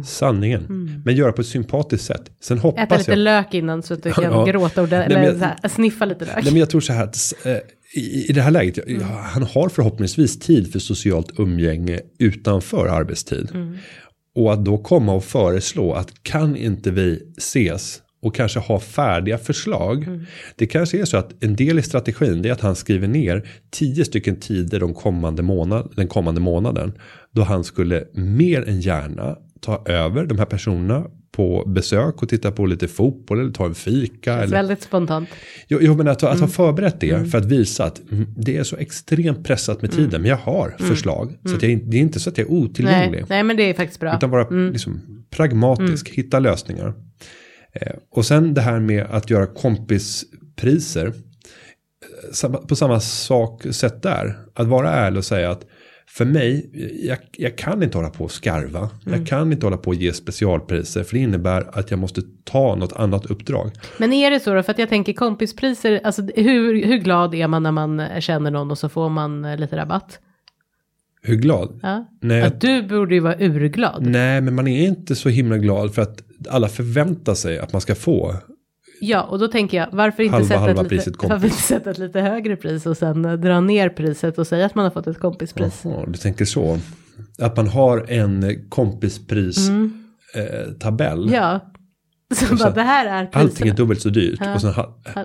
Sanningen. 0.06 1.02
Men 1.06 1.15
göra 1.15 1.32
på 1.32 1.41
ett 1.41 1.48
sympatiskt 1.48 2.06
sätt. 2.08 2.32
Sen 2.41 2.60
hoppas 2.60 2.84
Äta 2.84 2.98
lite 2.98 3.12
jag... 3.12 3.17
lök 3.17 3.54
innan 3.54 3.84
så 3.84 3.93
att 3.93 4.04
du 4.04 4.12
kan 4.12 4.24
Ja. 4.34 4.45
gråta 4.45 4.82
ordentligt. 4.82 5.17
Eller 5.17 5.28
jag- 5.32 5.39
här, 5.39 5.67
sniffa 5.69 6.06
lite 6.06 6.26
lök. 6.26 6.36
Nej, 6.36 6.45
men 6.54 6.60
jag 6.60 6.69
tror 6.69 6.82
så 6.82 6.93
här 6.93 7.04
att 7.04 7.34
eh, 7.45 7.58
i, 7.95 8.26
i 8.30 8.34
det 8.34 8.41
här 8.41 8.52
läget, 8.52 8.80
ja, 8.88 9.06
han 9.06 9.43
har 9.43 9.69
förhoppningsvis 9.69 10.39
tid 10.39 10.72
för 10.72 10.80
socialt 10.80 11.39
umgänge 11.39 12.00
utanför 12.19 12.88
arbetstid. 12.88 13.50
Och 14.36 14.54
att 14.54 14.65
då 14.65 14.78
komma 14.78 15.13
och 15.13 15.24
föreslå 15.24 15.93
att 15.93 16.24
kan 16.24 16.56
inte 16.56 16.91
vi 16.91 17.22
ses 17.38 18.02
och 18.22 18.36
kanske 18.36 18.60
ha 18.60 18.80
färdiga 18.80 19.38
förslag. 19.38 20.26
Det 20.56 20.65
kanske 20.67 21.02
är 21.02 21.06
så 21.06 21.17
att 21.17 21.43
en 21.43 21.56
del 21.56 21.80
i 21.80 21.82
strategin 21.82 22.41
det 22.41 22.50
är 22.50 22.54
att 22.54 22.62
han 22.62 22.76
skriver 22.76 23.08
ner 23.08 23.50
tio 23.72 24.06
stycken 24.06 24.36
tider 24.36 24.80
de 24.80 24.93
kommande 24.93 25.43
månad, 25.43 25.93
den 25.95 26.08
kommande 26.08 26.41
månaden. 26.41 26.93
Då 27.36 27.41
han 27.41 27.63
skulle 27.63 28.04
mer 28.13 28.69
än 28.69 28.80
gärna 28.82 29.38
ta 29.62 29.84
över 29.86 30.26
de 30.26 30.38
här 30.38 30.45
personerna 30.45 31.06
på 31.32 31.63
besök 31.67 32.22
och 32.24 32.30
titta 32.30 32.52
på 32.52 32.65
lite 32.65 32.88
fotboll 32.88 33.39
eller 33.39 33.52
ta 33.52 33.65
en 33.65 33.76
fika. 33.76 34.34
Eller, 34.34 34.48
Väldigt 34.58 34.82
spontant. 34.82 35.30
Jo, 35.67 35.80
jo 35.82 35.95
men 35.95 36.08
att, 36.08 36.15
att 36.24 36.30
ha 36.30 36.36
Mm. 36.38 36.50
förberett 36.50 37.00
det 37.00 37.32
för 37.32 37.38
att 37.38 37.45
visa 37.45 37.84
att 37.86 38.12
mm, 38.12 38.26
det 38.38 38.58
är 38.58 38.63
så 38.63 38.78
extremt 38.78 39.43
pressat 39.45 39.82
med 39.82 39.91
tiden. 39.91 40.22
Men 40.22 40.30
jag 40.30 40.38
har 40.38 40.76
förslag. 40.80 41.38
Så 41.45 41.56
att 41.56 41.63
jag, 41.63 41.82
det 41.89 41.98
är 41.98 42.02
inte 42.02 42.19
så 42.19 42.30
att 42.30 42.38
jag 42.38 42.48
är 42.48 42.52
otillgänglig. 42.52 43.17
Mm. 43.17 43.26
Nej, 43.30 43.38
nej, 43.38 43.43
men 43.43 43.58
det 43.58 43.63
är 43.63 43.74
faktiskt 43.74 44.00
bra. 44.00 44.15
Utan 44.17 44.30
vara 44.30 44.50
liksom, 44.50 45.02
pragmatisk, 45.30 46.10
hitta 46.10 46.39
lösningar. 46.39 46.93
Eh, 47.74 47.93
och 48.12 48.26
sen 48.26 48.54
det 48.54 48.62
här 48.62 48.80
med 48.80 49.06
att 49.10 49.30
göra 49.30 49.45
kompispriser. 49.45 51.08
Eh, 51.08 51.13
samma- 52.34 52.58
På 52.58 52.76
samma 52.76 53.00
sak 53.00 53.65
sätt 53.72 54.04
där. 54.04 54.38
Att 54.54 54.67
vara 54.67 54.89
ärlig 54.93 55.17
och 55.17 55.26
säga 55.26 55.52
att 55.52 55.65
för 56.12 56.26
mig, 56.26 56.69
jag, 57.08 57.18
jag 57.32 57.57
kan 57.57 57.84
inte 57.84 57.97
hålla 57.97 58.10
på 58.10 58.24
och 58.24 58.32
skarva. 58.32 58.89
Jag 59.05 59.28
kan 59.28 59.51
inte 59.51 59.66
hålla 59.66 59.78
på 59.78 59.89
och 59.89 59.95
ge 59.95 60.14
specialpriser. 60.14 61.03
För 61.03 61.14
det 61.14 61.20
innebär 61.20 61.80
att 61.80 61.91
jag 61.91 61.99
måste 61.99 62.22
ta 62.43 62.76
något 62.76 62.93
annat 62.93 63.26
uppdrag. 63.26 63.72
Men 63.97 64.14
är 64.14 64.32
det 64.32 64.39
så 64.39 64.53
då? 64.53 64.64
För 64.64 64.72
att 64.72 64.80
jag 64.80 64.89
tänker 64.89 65.14
kompispriser, 65.14 66.01
alltså 66.03 66.22
hur, 66.36 66.86
hur 66.86 66.97
glad 66.97 67.36
är 67.36 67.47
man 67.47 67.64
när 67.64 67.72
man 67.72 68.22
känner 68.22 68.51
någon 68.51 68.72
och 68.72 68.78
så 68.78 68.89
får 68.89 69.10
man 69.10 69.45
eh, 69.45 69.57
lite 69.57 69.78
rabatt? 69.78 70.20
Hur 71.22 71.36
glad? 71.36 71.80
Ja. 71.84 72.10
Nej, 72.22 72.41
Att 72.41 72.62
du 72.62 72.82
borde 72.84 73.16
ju 73.16 73.20
vara 73.22 73.36
urglad. 73.39 74.05
Nej, 74.05 74.41
men 74.41 74.55
man 74.55 74.68
är 74.68 74.88
inte 74.88 75.16
så 75.16 75.30
himla 75.30 75.57
glad 75.57 75.93
för 75.95 76.01
att 76.01 76.24
alla 76.49 76.68
förväntar 76.68 77.34
sig 77.34 77.60
att 77.60 77.74
man 77.74 77.82
ska 77.82 77.95
få. 77.95 78.36
Ja, 79.02 79.24
och 79.24 79.39
då 79.39 79.47
tänker 79.47 79.78
jag, 79.78 79.88
varför 79.91 80.24
inte, 80.24 80.34
Halva, 80.36 80.47
sätta, 80.47 80.60
halva 80.60 80.82
ett 80.82 80.91
lite, 80.91 80.95
priset 80.95 81.30
varför 81.30 81.45
inte 81.47 81.58
sätta 81.58 81.91
ett 81.91 81.97
lite 81.97 82.22
högre 82.22 82.56
pris 82.56 82.86
och 82.86 82.97
sen 82.97 83.26
eh, 83.26 83.34
dra 83.34 83.60
ner 83.60 83.89
priset 83.89 84.38
och 84.38 84.47
säga 84.47 84.66
att 84.66 84.76
man 84.76 84.84
har 84.86 84.91
fått 84.91 85.08
ett 85.08 85.20
kompispris? 85.20 85.82
Jaha, 85.84 86.06
du 86.08 86.14
tänker 86.14 86.45
så. 86.45 86.78
Att 87.41 87.58
man 87.58 87.68
har 87.68 88.06
en 88.12 88.66
kompispris 88.70 89.70
eh, 90.36 90.72
tabell. 90.80 91.24
Mm. 91.24 91.34
Ja, 91.34 91.60
så 92.36 92.56
bara, 92.56 92.70
det 92.70 92.82
här 92.82 93.06
är 93.06 93.26
priserna. 93.26 93.43
Allting 93.43 93.68
är 93.68 93.74
dubbelt 93.74 94.02
så 94.02 94.10
dyrt. 94.10 94.39
Och 94.56 94.62
sen 94.62 94.74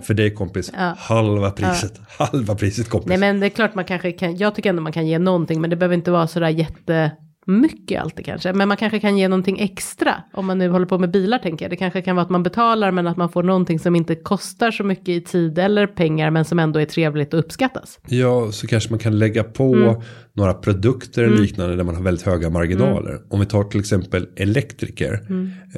för 0.02 0.14
dig 0.14 0.34
kompis, 0.34 0.72
Ja. 0.76 0.94
halva 0.98 1.50
priset. 1.50 2.00
Halva 2.18 2.54
priset 2.54 2.88
kompis. 2.88 3.08
Nej 3.08 3.18
men 3.18 3.40
det 3.40 3.46
är 3.46 3.50
klart 3.50 3.74
man 3.74 3.84
kanske 3.84 4.12
kan, 4.12 4.36
jag 4.36 4.54
tycker 4.54 4.70
ändå 4.70 4.82
man 4.82 4.92
kan 4.92 5.06
ge 5.06 5.18
någonting 5.18 5.60
men 5.60 5.70
det 5.70 5.76
behöver 5.76 5.94
inte 5.94 6.10
vara 6.10 6.26
sådär 6.26 6.48
jätte, 6.48 7.10
mycket 7.46 8.02
alltid 8.02 8.24
kanske. 8.24 8.52
Men 8.52 8.68
man 8.68 8.76
kanske 8.76 9.00
kan 9.00 9.18
ge 9.18 9.28
någonting 9.28 9.60
extra. 9.60 10.14
Om 10.32 10.46
man 10.46 10.58
nu 10.58 10.68
håller 10.68 10.86
på 10.86 10.98
med 10.98 11.10
bilar 11.10 11.38
tänker 11.38 11.64
jag. 11.64 11.70
Det 11.72 11.76
kanske 11.76 12.02
kan 12.02 12.16
vara 12.16 12.24
att 12.24 12.30
man 12.30 12.42
betalar 12.42 12.90
men 12.90 13.06
att 13.06 13.16
man 13.16 13.28
får 13.28 13.42
någonting 13.42 13.78
som 13.78 13.96
inte 13.96 14.14
kostar 14.14 14.70
så 14.70 14.84
mycket 14.84 15.08
i 15.08 15.20
tid 15.20 15.58
eller 15.58 15.86
pengar. 15.86 16.30
Men 16.30 16.44
som 16.44 16.58
ändå 16.58 16.80
är 16.80 16.84
trevligt 16.86 17.34
och 17.34 17.40
uppskattas. 17.40 18.00
Ja, 18.08 18.52
så 18.52 18.66
kanske 18.66 18.90
man 18.90 18.98
kan 18.98 19.18
lägga 19.18 19.44
på 19.44 19.74
Mm. 19.74 19.94
några 20.32 20.54
produkter 20.54 21.22
eller 21.22 21.36
liknande 21.38 21.76
där 21.76 21.84
man 21.84 21.94
har 21.96 22.02
väldigt 22.02 22.26
höga 22.26 22.50
marginaler. 22.50 23.10
Mm. 23.10 23.22
Om 23.30 23.40
vi 23.40 23.46
tar 23.46 23.64
till 23.64 23.80
exempel 23.80 24.26
elektriker. 24.36 25.12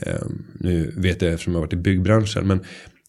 Eh, 0.03 0.13
nu 0.61 0.95
vet 0.97 1.23
jag 1.23 1.33
eftersom 1.33 1.53
jag 1.53 1.61
varit 1.61 1.73
i 1.73 1.77
byggbranschen. 1.77 2.47
Men 2.47 2.61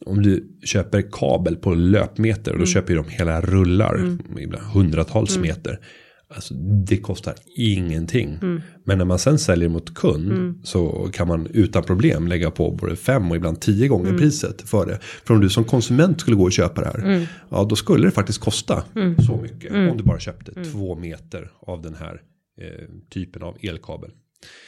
om 0.05 0.21
du 0.21 0.47
köper 0.63 1.03
kabel 1.11 1.55
på 1.55 1.73
löpmeter 1.73 2.51
Mm. 2.51 2.61
och 2.61 2.67
då 2.67 2.71
köper 2.71 2.93
ju 2.93 2.99
de 3.03 3.09
hela 3.09 3.41
rullar. 3.41 4.17
Ibland 4.39 4.63
hundratals 4.73 5.37
meter. 5.37 5.79
Alltså 6.29 6.53
det 6.87 6.97
kostar 6.97 7.35
ingenting. 7.55 8.39
Mm. 8.41 8.61
Men 8.83 8.97
när 8.97 9.05
man 9.05 9.19
sen 9.19 9.39
säljer 9.39 9.69
mot 9.69 9.93
kund 9.93 10.59
så 10.63 11.09
kan 11.13 11.27
man 11.27 11.47
utan 11.53 11.83
problem 11.83 12.27
lägga 12.27 12.51
på 12.51 12.71
både 12.71 12.95
fem 12.95 13.29
och 13.31 13.35
ibland 13.37 13.59
tio 13.61 13.87
gånger 13.87 14.07
Mm. 14.09 14.21
priset 14.21 14.61
för 14.61 14.85
det. 14.85 14.99
För 15.01 15.33
om 15.33 15.41
du 15.41 15.49
som 15.49 15.63
konsument 15.63 16.21
skulle 16.21 16.37
gå 16.37 16.43
och 16.43 16.51
köpa 16.51 16.81
det 16.81 16.87
här. 16.87 17.27
Ja 17.49 17.63
då 17.69 17.75
skulle 17.75 18.05
det 18.07 18.11
faktiskt 18.11 18.39
kosta 18.39 18.83
Mm. 18.95 19.15
så 19.17 19.37
mycket. 19.37 19.71
Om 19.71 19.97
du 19.97 20.03
bara 20.03 20.19
köpte 20.19 20.63
två 20.63 20.95
meter 20.95 21.51
av 21.59 21.81
den 21.81 21.93
här 21.95 22.21
eh, 22.61 22.85
typen 23.09 23.43
av 23.43 23.57
elkabel. 23.61 24.09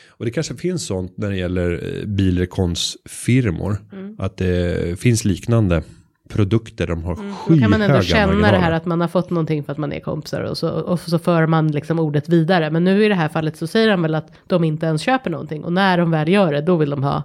Och 0.07 0.26
det 0.26 0.32
kanske 0.32 0.55
finns 0.55 0.86
sånt 0.86 1.18
när 1.18 1.30
det 1.30 1.38
gäller 1.38 1.72
eh, 1.99 2.05
bilrekonsfirmor. 2.05 3.78
Mm. 3.93 4.16
Att 4.20 4.38
det 4.38 4.99
finns 4.99 5.26
liknande 5.26 5.84
produkter. 6.30 6.88
De 6.88 7.03
har 7.03 7.15
Då 7.15 7.21
skyhöga 7.21 7.61
kan 7.61 7.71
man 7.71 7.82
ändå 7.82 8.01
känna 8.01 8.25
marginaler. 8.25 8.51
det 8.51 8.59
här 8.59 8.71
att 8.71 8.86
man 8.86 9.01
har 9.01 9.07
fått 9.07 9.30
någonting 9.30 9.63
för 9.63 9.71
att 9.71 9.77
man 9.77 9.93
är 9.93 9.99
kompisar 9.99 10.41
och 10.41 10.57
så, 10.57 10.69
och 10.69 10.99
så 10.99 11.19
för 11.19 11.47
man 11.47 11.67
liksom 11.71 11.99
ordet 11.99 12.30
vidare. 12.30 12.71
Men 12.71 12.84
nu 12.84 13.05
i 13.05 13.07
det 13.07 13.15
här 13.15 13.30
fallet 13.30 13.57
så 13.57 13.67
säger 13.67 13.89
han 13.89 14.01
väl 14.01 14.15
att 14.15 14.32
de 14.47 14.63
inte 14.63 14.86
ens 14.86 15.01
köper 15.01 15.30
någonting 15.30 15.63
och 15.63 15.73
när 15.73 15.97
de 15.97 16.11
väl 16.11 16.30
gör 16.30 16.53
det 16.53 16.61
då 16.61 16.75
vill 16.75 16.89
de 16.89 17.03
ha 17.03 17.23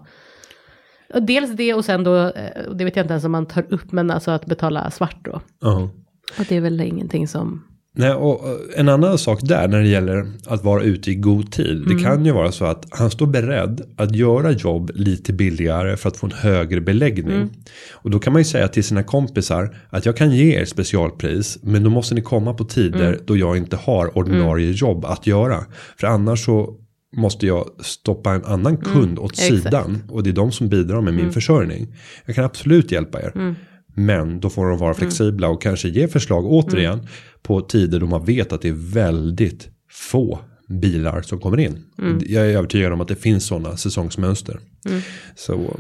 dels 1.21 1.57
det 1.57 1.75
och 1.75 1.85
sen 1.85 2.05
då, 2.05 2.17
eh, 2.17 2.73
det 2.75 2.85
vet 2.85 2.97
jag 2.97 3.05
inte 3.05 3.13
ens 3.13 3.25
om 3.25 3.33
man 3.33 3.47
tar 3.47 3.67
upp, 3.73 3.93
men 3.93 4.11
alltså 4.11 4.31
att 4.31 4.47
betala 4.47 4.91
svart 4.91 5.17
då. 5.25 5.41
Ja. 5.61 5.91
Och 6.39 6.45
det 6.49 6.57
är 6.57 6.61
väl 6.61 6.81
ingenting 6.81 7.29
som, 7.29 7.65
Nej, 7.97 8.11
och 8.13 8.41
en 8.77 8.89
annan 8.89 9.19
sak 9.19 9.39
där 9.43 9.69
när 9.69 9.81
det 9.81 9.89
gäller 9.89 10.27
att 10.47 10.65
vara 10.65 10.83
ute 10.83 11.11
i 11.11 11.15
god 11.15 11.53
tid. 11.53 11.77
Mm. 11.83 11.97
Det 11.97 12.03
kan 12.03 12.25
ju 12.25 12.33
vara 12.33 12.53
så 12.53 12.65
att 12.65 12.87
han 12.91 13.11
står 13.11 13.27
beredd 13.27 13.81
att 13.97 14.17
göra 14.17 14.51
jobb 14.53 14.91
lite 14.95 15.33
billigare 15.33 15.97
för 15.97 16.09
att 16.09 16.17
få 16.17 16.27
en 16.27 16.33
högre 16.33 16.81
beläggning. 16.81 17.37
Mm. 17.37 17.49
Och 17.93 18.11
då 18.11 18.19
kan 18.19 18.33
man 18.33 18.41
ju 18.41 18.45
säga 18.45 18.69
till 18.69 18.85
sina 18.85 19.03
kompisar 19.03 19.77
att 19.91 20.07
jag 20.07 20.17
kan 20.17 20.31
ge 20.33 20.61
er 20.61 20.65
specialpris. 20.65 21.59
Men 21.63 21.83
då 21.85 21.91
måste 21.91 22.15
ni 22.15 22.21
komma 22.23 22.55
på 22.55 22.65
tider 22.65 23.07
Mm. 23.09 23.21
då 23.27 23.37
jag 23.37 23.57
inte 23.57 23.77
har 23.77 24.19
ordinarie 24.19 24.71
jobb 24.73 25.05
att 25.05 25.27
göra. 25.27 25.65
För 26.01 26.07
annars 26.07 26.45
så 26.45 26.75
måste 27.17 27.47
jag 27.47 27.65
stoppa 27.81 28.33
en 28.33 28.45
annan 28.45 28.77
kund 28.77 29.19
åt 29.19 29.39
Mm. 29.39 29.61
sidan. 29.63 30.03
Och 30.09 30.23
det 30.23 30.31
är 30.31 30.35
de 30.35 30.53
som 30.53 30.69
bidrar 30.69 31.01
med 31.01 31.15
min 31.15 31.33
försörjning. 31.33 31.87
Jag 32.27 32.37
kan 32.37 32.45
absolut 32.45 32.93
hjälpa 32.93 33.23
er. 33.23 33.57
Men 33.95 34.41
då 34.41 34.51
får 34.51 34.67
de 34.69 34.79
vara 34.79 34.95
flexibla 34.95 35.49
och 35.49 35.63
kanske 35.63 35.89
ge 35.89 36.09
förslag 36.09 36.45
återigen 36.47 37.07
på 37.43 37.61
tider 37.61 38.01
då 38.01 38.07
man 38.07 38.25
vet 38.25 38.53
att 38.53 38.63
det 38.63 38.69
är 38.69 38.93
väldigt 38.93 39.69
få 39.91 40.39
bilar 40.69 41.23
som 41.23 41.39
kommer 41.41 41.61
in. 41.61 41.85
Jag 42.27 42.47
är 42.51 42.57
övertygad 42.57 42.93
om 42.93 43.01
att 43.01 43.09
det 43.09 43.17
finns 43.17 43.47
sådana 43.47 43.77
säsongsmönster. 43.77 44.59
Så 45.37 45.77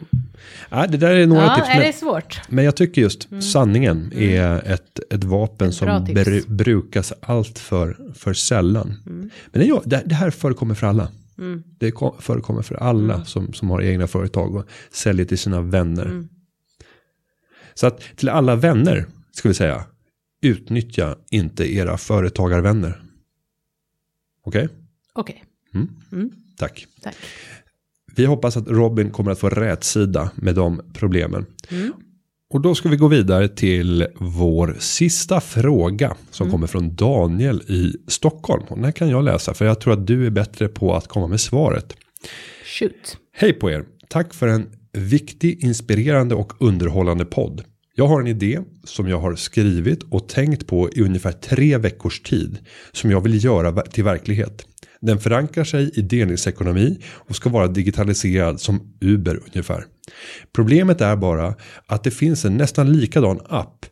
ja, 0.70 0.86
det 0.86 0.96
där 0.96 1.10
är 1.10 1.26
några 1.26 1.42
ja, 1.42 1.54
tips. 1.56 1.68
är 1.68 1.74
Men, 1.74 1.86
det 1.86 1.92
svårt? 1.92 2.40
men 2.48 2.64
jag 2.64 2.76
tycker 2.76 3.02
just 3.02 3.28
sanningen 3.52 4.12
är 4.16 4.72
ett, 4.72 5.00
ett 5.10 5.24
vapen 5.24 5.68
Ett 5.68 5.74
som 5.74 6.04
bru, 6.04 6.42
brukas 6.46 7.12
allt 7.20 7.58
för, 7.58 7.96
för 8.14 8.34
sällan. 8.34 8.96
Men 9.04 9.30
det, 9.52 9.60
är 9.60 9.68
jag- 9.68 9.82
det, 9.84 10.02
det 10.06 10.14
här 10.14 10.30
förekommer 10.30 10.74
för 10.74 10.86
alla. 10.86 11.08
Det 11.78 11.90
ko- 11.90 12.14
förekommer 12.20 12.62
för 12.62 12.74
alla 12.74 13.24
som, 13.24 13.52
som 13.52 13.70
har 13.70 13.82
egna 13.82 14.06
företag 14.06 14.54
och 14.56 14.64
säljer 14.92 15.26
till 15.26 15.38
sina 15.38 15.60
vänner. 15.60 16.24
Så 17.74 17.86
att 17.86 18.00
till 18.16 18.28
alla 18.28 18.56
vänner 18.56 19.06
ska 19.32 19.48
vi 19.48 19.54
säga. 19.54 19.84
Utnyttja 20.42 21.16
inte 21.30 21.74
era 21.74 21.98
företagarvänner. 21.98 23.02
Okej? 24.44 24.68
Okej, 25.12 25.44
Tack. 26.56 26.86
tack. 27.02 27.16
Vi 28.16 28.24
hoppas 28.24 28.56
att 28.56 28.68
Robin 28.68 29.10
kommer 29.10 29.30
att 29.30 29.38
få 29.38 29.48
rätsida 29.48 30.30
med 30.34 30.54
de 30.54 30.82
problemen. 30.92 31.46
Och 32.50 32.60
då 32.60 32.74
ska 32.74 32.88
vi 32.88 32.96
gå 32.96 33.08
vidare 33.08 33.48
till 33.48 34.06
vår 34.16 34.76
sista 34.78 35.40
fråga 35.40 36.16
som 36.30 36.50
kommer 36.50 36.66
från 36.66 36.94
Daniel 36.94 37.62
i 37.68 37.96
Stockholm. 38.06 38.62
Och 38.68 38.76
den 38.76 38.84
här 38.84 38.92
kan 38.92 39.08
jag 39.08 39.24
läsa 39.24 39.54
för 39.54 39.64
jag 39.64 39.80
tror 39.80 39.92
att 39.92 40.06
du 40.06 40.26
är 40.26 40.30
bättre 40.30 40.68
på 40.68 40.94
att 40.94 41.08
komma 41.08 41.26
med 41.26 41.40
svaret. 41.40 41.96
Shoot. 42.64 43.18
Hej 43.32 43.52
på 43.52 43.70
er! 43.70 43.84
Tack 44.08 44.34
för 44.34 44.48
en 44.48 44.70
viktig, 44.94 45.64
inspirerande 45.64 46.34
och 46.34 46.52
underhållande 46.62 47.24
podd. 47.24 47.64
Jag 47.94 48.06
har 48.06 48.20
en 48.20 48.26
idé 48.26 48.60
som 48.84 49.08
jag 49.08 49.18
har 49.18 49.34
skrivit 49.34 50.02
och 50.02 50.28
tänkt 50.28 50.66
på 50.66 50.90
i 50.90 51.02
ungefär 51.02 51.32
tre 51.32 51.78
veckors 51.78 52.20
tid. 52.20 52.58
Som 52.92 53.10
jag 53.10 53.20
vill 53.20 53.44
göra 53.44 53.82
till 53.82 54.04
verklighet. 54.04 54.66
Den 55.00 55.20
förankrar 55.20 55.64
sig 55.64 55.90
i 55.94 56.02
delningsekonomi 56.02 56.98
och 57.04 57.36
ska 57.36 57.50
vara 57.50 57.66
digitaliserad 57.66 58.60
som 58.60 58.96
Uber 59.00 59.40
ungefär. 59.46 59.84
Problemet 60.52 61.00
är 61.00 61.16
bara 61.16 61.54
att 61.86 62.04
det 62.04 62.10
finns 62.10 62.44
en 62.44 62.56
nästan 62.56 62.92
likadan 62.92 63.40
app 63.48 63.86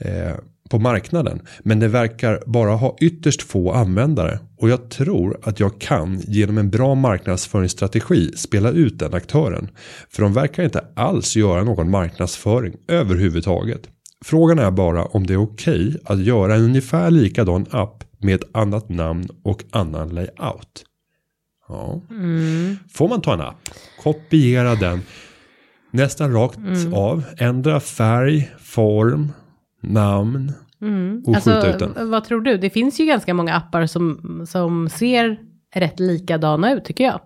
eh, 0.00 0.34
på 0.68 0.78
marknaden. 0.78 1.40
Men 1.62 1.80
det 1.80 1.88
verkar 1.88 2.42
bara 2.46 2.70
ha 2.70 2.96
ytterst 3.00 3.42
få 3.42 3.72
användare. 3.72 4.38
Och 4.56 4.68
jag 4.68 4.90
tror 4.90 5.40
att 5.42 5.60
jag 5.60 5.80
kan 5.80 6.20
genom 6.20 6.58
en 6.58 6.70
bra 6.70 6.94
marknadsföringsstrategi 6.94 8.32
spela 8.36 8.70
ut 8.70 8.98
den 8.98 9.14
aktören. 9.14 9.68
För 10.10 10.22
de 10.22 10.32
verkar 10.32 10.64
inte 10.64 10.84
alls 10.96 11.36
göra 11.36 11.64
någon 11.64 11.90
marknadsföring 11.90 12.74
överhuvudtaget. 12.88 13.88
Frågan 14.24 14.58
är 14.58 14.70
bara 14.70 15.04
om 15.04 15.26
det 15.26 15.32
är 15.32 15.42
okej 15.42 15.96
att 16.04 16.24
göra 16.24 16.54
en 16.54 16.64
ungefär 16.64 17.10
likadan 17.10 17.66
app 17.70 18.04
med 18.18 18.34
ett 18.34 18.48
annat 18.52 18.88
namn 18.88 19.28
och 19.44 19.64
annan 19.70 20.08
layout. 20.08 20.84
Ja. 21.68 22.02
Får 22.92 23.08
man 23.08 23.20
ta 23.20 23.34
en 23.34 23.40
app, 23.40 23.68
kopiera 24.02 24.74
den 24.74 25.02
nästan 25.90 26.32
rakt 26.32 26.58
av, 26.92 27.24
ändra 27.38 27.80
färg, 27.80 28.50
form, 28.60 29.32
namn 29.80 30.52
och 31.26 31.36
skjuta 31.36 31.74
ut 31.74 31.78
den. 31.78 31.88
Alltså, 31.88 32.04
vad 32.04 32.24
tror 32.24 32.40
du? 32.40 32.56
Det 32.56 32.70
finns 32.70 33.00
ju 33.00 33.06
ganska 33.06 33.34
många 33.34 33.54
appar 33.54 33.86
som, 33.86 34.42
som 34.48 34.88
ser 34.88 35.38
rätt 35.74 36.00
likadana 36.00 36.72
ut 36.72 36.84
tycker 36.84 37.04
jag. 37.04 37.20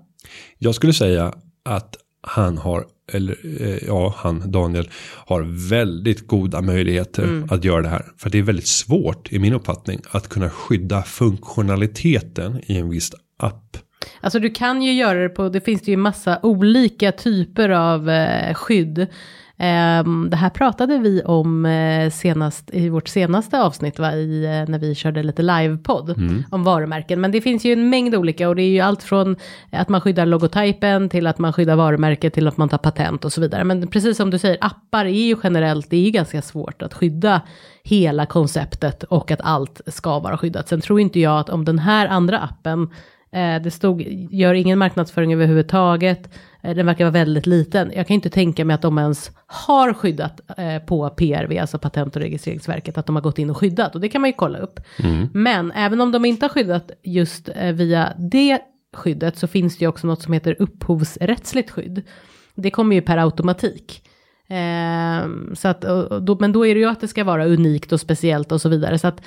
Jag 0.59 0.75
skulle 0.75 0.93
säga 0.93 1.35
att 1.65 1.97
han 2.23 2.59
har, 2.59 2.85
eller 3.13 3.37
eh, 3.61 3.79
ja, 3.87 4.15
han 4.17 4.53
Daniel 4.53 4.89
har 5.27 5.69
väldigt 5.71 6.27
goda 6.27 6.61
möjligheter 6.61 7.47
att 7.51 7.65
göra 7.65 7.83
det 7.83 7.89
här. 7.89 8.07
För 8.17 8.31
det 8.31 8.39
är 8.39 8.43
väldigt 8.43 8.67
svårt 8.67 9.33
i 9.33 9.39
min 9.39 9.53
uppfattning 9.53 10.01
att 10.11 10.29
kunna 10.29 10.51
skydda 10.51 11.03
funktionaliteten 11.03 12.61
i 12.67 12.79
en 12.79 12.91
viss 12.91 13.13
app. 13.39 13.77
Alltså 14.21 14.39
du 14.39 14.51
kan 14.51 14.83
ju 14.83 14.93
göra 14.93 15.23
det 15.23 15.29
på, 15.29 15.49
det 15.49 15.61
finns 15.61 15.83
det 15.83 15.91
ju 15.91 15.97
massa 15.97 16.41
olika 16.43 17.13
typer 17.13 17.69
av 17.69 18.11
eh, 18.11 18.55
skydd. 18.55 19.07
Ehm, 19.65 20.31
det 20.31 20.37
här 20.37 20.51
pratade 20.51 20.99
vi 20.99 21.23
om 21.23 21.67
eh, 21.67 22.11
senast 22.11 22.71
i 22.73 22.89
vårt 22.89 23.09
senaste 23.09 23.63
avsnitt 23.63 23.99
va, 23.99 24.13
i, 24.13 24.45
eh, 24.45 24.71
när 24.71 24.79
vi 24.79 24.95
körde 24.95 25.23
lite 25.23 25.43
livepodd 25.43 26.15
om 26.51 26.65
varumärken. 26.65 27.21
Men 27.21 27.33
det 27.33 27.41
finns 27.41 27.65
ju 27.65 27.73
en 27.73 27.91
mängd 27.91 28.15
olika 28.15 28.49
och 28.49 28.57
det 28.57 28.63
är 28.63 28.71
ju 28.71 28.81
allt 28.81 29.03
från 29.03 29.37
att 29.71 29.89
man 29.89 30.01
skyddar 30.01 30.27
logotypen 30.27 31.09
till 31.09 31.27
att 31.27 31.39
man 31.39 31.53
skyddar 31.53 31.77
varumärket 31.77 32.35
till 32.35 32.49
att 32.49 32.57
man 32.57 32.69
tar 32.69 32.79
patent 32.79 33.25
och 33.25 33.33
så 33.33 33.41
vidare. 33.41 33.65
Men 33.65 33.87
precis 33.87 34.17
som 34.17 34.31
du 34.31 34.39
säger, 34.39 34.59
appar 34.61 35.05
är 35.05 35.27
ju 35.27 35.37
generellt, 35.43 35.91
det 35.91 35.97
är 35.97 36.05
ju 36.05 36.11
ganska 36.11 36.43
svårt 36.43 36.83
att 36.83 36.95
skydda 36.95 37.41
hela 37.83 38.27
konceptet 38.27 39.03
och 39.03 39.31
att 39.31 39.41
allt 39.41 39.81
ska 39.87 40.19
vara 40.19 40.39
skyddat. 40.39 40.69
Sen 40.69 40.81
tror 40.81 41.01
inte 41.01 41.21
jag 41.21 41.41
att 41.41 41.51
om 41.51 41.65
den 41.65 41.79
här 41.79 42.07
andra 42.07 42.39
appen 42.39 42.89
Eh, 43.35 43.63
det 43.63 43.71
stod, 43.71 44.03
gör 44.31 44.55
ingen 44.55 44.79
marknadsföring 44.79 45.33
överhuvudtaget. 45.33 46.29
Eh, 46.63 46.75
den 46.75 46.87
verkar 46.87 47.05
vara 47.05 47.13
väldigt 47.13 47.47
liten. 47.47 47.93
Jag 47.97 48.07
kan 48.07 48.15
inte 48.15 48.31
tänka 48.31 48.65
mig 48.65 48.75
att 48.75 48.83
de 48.83 48.99
ens 48.99 49.31
har 49.47 49.93
skyddat 49.93 50.41
eh, 50.57 50.79
på 50.79 51.11
PRV, 51.11 51.59
alltså 51.61 51.79
Patent 51.79 52.17
och 52.17 52.23
registreringsverket, 52.23 52.99
att 52.99 53.07
de 53.07 53.17
har 53.17 53.23
gått 53.23 53.39
in 53.39 53.51
och 53.51 53.57
skyddat. 53.57 53.95
Och 53.95 54.01
det 54.01 54.09
kan 54.09 54.21
man 54.21 54.31
ju 54.31 54.35
kolla 54.37 54.59
upp. 54.59 54.81
Men 55.35 55.73
även 55.73 56.01
om 56.01 56.13
de 56.13 56.25
inte 56.25 56.45
har 56.45 56.51
skyddat 56.51 56.91
just 57.03 57.49
eh, 57.49 57.73
via 57.73 58.13
det 58.19 58.61
skyddet 58.97 59.39
så 59.39 59.47
finns 59.47 59.79
det 59.79 59.83
ju 59.83 59.89
också 59.89 60.07
något 60.07 60.23
som 60.23 60.33
heter 60.33 60.57
upphovsrättsligt 60.59 61.71
skydd. 61.71 62.03
Det 62.55 62.71
kommer 62.71 62.97
ju 62.97 63.03
per 63.03 63.19
automatik. 63.19 64.09
Eh, 64.49 65.29
så 65.55 65.69
att, 65.69 65.81
då, 66.27 66.37
men 66.41 66.53
då 66.53 66.67
är 66.67 66.75
det 66.75 66.81
ju 66.81 66.89
att 66.89 67.01
det 67.01 67.09
ska 67.09 67.25
vara 67.25 67.47
unikt 67.47 67.93
och 67.93 68.01
speciellt 68.01 68.53
och 68.53 68.61
så 68.61 68.69
vidare. 68.69 68.99
Så 68.99 69.09
att 69.09 69.23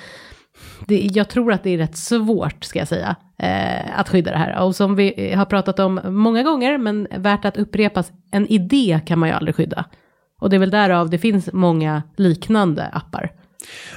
det, 0.86 1.10
jag 1.12 1.28
tror 1.28 1.52
att 1.52 1.62
det 1.62 1.70
är 1.70 1.78
rätt 1.78 1.96
svårt, 1.96 2.64
ska 2.64 2.78
jag 2.78 2.88
säga, 2.88 3.16
eh, 3.38 3.98
att 3.98 4.08
skydda 4.08 4.30
det 4.30 4.38
här. 4.38 4.62
Och 4.62 4.76
som 4.76 4.96
vi 4.96 5.32
har 5.36 5.44
pratat 5.44 5.78
om 5.78 6.00
många 6.04 6.42
gånger, 6.42 6.78
men 6.78 7.08
värt 7.16 7.44
att 7.44 7.56
upprepas, 7.56 8.12
en 8.30 8.46
idé 8.46 9.00
kan 9.06 9.18
man 9.18 9.28
ju 9.28 9.34
aldrig 9.34 9.54
skydda. 9.54 9.84
Och 10.40 10.50
det 10.50 10.56
är 10.56 10.60
väl 10.60 10.70
därav 10.70 11.10
det 11.10 11.18
finns 11.18 11.52
många 11.52 12.02
liknande 12.16 12.86
appar. 12.86 13.32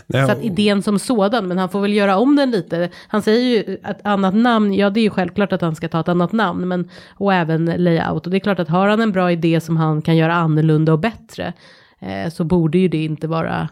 Nej, 0.08 0.26
Så 0.26 0.32
att 0.32 0.44
idén 0.44 0.82
som 0.82 1.00
sådan, 1.00 1.48
men 1.48 1.58
han 1.58 1.70
får 1.70 1.82
väl 1.82 1.94
göra 1.94 2.18
om 2.18 2.36
den 2.36 2.52
lite. 2.52 2.90
Han 3.08 3.22
säger 3.22 3.40
ju 3.40 3.76
ett 3.76 4.00
annat 4.04 4.36
namn, 4.36 4.74
ja 4.74 4.90
det 4.90 5.00
är 5.00 5.04
ju 5.04 5.10
självklart 5.10 5.54
att 5.54 5.62
han 5.62 5.76
ska 5.76 5.88
ta 5.88 6.00
ett 6.00 6.08
annat 6.08 6.32
namn, 6.32 6.68
men 6.68 6.90
och 7.10 7.34
även 7.34 7.66
layout. 7.66 8.26
Och 8.26 8.32
det 8.32 8.38
är 8.38 8.40
klart 8.40 8.60
att 8.60 8.70
har 8.70 8.88
han 8.88 9.02
en 9.02 9.12
bra 9.12 9.32
idé 9.32 9.62
som 9.62 9.78
han 9.78 10.02
kan 10.02 10.18
göra 10.18 10.34
annorlunda 10.34 10.94
och 10.94 11.00
bättre, 11.00 11.54
eh, 12.00 12.30
så 12.30 12.44
borde 12.44 12.78
ju 12.78 12.88
det 12.88 13.04
inte 13.04 13.28
vara 13.28 13.70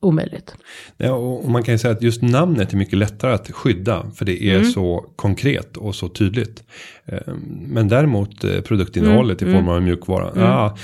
omöjligt. 0.00 0.54
Ja, 0.96 1.12
och 1.12 1.50
man 1.50 1.62
kan 1.62 1.74
ju 1.74 1.78
säga 1.78 1.92
att 1.94 2.02
just 2.02 2.22
namnet 2.22 2.72
är 2.72 2.76
mycket 2.76 2.98
lättare 2.98 3.32
att 3.32 3.50
skydda. 3.50 4.10
För 4.14 4.24
det 4.24 4.42
är 4.44 4.56
Mm. 4.58 4.70
så 4.70 5.06
konkret 5.16 5.76
och 5.76 5.94
så 5.94 6.08
tydligt. 6.08 6.62
Eh, 7.06 7.34
Men 7.66 7.88
däremot 7.88 8.44
eh, 8.44 8.60
produktinnehållet 8.60 9.42
Mm. 9.42 9.54
i 9.54 9.56
form 9.58 9.68
av 9.68 9.76
en 9.76 9.84
mjukvara. 9.84 10.32
Ja, 10.36 10.76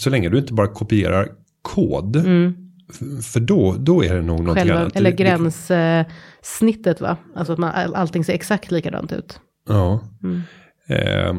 så 0.00 0.10
länge 0.10 0.28
du 0.28 0.38
inte 0.38 0.52
bara 0.52 0.66
kopierar 0.68 1.28
kod. 1.62 2.16
f- 2.16 3.24
För 3.32 3.40
då, 3.40 3.74
då 3.78 4.04
är 4.04 4.14
det 4.14 4.22
nog 4.22 4.26
någonting 4.40 4.50
Mm. 4.50 4.56
Själva, 4.68 4.80
annat. 4.80 4.96
eller 4.96 5.10
gränssnittet 5.10 7.00
va? 7.00 7.16
Alltså 7.36 7.52
att 7.52 7.58
man, 7.58 7.70
all- 7.70 7.94
allting 7.94 8.24
ser 8.24 8.32
exakt 8.32 8.70
likadant 8.70 9.12
ut. 9.12 9.40
Ja. 9.68 10.00
Mm. 10.22 10.40
Eh, 10.88 11.34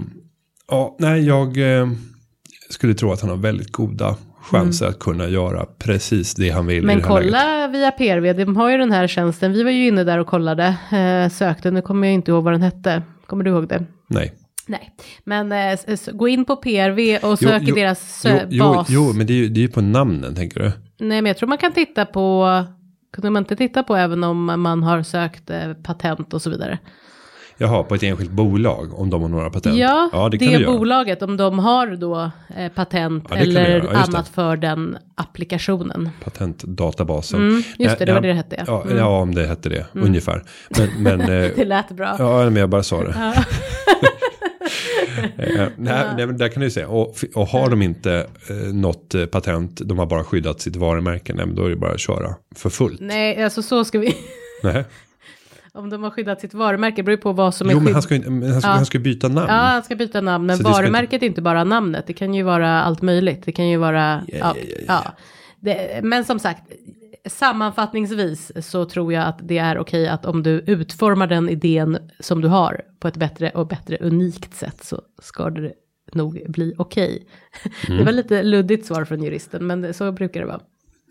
ja, 0.67 0.95
nej, 0.99 1.25
jag 1.27 1.77
eh, 1.79 1.89
skulle 2.69 2.93
tro 2.93 3.11
att 3.11 3.21
han 3.21 3.29
har 3.29 3.37
väldigt 3.37 3.71
goda 3.71 4.15
chanser 4.51 4.85
att 4.87 4.99
kunna 4.99 5.27
göra 5.27 5.65
precis 5.79 6.33
det 6.35 6.49
han 6.49 6.65
vill 6.67 6.75
i 6.75 6.79
Mm. 6.79 6.87
Men 6.97 7.03
här 7.05 7.19
läget. 7.19 7.31
kolla 7.33 7.67
via 7.67 7.91
PRV, 7.91 8.33
de 8.45 8.55
har 8.55 8.69
ju 8.71 8.77
den 8.77 8.91
här 8.91 9.07
tjänsten. 9.07 9.51
Vi 9.53 9.63
var 9.63 9.71
ju 9.71 9.87
inne 9.87 10.03
där 10.03 10.17
och 10.17 10.27
kollade, 10.27 10.75
eh, 10.91 11.29
sökte, 11.31 11.71
nu 11.71 11.81
kommer 11.81 12.07
jag 12.07 12.13
inte 12.13 12.31
ihåg 12.31 12.43
vad 12.43 12.53
den 12.53 12.61
hette. 12.61 13.01
Kommer 13.25 13.43
du 13.43 13.51
ihåg 13.51 13.67
det? 13.67 13.85
Nej. 14.07 14.33
Nej, 14.67 14.91
men 15.23 15.51
eh, 15.51 15.79
gå 16.13 16.27
in 16.27 16.45
på 16.45 16.55
PRV 16.55 17.17
och 17.23 17.39
sök 17.39 17.61
i 17.61 17.65
jo, 17.65 17.75
deras 17.75 18.21
jo, 18.25 18.31
eh, 18.31 18.41
jo, 18.49 18.63
bas. 18.63 18.87
jo, 18.89 19.13
men 19.13 19.27
det 19.27 19.33
är 19.33 19.35
ju 19.37 19.47
det 19.49 19.59
är 19.59 19.61
ju 19.61 19.67
på 19.67 19.81
namnen 19.81 20.35
tänker 20.35 20.59
du. 20.59 20.65
Nej, 20.99 21.21
men 21.21 21.25
jag 21.25 21.37
tror 21.37 21.49
man 21.49 21.57
kan 21.57 21.71
titta 21.71 22.05
på, 22.05 22.47
kunde 23.13 23.29
man 23.29 23.41
inte 23.41 23.55
titta 23.55 23.83
på 23.83 23.95
även 23.95 24.23
om 24.23 24.45
man 24.61 24.83
har 24.83 25.03
sökt 25.03 25.49
eh, 25.49 25.73
patent 25.73 26.33
och 26.33 26.41
så 26.41 26.49
vidare? 26.49 26.79
Jaha, 27.57 27.83
på 27.83 27.95
ett 27.95 28.03
enskilt 28.03 28.31
bolag 28.31 28.99
om 28.99 29.09
de 29.09 29.21
har 29.21 29.29
några 29.29 29.49
patent. 29.49 29.75
Ja, 29.75 30.09
ja 30.13 30.29
det, 30.29 30.37
det, 30.37 30.65
bolaget, 30.65 31.21
om 31.21 31.37
de 31.37 31.59
har 31.59 31.87
då 31.87 32.31
eh, 32.57 32.71
patent 32.71 33.25
Ja, 33.29 33.35
eller 33.35 33.69
ja, 33.69 33.75
just 33.75 33.91
det. 33.91 33.99
annat 33.99 34.27
för 34.27 34.57
den 34.57 34.97
applikationen. 35.15 36.09
Patentdatabasen. 36.23 37.39
Mm, 37.49 37.63
just 37.77 37.99
det, 37.99 38.05
det 38.05 38.13
var 38.13 38.21
det 38.21 38.27
det 38.27 38.33
hette, 38.33 38.63
ja. 38.67 38.83
Mm. 38.83 38.97
ja 38.97 39.21
om 39.21 39.35
det 39.35 39.47
hette 39.47 39.69
det, 39.69 39.85
ungefär. 39.93 40.43
Men, 40.77 40.89
men, 41.03 41.21
eh, 41.43 41.51
Det 41.55 41.65
lät 41.65 41.91
bra. 41.91 42.15
ja, 42.19 42.43
men 42.43 42.55
jag 42.55 42.69
bara 42.69 42.83
sa 42.83 43.03
det. 43.03 43.33
Eh, 45.37 45.67
nej, 45.77 46.05
nej, 46.17 46.27
men 46.27 46.37
där 46.37 46.47
kan 46.47 46.63
du 46.63 46.71
se. 46.71 46.85
Och, 46.85 47.15
och 47.35 47.47
har 47.47 47.69
de 47.69 47.81
inte 47.81 48.27
eh, 48.49 48.55
något 48.73 49.15
eh, 49.15 49.25
patent, 49.25 49.81
de 49.85 49.99
har 49.99 50.05
bara 50.05 50.23
skyddat 50.23 50.61
sitt 50.61 50.75
varumärke, 50.75 51.33
nej, 51.33 51.45
men 51.45 51.55
då 51.55 51.65
är 51.65 51.69
det 51.69 51.75
bara 51.75 51.91
att 51.91 51.99
köra 51.99 52.35
för 52.55 52.69
fullt. 52.69 52.99
Nej, 53.01 53.43
alltså 53.43 53.61
så 53.61 53.85
ska 53.85 53.99
vi, 53.99 54.15
Nej. 54.63 54.83
om 55.73 55.89
de 55.89 56.03
har 56.03 56.09
skyddat 56.11 56.41
sitt 56.41 56.53
varumärke, 56.53 56.95
det 56.95 57.03
beror 57.03 57.17
ju 57.17 57.21
på 57.21 57.31
vad 57.31 57.55
som 57.55 57.69
är 57.69 57.73
Jo, 57.73 57.79
men 57.79 57.87
skydd- 57.87 57.93
han 57.93 58.01
ska, 58.01 58.15
ju 58.15 58.29
men 58.29 58.51
han 58.51 58.61
ska, 58.61 58.69
Ja. 58.69 58.75
han 58.75 58.85
ska 58.85 58.99
byta 58.99 59.27
namn. 59.27 59.47
Ja, 59.49 59.53
han 59.53 59.83
ska 59.83 59.95
byta 59.95 60.21
namn, 60.21 60.45
men 60.45 60.57
det 60.57 60.63
ska 60.63 60.71
varumärket 60.73 61.23
är 61.23 61.27
inte 61.27 61.41
bara 61.41 61.63
namnet. 61.63 62.07
Det 62.07 62.13
kan 62.13 62.33
ju 62.33 62.43
vara 62.43 62.81
allt 62.83 63.01
möjligt. 63.01 63.43
Det 63.45 63.51
kan 63.51 63.67
ju 63.69 63.77
vara, 63.77 64.21
ja, 64.27 64.55
ja, 64.87 65.03
Det, 65.59 65.99
men 66.03 66.25
som 66.25 66.39
sagt, 66.39 66.61
sammanfattningsvis 67.25 68.51
så 68.69 68.85
tror 68.85 69.13
jag 69.13 69.23
att 69.27 69.39
det 69.41 69.57
är 69.57 69.77
okej 69.77 70.07
att 70.07 70.25
om 70.25 70.43
du 70.43 70.51
utformar 70.67 71.27
den 71.27 71.49
idén 71.49 71.97
som 72.19 72.41
du 72.41 72.47
har 72.47 72.81
på 72.99 73.07
ett 73.07 73.17
bättre 73.17 73.49
och 73.49 73.67
bättre 73.67 73.97
unikt 74.01 74.53
sätt 74.55 74.83
så 74.83 75.01
ska 75.21 75.49
det 75.49 75.73
nog 76.13 76.41
bli 76.47 76.73
okej. 76.77 77.27
Mm. 77.87 77.97
Det 77.99 78.03
var 78.05 78.11
lite 78.11 78.43
luddigt 78.43 78.85
svar 78.85 79.05
från 79.05 79.23
juristen, 79.23 79.67
men 79.67 79.93
så 79.93 80.11
brukar 80.11 80.39
det 80.41 80.45
vara. 80.47 80.59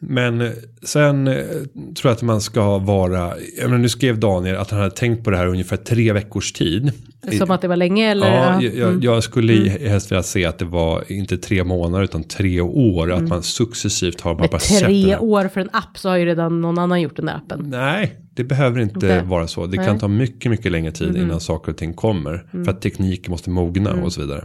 Men 0.05 0.41
eh, 0.41 0.51
sen 0.83 1.29
eh, 1.29 1.35
tror 1.75 1.97
jag 2.03 2.13
att 2.13 2.23
man 2.23 2.41
ska 2.41 2.79
vara, 2.79 3.33
jag 3.59 3.65
menar, 3.65 3.79
nu 3.79 3.89
skrev 3.89 4.19
Daniel 4.19 4.57
att 4.57 4.71
han 4.71 4.81
hade 4.81 4.95
tänkt 4.95 5.25
på 5.25 5.31
det 5.31 5.37
här 5.37 5.47
ungefär 5.47 5.77
tre 5.77 6.13
veckors 6.13 6.53
tid. 6.53 6.93
Som 7.39 7.51
att 7.51 7.61
det 7.61 7.69
var 7.69 7.77
länge 7.77 8.11
eller? 8.11 8.27
Ja, 8.27 8.63
Ja, 8.63 8.71
jag, 8.75 8.89
mm. 8.89 9.03
jag 9.03 9.23
skulle 9.23 9.53
i 9.53 9.69
helst 9.69 10.11
vilja 10.11 10.23
se 10.23 10.45
att 10.45 10.59
det 10.59 10.65
var 10.65 11.13
inte 11.13 11.39
tre 11.39 11.65
månader 11.65 12.05
utan 12.05 12.25
tre 12.25 12.61
år. 12.61 13.13
Att 13.13 13.29
man 13.29 13.43
successivt 13.43 14.21
har 14.21 14.35
bara, 14.35 14.49
bara 14.49 14.59
tre 14.59 15.17
år 15.17 15.49
för 15.49 15.61
en 15.61 15.71
app 15.73 15.99
så 15.99 16.09
har 16.09 16.17
ju 16.17 16.25
redan 16.25 16.61
någon 16.61 16.79
annan 16.79 17.01
gjort 17.01 17.17
den 17.17 17.27
där 17.27 17.35
appen. 17.35 17.65
Nej, 17.67 18.17
det 18.35 18.45
behöver 18.45 18.81
inte 18.81 18.95
Inte? 18.95 19.23
vara 19.23 19.47
så. 19.47 19.67
Det 19.67 19.77
Nej. 19.77 19.87
Kan 19.87 19.99
ta 19.99 20.09
mycket, 20.09 20.51
mycket 20.51 20.73
längre 20.73 20.93
tid 20.93 21.17
innan 21.17 21.41
saker 21.41 21.73
och 21.73 21.79
ting 21.79 21.95
kommer. 21.95 22.47
Mm. 22.53 22.65
För 22.65 22.73
att 22.73 22.83
tekniken 22.83 23.31
måste 23.31 23.51
mogna 23.51 23.93
och 23.93 24.13
så 24.13 24.21
vidare. 24.21 24.45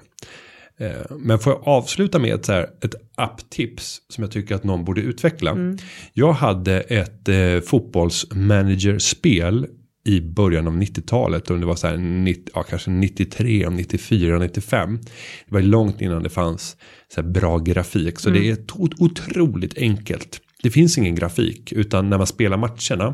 Eh, 0.80 1.18
Men 1.20 1.40
får 1.40 1.54
jag 1.54 1.68
avsluta 1.68 2.20
med 2.20 2.34
ett, 2.34 2.46
så 2.46 2.52
här, 2.52 2.70
ett 2.82 2.96
apptips 3.16 4.02
som 4.10 4.24
jag 4.24 4.32
tycker 4.32 4.56
att 4.56 4.64
någon 4.64 4.86
borde 4.86 5.02
utveckla. 5.02 5.52
Mm. 5.52 5.78
Jag 6.14 6.34
hade 6.34 6.82
ett 6.82 7.30
eh, 7.30 7.60
fotbollsmanagerspel 7.66 9.68
i 10.06 10.22
början 10.22 10.68
av 10.68 10.74
90-talet. 10.74 11.50
Och 11.50 11.60
det 11.60 11.66
var 11.66 11.76
så 11.76 11.88
här, 11.88 11.98
90, 11.98 12.44
ja, 12.54 12.64
kanske 12.64 12.92
93, 12.92 13.70
94, 13.70 14.40
95. 14.40 14.98
Det 14.98 15.54
var 15.54 15.62
långt 15.62 16.02
innan 16.02 16.24
det 16.24 16.30
fanns 16.30 16.78
så 17.16 17.24
bra 17.24 17.58
grafik. 17.58 18.20
Så 18.20 18.30
det 18.30 18.50
är 18.50 18.58
otroligt 19.00 19.78
enkelt. 19.78 20.42
Det 20.64 20.72
finns 20.72 20.98
ingen 20.98 21.16
grafik 21.16 21.72
utan 21.72 22.10
när 22.10 22.18
man 22.18 22.28
spelar 22.28 22.58
matcherna 22.58 23.14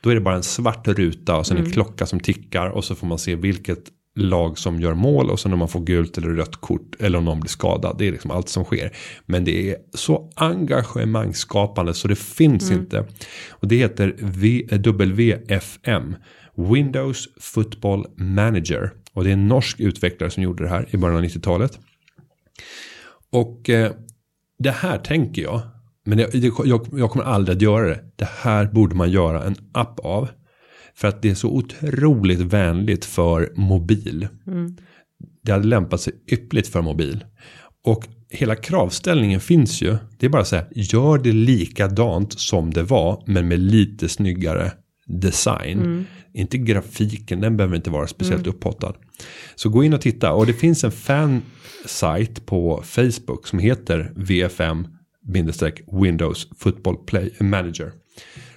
då 0.00 0.10
är 0.10 0.14
det 0.14 0.20
bara 0.20 0.36
en 0.36 0.42
svart 0.42 0.88
ruta 0.88 1.36
och 1.36 1.46
sen 1.46 1.56
en 1.56 1.70
klocka 1.70 2.06
som 2.06 2.20
tickar 2.20 2.66
och 2.66 2.84
så 2.84 2.94
får 2.94 3.06
man 3.06 3.18
se 3.18 3.34
vilket 3.34 3.84
lag 4.14 4.58
som 4.58 4.80
gör 4.80 4.94
mål 4.94 5.30
och 5.30 5.40
sen 5.40 5.52
om 5.52 5.58
man 5.58 5.68
får 5.68 5.80
gult 5.80 6.18
eller 6.18 6.28
rött 6.28 6.56
kort 6.56 6.96
eller 7.00 7.18
om 7.18 7.24
någon 7.24 7.40
blir 7.40 7.48
skadad. 7.48 7.96
Det 7.98 8.08
är 8.08 8.12
liksom 8.12 8.30
allt 8.30 8.48
som 8.48 8.64
sker. 8.64 8.96
Men 9.26 9.44
det 9.44 9.70
är 9.70 9.76
så 9.94 10.32
engagemangsskapande 10.36 11.94
så 11.94 12.08
det 12.08 12.18
finns 12.18 12.70
inte. 12.70 13.06
Och 13.50 13.68
det 13.68 13.76
heter 13.76 14.14
v, 14.18 14.66
WFM. 14.70 16.14
Windows 16.54 17.28
Football 17.40 18.06
Manager. 18.16 18.92
Och 19.12 19.24
det 19.24 19.30
är 19.30 19.32
en 19.32 19.48
norsk 19.48 19.80
utvecklare 19.80 20.30
som 20.30 20.42
gjorde 20.42 20.64
det 20.64 20.70
här 20.70 20.86
i 20.90 20.96
början 20.96 21.16
av 21.16 21.24
90-talet. 21.24 21.78
Och 23.30 23.70
eh, 23.70 23.92
det 24.58 24.70
här 24.70 24.98
tänker 24.98 25.42
jag. 25.42 25.60
Men 26.04 26.18
det, 26.18 26.26
det, 26.32 26.52
jag, 26.64 26.86
jag 26.92 27.10
kommer 27.10 27.24
aldrig 27.24 27.56
att 27.56 27.62
göra 27.62 27.88
det. 27.88 28.00
Det 28.16 28.28
här 28.28 28.66
borde 28.66 28.94
man 28.94 29.10
göra 29.10 29.44
en 29.44 29.56
app 29.72 30.00
av. 30.00 30.28
För 30.94 31.08
att 31.08 31.22
det 31.22 31.30
är 31.30 31.34
så 31.34 31.48
otroligt 31.48 32.40
vänligt 32.40 33.04
för 33.04 33.52
mobil. 33.56 34.28
Det 35.42 35.52
hade 35.52 35.66
lämpat 35.66 36.00
sig 36.00 36.12
yppligt 36.32 36.68
för 36.68 36.82
mobil. 36.82 37.24
Och 37.84 38.08
hela 38.30 38.56
kravställningen 38.56 39.40
finns 39.40 39.82
ju. 39.82 39.96
Det 40.18 40.26
är 40.26 40.30
bara 40.30 40.42
att 40.42 40.48
säga, 40.48 40.66
gör 40.74 41.18
det 41.18 41.32
likadant 41.32 42.32
som 42.40 42.72
det 42.72 42.82
var, 42.82 43.22
men 43.26 43.48
med 43.48 43.58
lite 43.58 44.08
snyggare 44.08 44.72
design. 45.06 46.06
Inte 46.34 46.58
grafiken, 46.58 47.40
den 47.40 47.56
behöver 47.56 47.76
inte 47.76 47.90
vara 47.90 48.06
speciellt 48.06 48.46
upphottad. 48.46 48.94
Så 49.54 49.68
gå 49.68 49.84
in 49.84 49.94
och 49.94 50.00
titta. 50.00 50.32
Och 50.32 50.46
det 50.46 50.52
finns 50.52 50.84
en 50.84 50.92
fansite 50.92 52.40
på 52.44 52.82
Facebook 52.84 53.46
som 53.46 53.58
heter 53.58 54.12
VFM 54.16 54.86
Windows 56.02 56.48
Football 56.58 56.96
Play 56.96 57.34
Manager. 57.40 57.92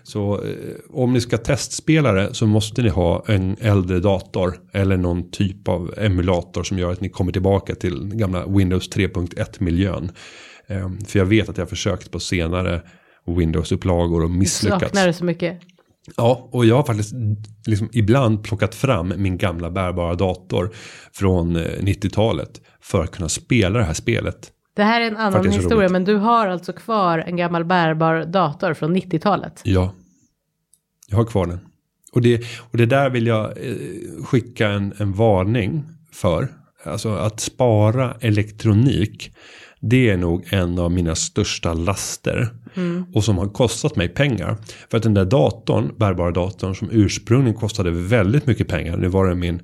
Så 0.08 0.44
eh, 0.44 0.50
om 0.90 1.14
ni 1.14 1.22
ska 1.22 1.38
testspela 1.38 2.12
det 2.12 2.34
så 2.34 2.48
måste 2.48 2.82
ni 2.82 2.90
ha 2.90 3.24
en 3.28 3.56
äldre 3.62 4.00
dator 4.00 4.60
eller 4.74 4.98
någon 4.98 5.32
typ 5.32 5.68
av 5.68 5.94
emulator 5.98 6.64
som 6.64 6.80
gör 6.80 6.92
att 6.92 7.02
ni 7.02 7.10
kommer 7.10 7.32
tillbaka 7.32 7.76
till 7.76 8.12
gamla 8.14 8.48
Windows 8.48 8.90
3.1 8.90 9.64
miljön. 9.64 10.12
Eh, 10.68 10.90
för 11.08 11.20
jag 11.20 11.26
vet 11.26 11.50
att 11.50 11.58
jag 11.58 11.66
har 11.66 11.70
försökt 11.70 12.12
på 12.12 12.20
senare 12.20 12.82
Windows-upplagor 13.26 14.24
och 14.24 14.32
misslyckats. 14.32 14.84
Saknar 14.84 15.08
det 15.08 15.14
så 15.14 15.26
mycket. 15.26 15.62
Ja, 16.18 16.50
och 16.52 16.66
jag 16.66 16.76
har 16.76 16.84
faktiskt 16.84 17.14
liksom 17.66 17.90
ibland 17.94 18.44
plockat 18.44 18.76
fram 18.76 19.14
min 19.18 19.38
gamla 19.38 19.72
bärbara 19.72 20.16
dator 20.16 20.72
från 21.14 21.56
eh, 21.56 21.62
90-talet 21.62 22.62
för 22.82 23.04
att 23.04 23.12
kunna 23.12 23.30
spela 23.30 23.80
det 23.80 23.86
här 23.86 23.94
spelet. 23.94 24.52
Det 24.76 24.84
här 24.84 25.02
är 25.02 25.08
en 25.08 25.18
annan 25.18 25.44
så 25.44 25.50
historia, 25.50 25.78
roligt. 25.78 25.92
men 25.92 26.04
du 26.04 26.16
har 26.16 26.48
alltså 26.48 26.74
kvar 26.74 27.20
en 27.20 27.36
gammal 27.36 27.66
bärbar 27.66 28.26
dator 28.26 28.74
från 28.74 28.96
90-talet. 28.96 29.62
Ja, 29.64 29.94
jag 31.08 31.18
har 31.18 31.26
kvar 31.26 31.46
den. 31.46 31.60
Och 32.14 32.22
det, 32.22 32.44
och 32.72 32.78
det 32.78 32.86
där 32.86 33.10
vill 33.10 33.28
jag 33.28 33.46
eh, 33.46 33.76
skicka 34.26 34.70
en, 34.70 34.94
en 34.98 35.14
varning 35.14 35.84
för. 36.12 36.48
Alltså 36.84 37.10
att 37.10 37.40
spara 37.40 38.16
elektronik. 38.20 39.32
Det 39.80 40.10
är 40.10 40.18
nog 40.18 40.48
en 40.50 40.80
av 40.80 40.92
mina 40.92 41.16
största 41.16 41.74
laster. 41.74 42.50
Och 43.14 43.24
som 43.24 43.38
har 43.38 43.48
kostat 43.48 43.96
mig 43.96 44.10
pengar. 44.10 44.58
För 44.90 44.98
att 44.98 45.04
den 45.04 45.14
där 45.14 45.26
datorn, 45.26 45.96
bärbara 45.98 46.32
datorn 46.32 46.76
som 46.76 46.90
ursprungligen 46.92 47.60
kostade 47.60 47.92
väldigt 47.92 48.48
mycket 48.48 48.68
pengar. 48.68 48.98
Nu 48.98 49.08
var 49.08 49.28
det 49.28 49.36
min 49.36 49.62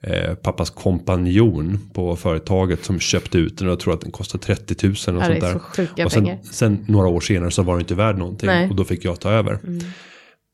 eh, 0.00 0.34
pappas 0.34 0.70
kompanjon 0.70 1.78
på 1.94 2.16
företaget 2.16 2.84
som 2.84 3.00
köpte 3.00 3.38
ut 3.38 3.58
den. 3.58 3.66
Och 3.68 3.72
jag 3.72 3.80
tror 3.80 3.94
att 3.94 4.00
den 4.00 4.10
kostade 4.10 4.44
30 4.44 4.86
000 4.86 4.92
och 4.92 4.96
Ja, 4.96 4.96
sånt 5.04 5.20
är 5.20 5.40
där. 5.40 5.60
så 5.96 6.04
och 6.04 6.12
sen, 6.12 6.38
sen 6.44 6.84
några 6.88 7.08
år 7.08 7.20
senare 7.20 7.50
så 7.50 7.62
var 7.62 7.74
det 7.76 7.80
inte 7.80 7.94
värd 7.94 8.18
någonting. 8.18 8.46
Nej. 8.46 8.58
Mm. 8.58 8.70
Och 8.70 8.76
då 8.76 8.84
fick 8.84 9.04
jag 9.04 9.20
ta 9.20 9.30
över. 9.30 9.58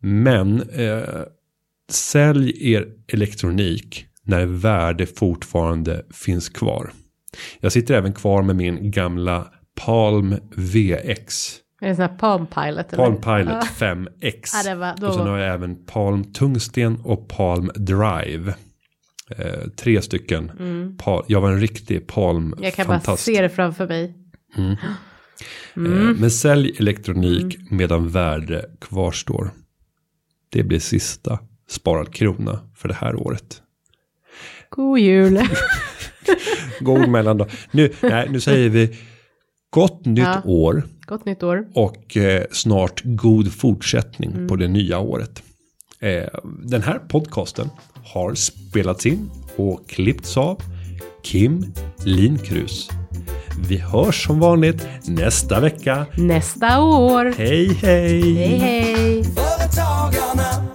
Men 0.03 0.63
eh, 0.71 1.03
sälj 1.91 2.73
er 2.75 2.87
elektronik 3.13 4.07
när 4.23 4.47
värde 4.47 5.07
fortfarande 5.07 6.05
finns 6.11 6.49
kvar. 6.49 6.91
Jag 7.61 7.73
sitter 7.73 7.95
även 7.95 8.13
kvar 8.13 8.43
med 8.43 8.57
min 8.57 8.91
gamla 8.91 9.47
Palm 9.85 10.35
VX. 10.57 11.57
Är 11.81 11.89
det 11.89 11.95
sån 11.95 12.03
här 12.03 12.17
Palm 12.19 12.47
Pilot? 12.47 12.93
Eller? 12.93 13.05
Palm 13.05 13.17
Pilot 13.21 13.65
5X. 13.65 14.67
Ja, 14.67 14.75
var- 14.75 15.09
och 15.09 15.15
sen 15.15 15.27
har 15.27 15.39
jag 15.39 15.55
även 15.55 15.85
Palm 15.87 16.33
Tungsten 16.33 17.01
och 17.05 17.29
Palm 17.29 17.71
Drive. 17.75 18.55
Eh, 19.31 19.69
tre 19.77 20.03
stycken. 20.03 20.51
Pal- 20.99 21.25
jag 21.29 21.41
var 21.41 21.51
en 21.53 21.61
riktig 21.61 22.07
Palm 22.07 22.47
Mm. 22.47 22.65
Jag 22.65 22.75
kan 22.75 22.87
bara 22.87 23.17
se 23.17 23.43
det 23.43 23.49
framför 23.49 23.89
mig. 23.89 24.15
Eh, 24.57 24.75
Mm. 25.77 26.17
Men 26.21 26.31
sälj 26.31 26.77
elektronik 26.79 27.59
medan 27.71 28.09
värde 28.09 28.71
kvarstår. 28.81 29.51
Det 30.49 30.63
blir 30.63 30.79
sista 30.79 31.39
sparad 31.69 32.15
krona 32.15 32.61
för 32.77 32.89
det 32.89 32.95
här 32.95 33.17
året. 33.17 33.63
God 34.71 34.99
jul. 34.99 35.41
God 36.81 37.09
mellandag. 37.09 37.47
Nu, 37.71 37.93
nej, 38.03 38.29
nu 38.31 38.41
säger 38.41 38.69
vi 38.69 38.97
gott 39.71 40.05
nytt 40.05 40.19
Ja. 40.25 40.43
år 40.45 40.83
Gott 41.07 41.25
nytt 41.25 41.43
år. 41.43 41.67
och 41.75 42.17
eh, 42.17 42.45
snart 42.53 43.01
god 43.05 43.53
fortsättning 43.53 44.33
Mm. 44.33 44.49
på 44.49 44.57
det 44.57 44.69
nya 44.69 44.99
året. 44.99 45.43
Eh, 46.01 46.29
den 46.63 46.83
här 46.83 46.99
podcasten 46.99 47.71
har 48.05 48.35
spelats 48.35 49.07
in 49.07 49.31
och 49.57 49.89
klippts 49.89 50.37
av 50.37 50.63
Kim 51.23 51.73
Linkrus. 52.05 52.89
Vi 53.69 53.77
hörs 53.77 54.27
som 54.27 54.41
vanligt 54.41 54.87
nästa 55.05 55.61
vecka. 55.61 56.07
Nästa 56.19 56.81
år. 56.81 57.35
Hej 57.39 57.75
hej! 57.75 58.35
Hej 58.35 58.59
hej. 58.59 59.25
Företagarna 59.25 60.74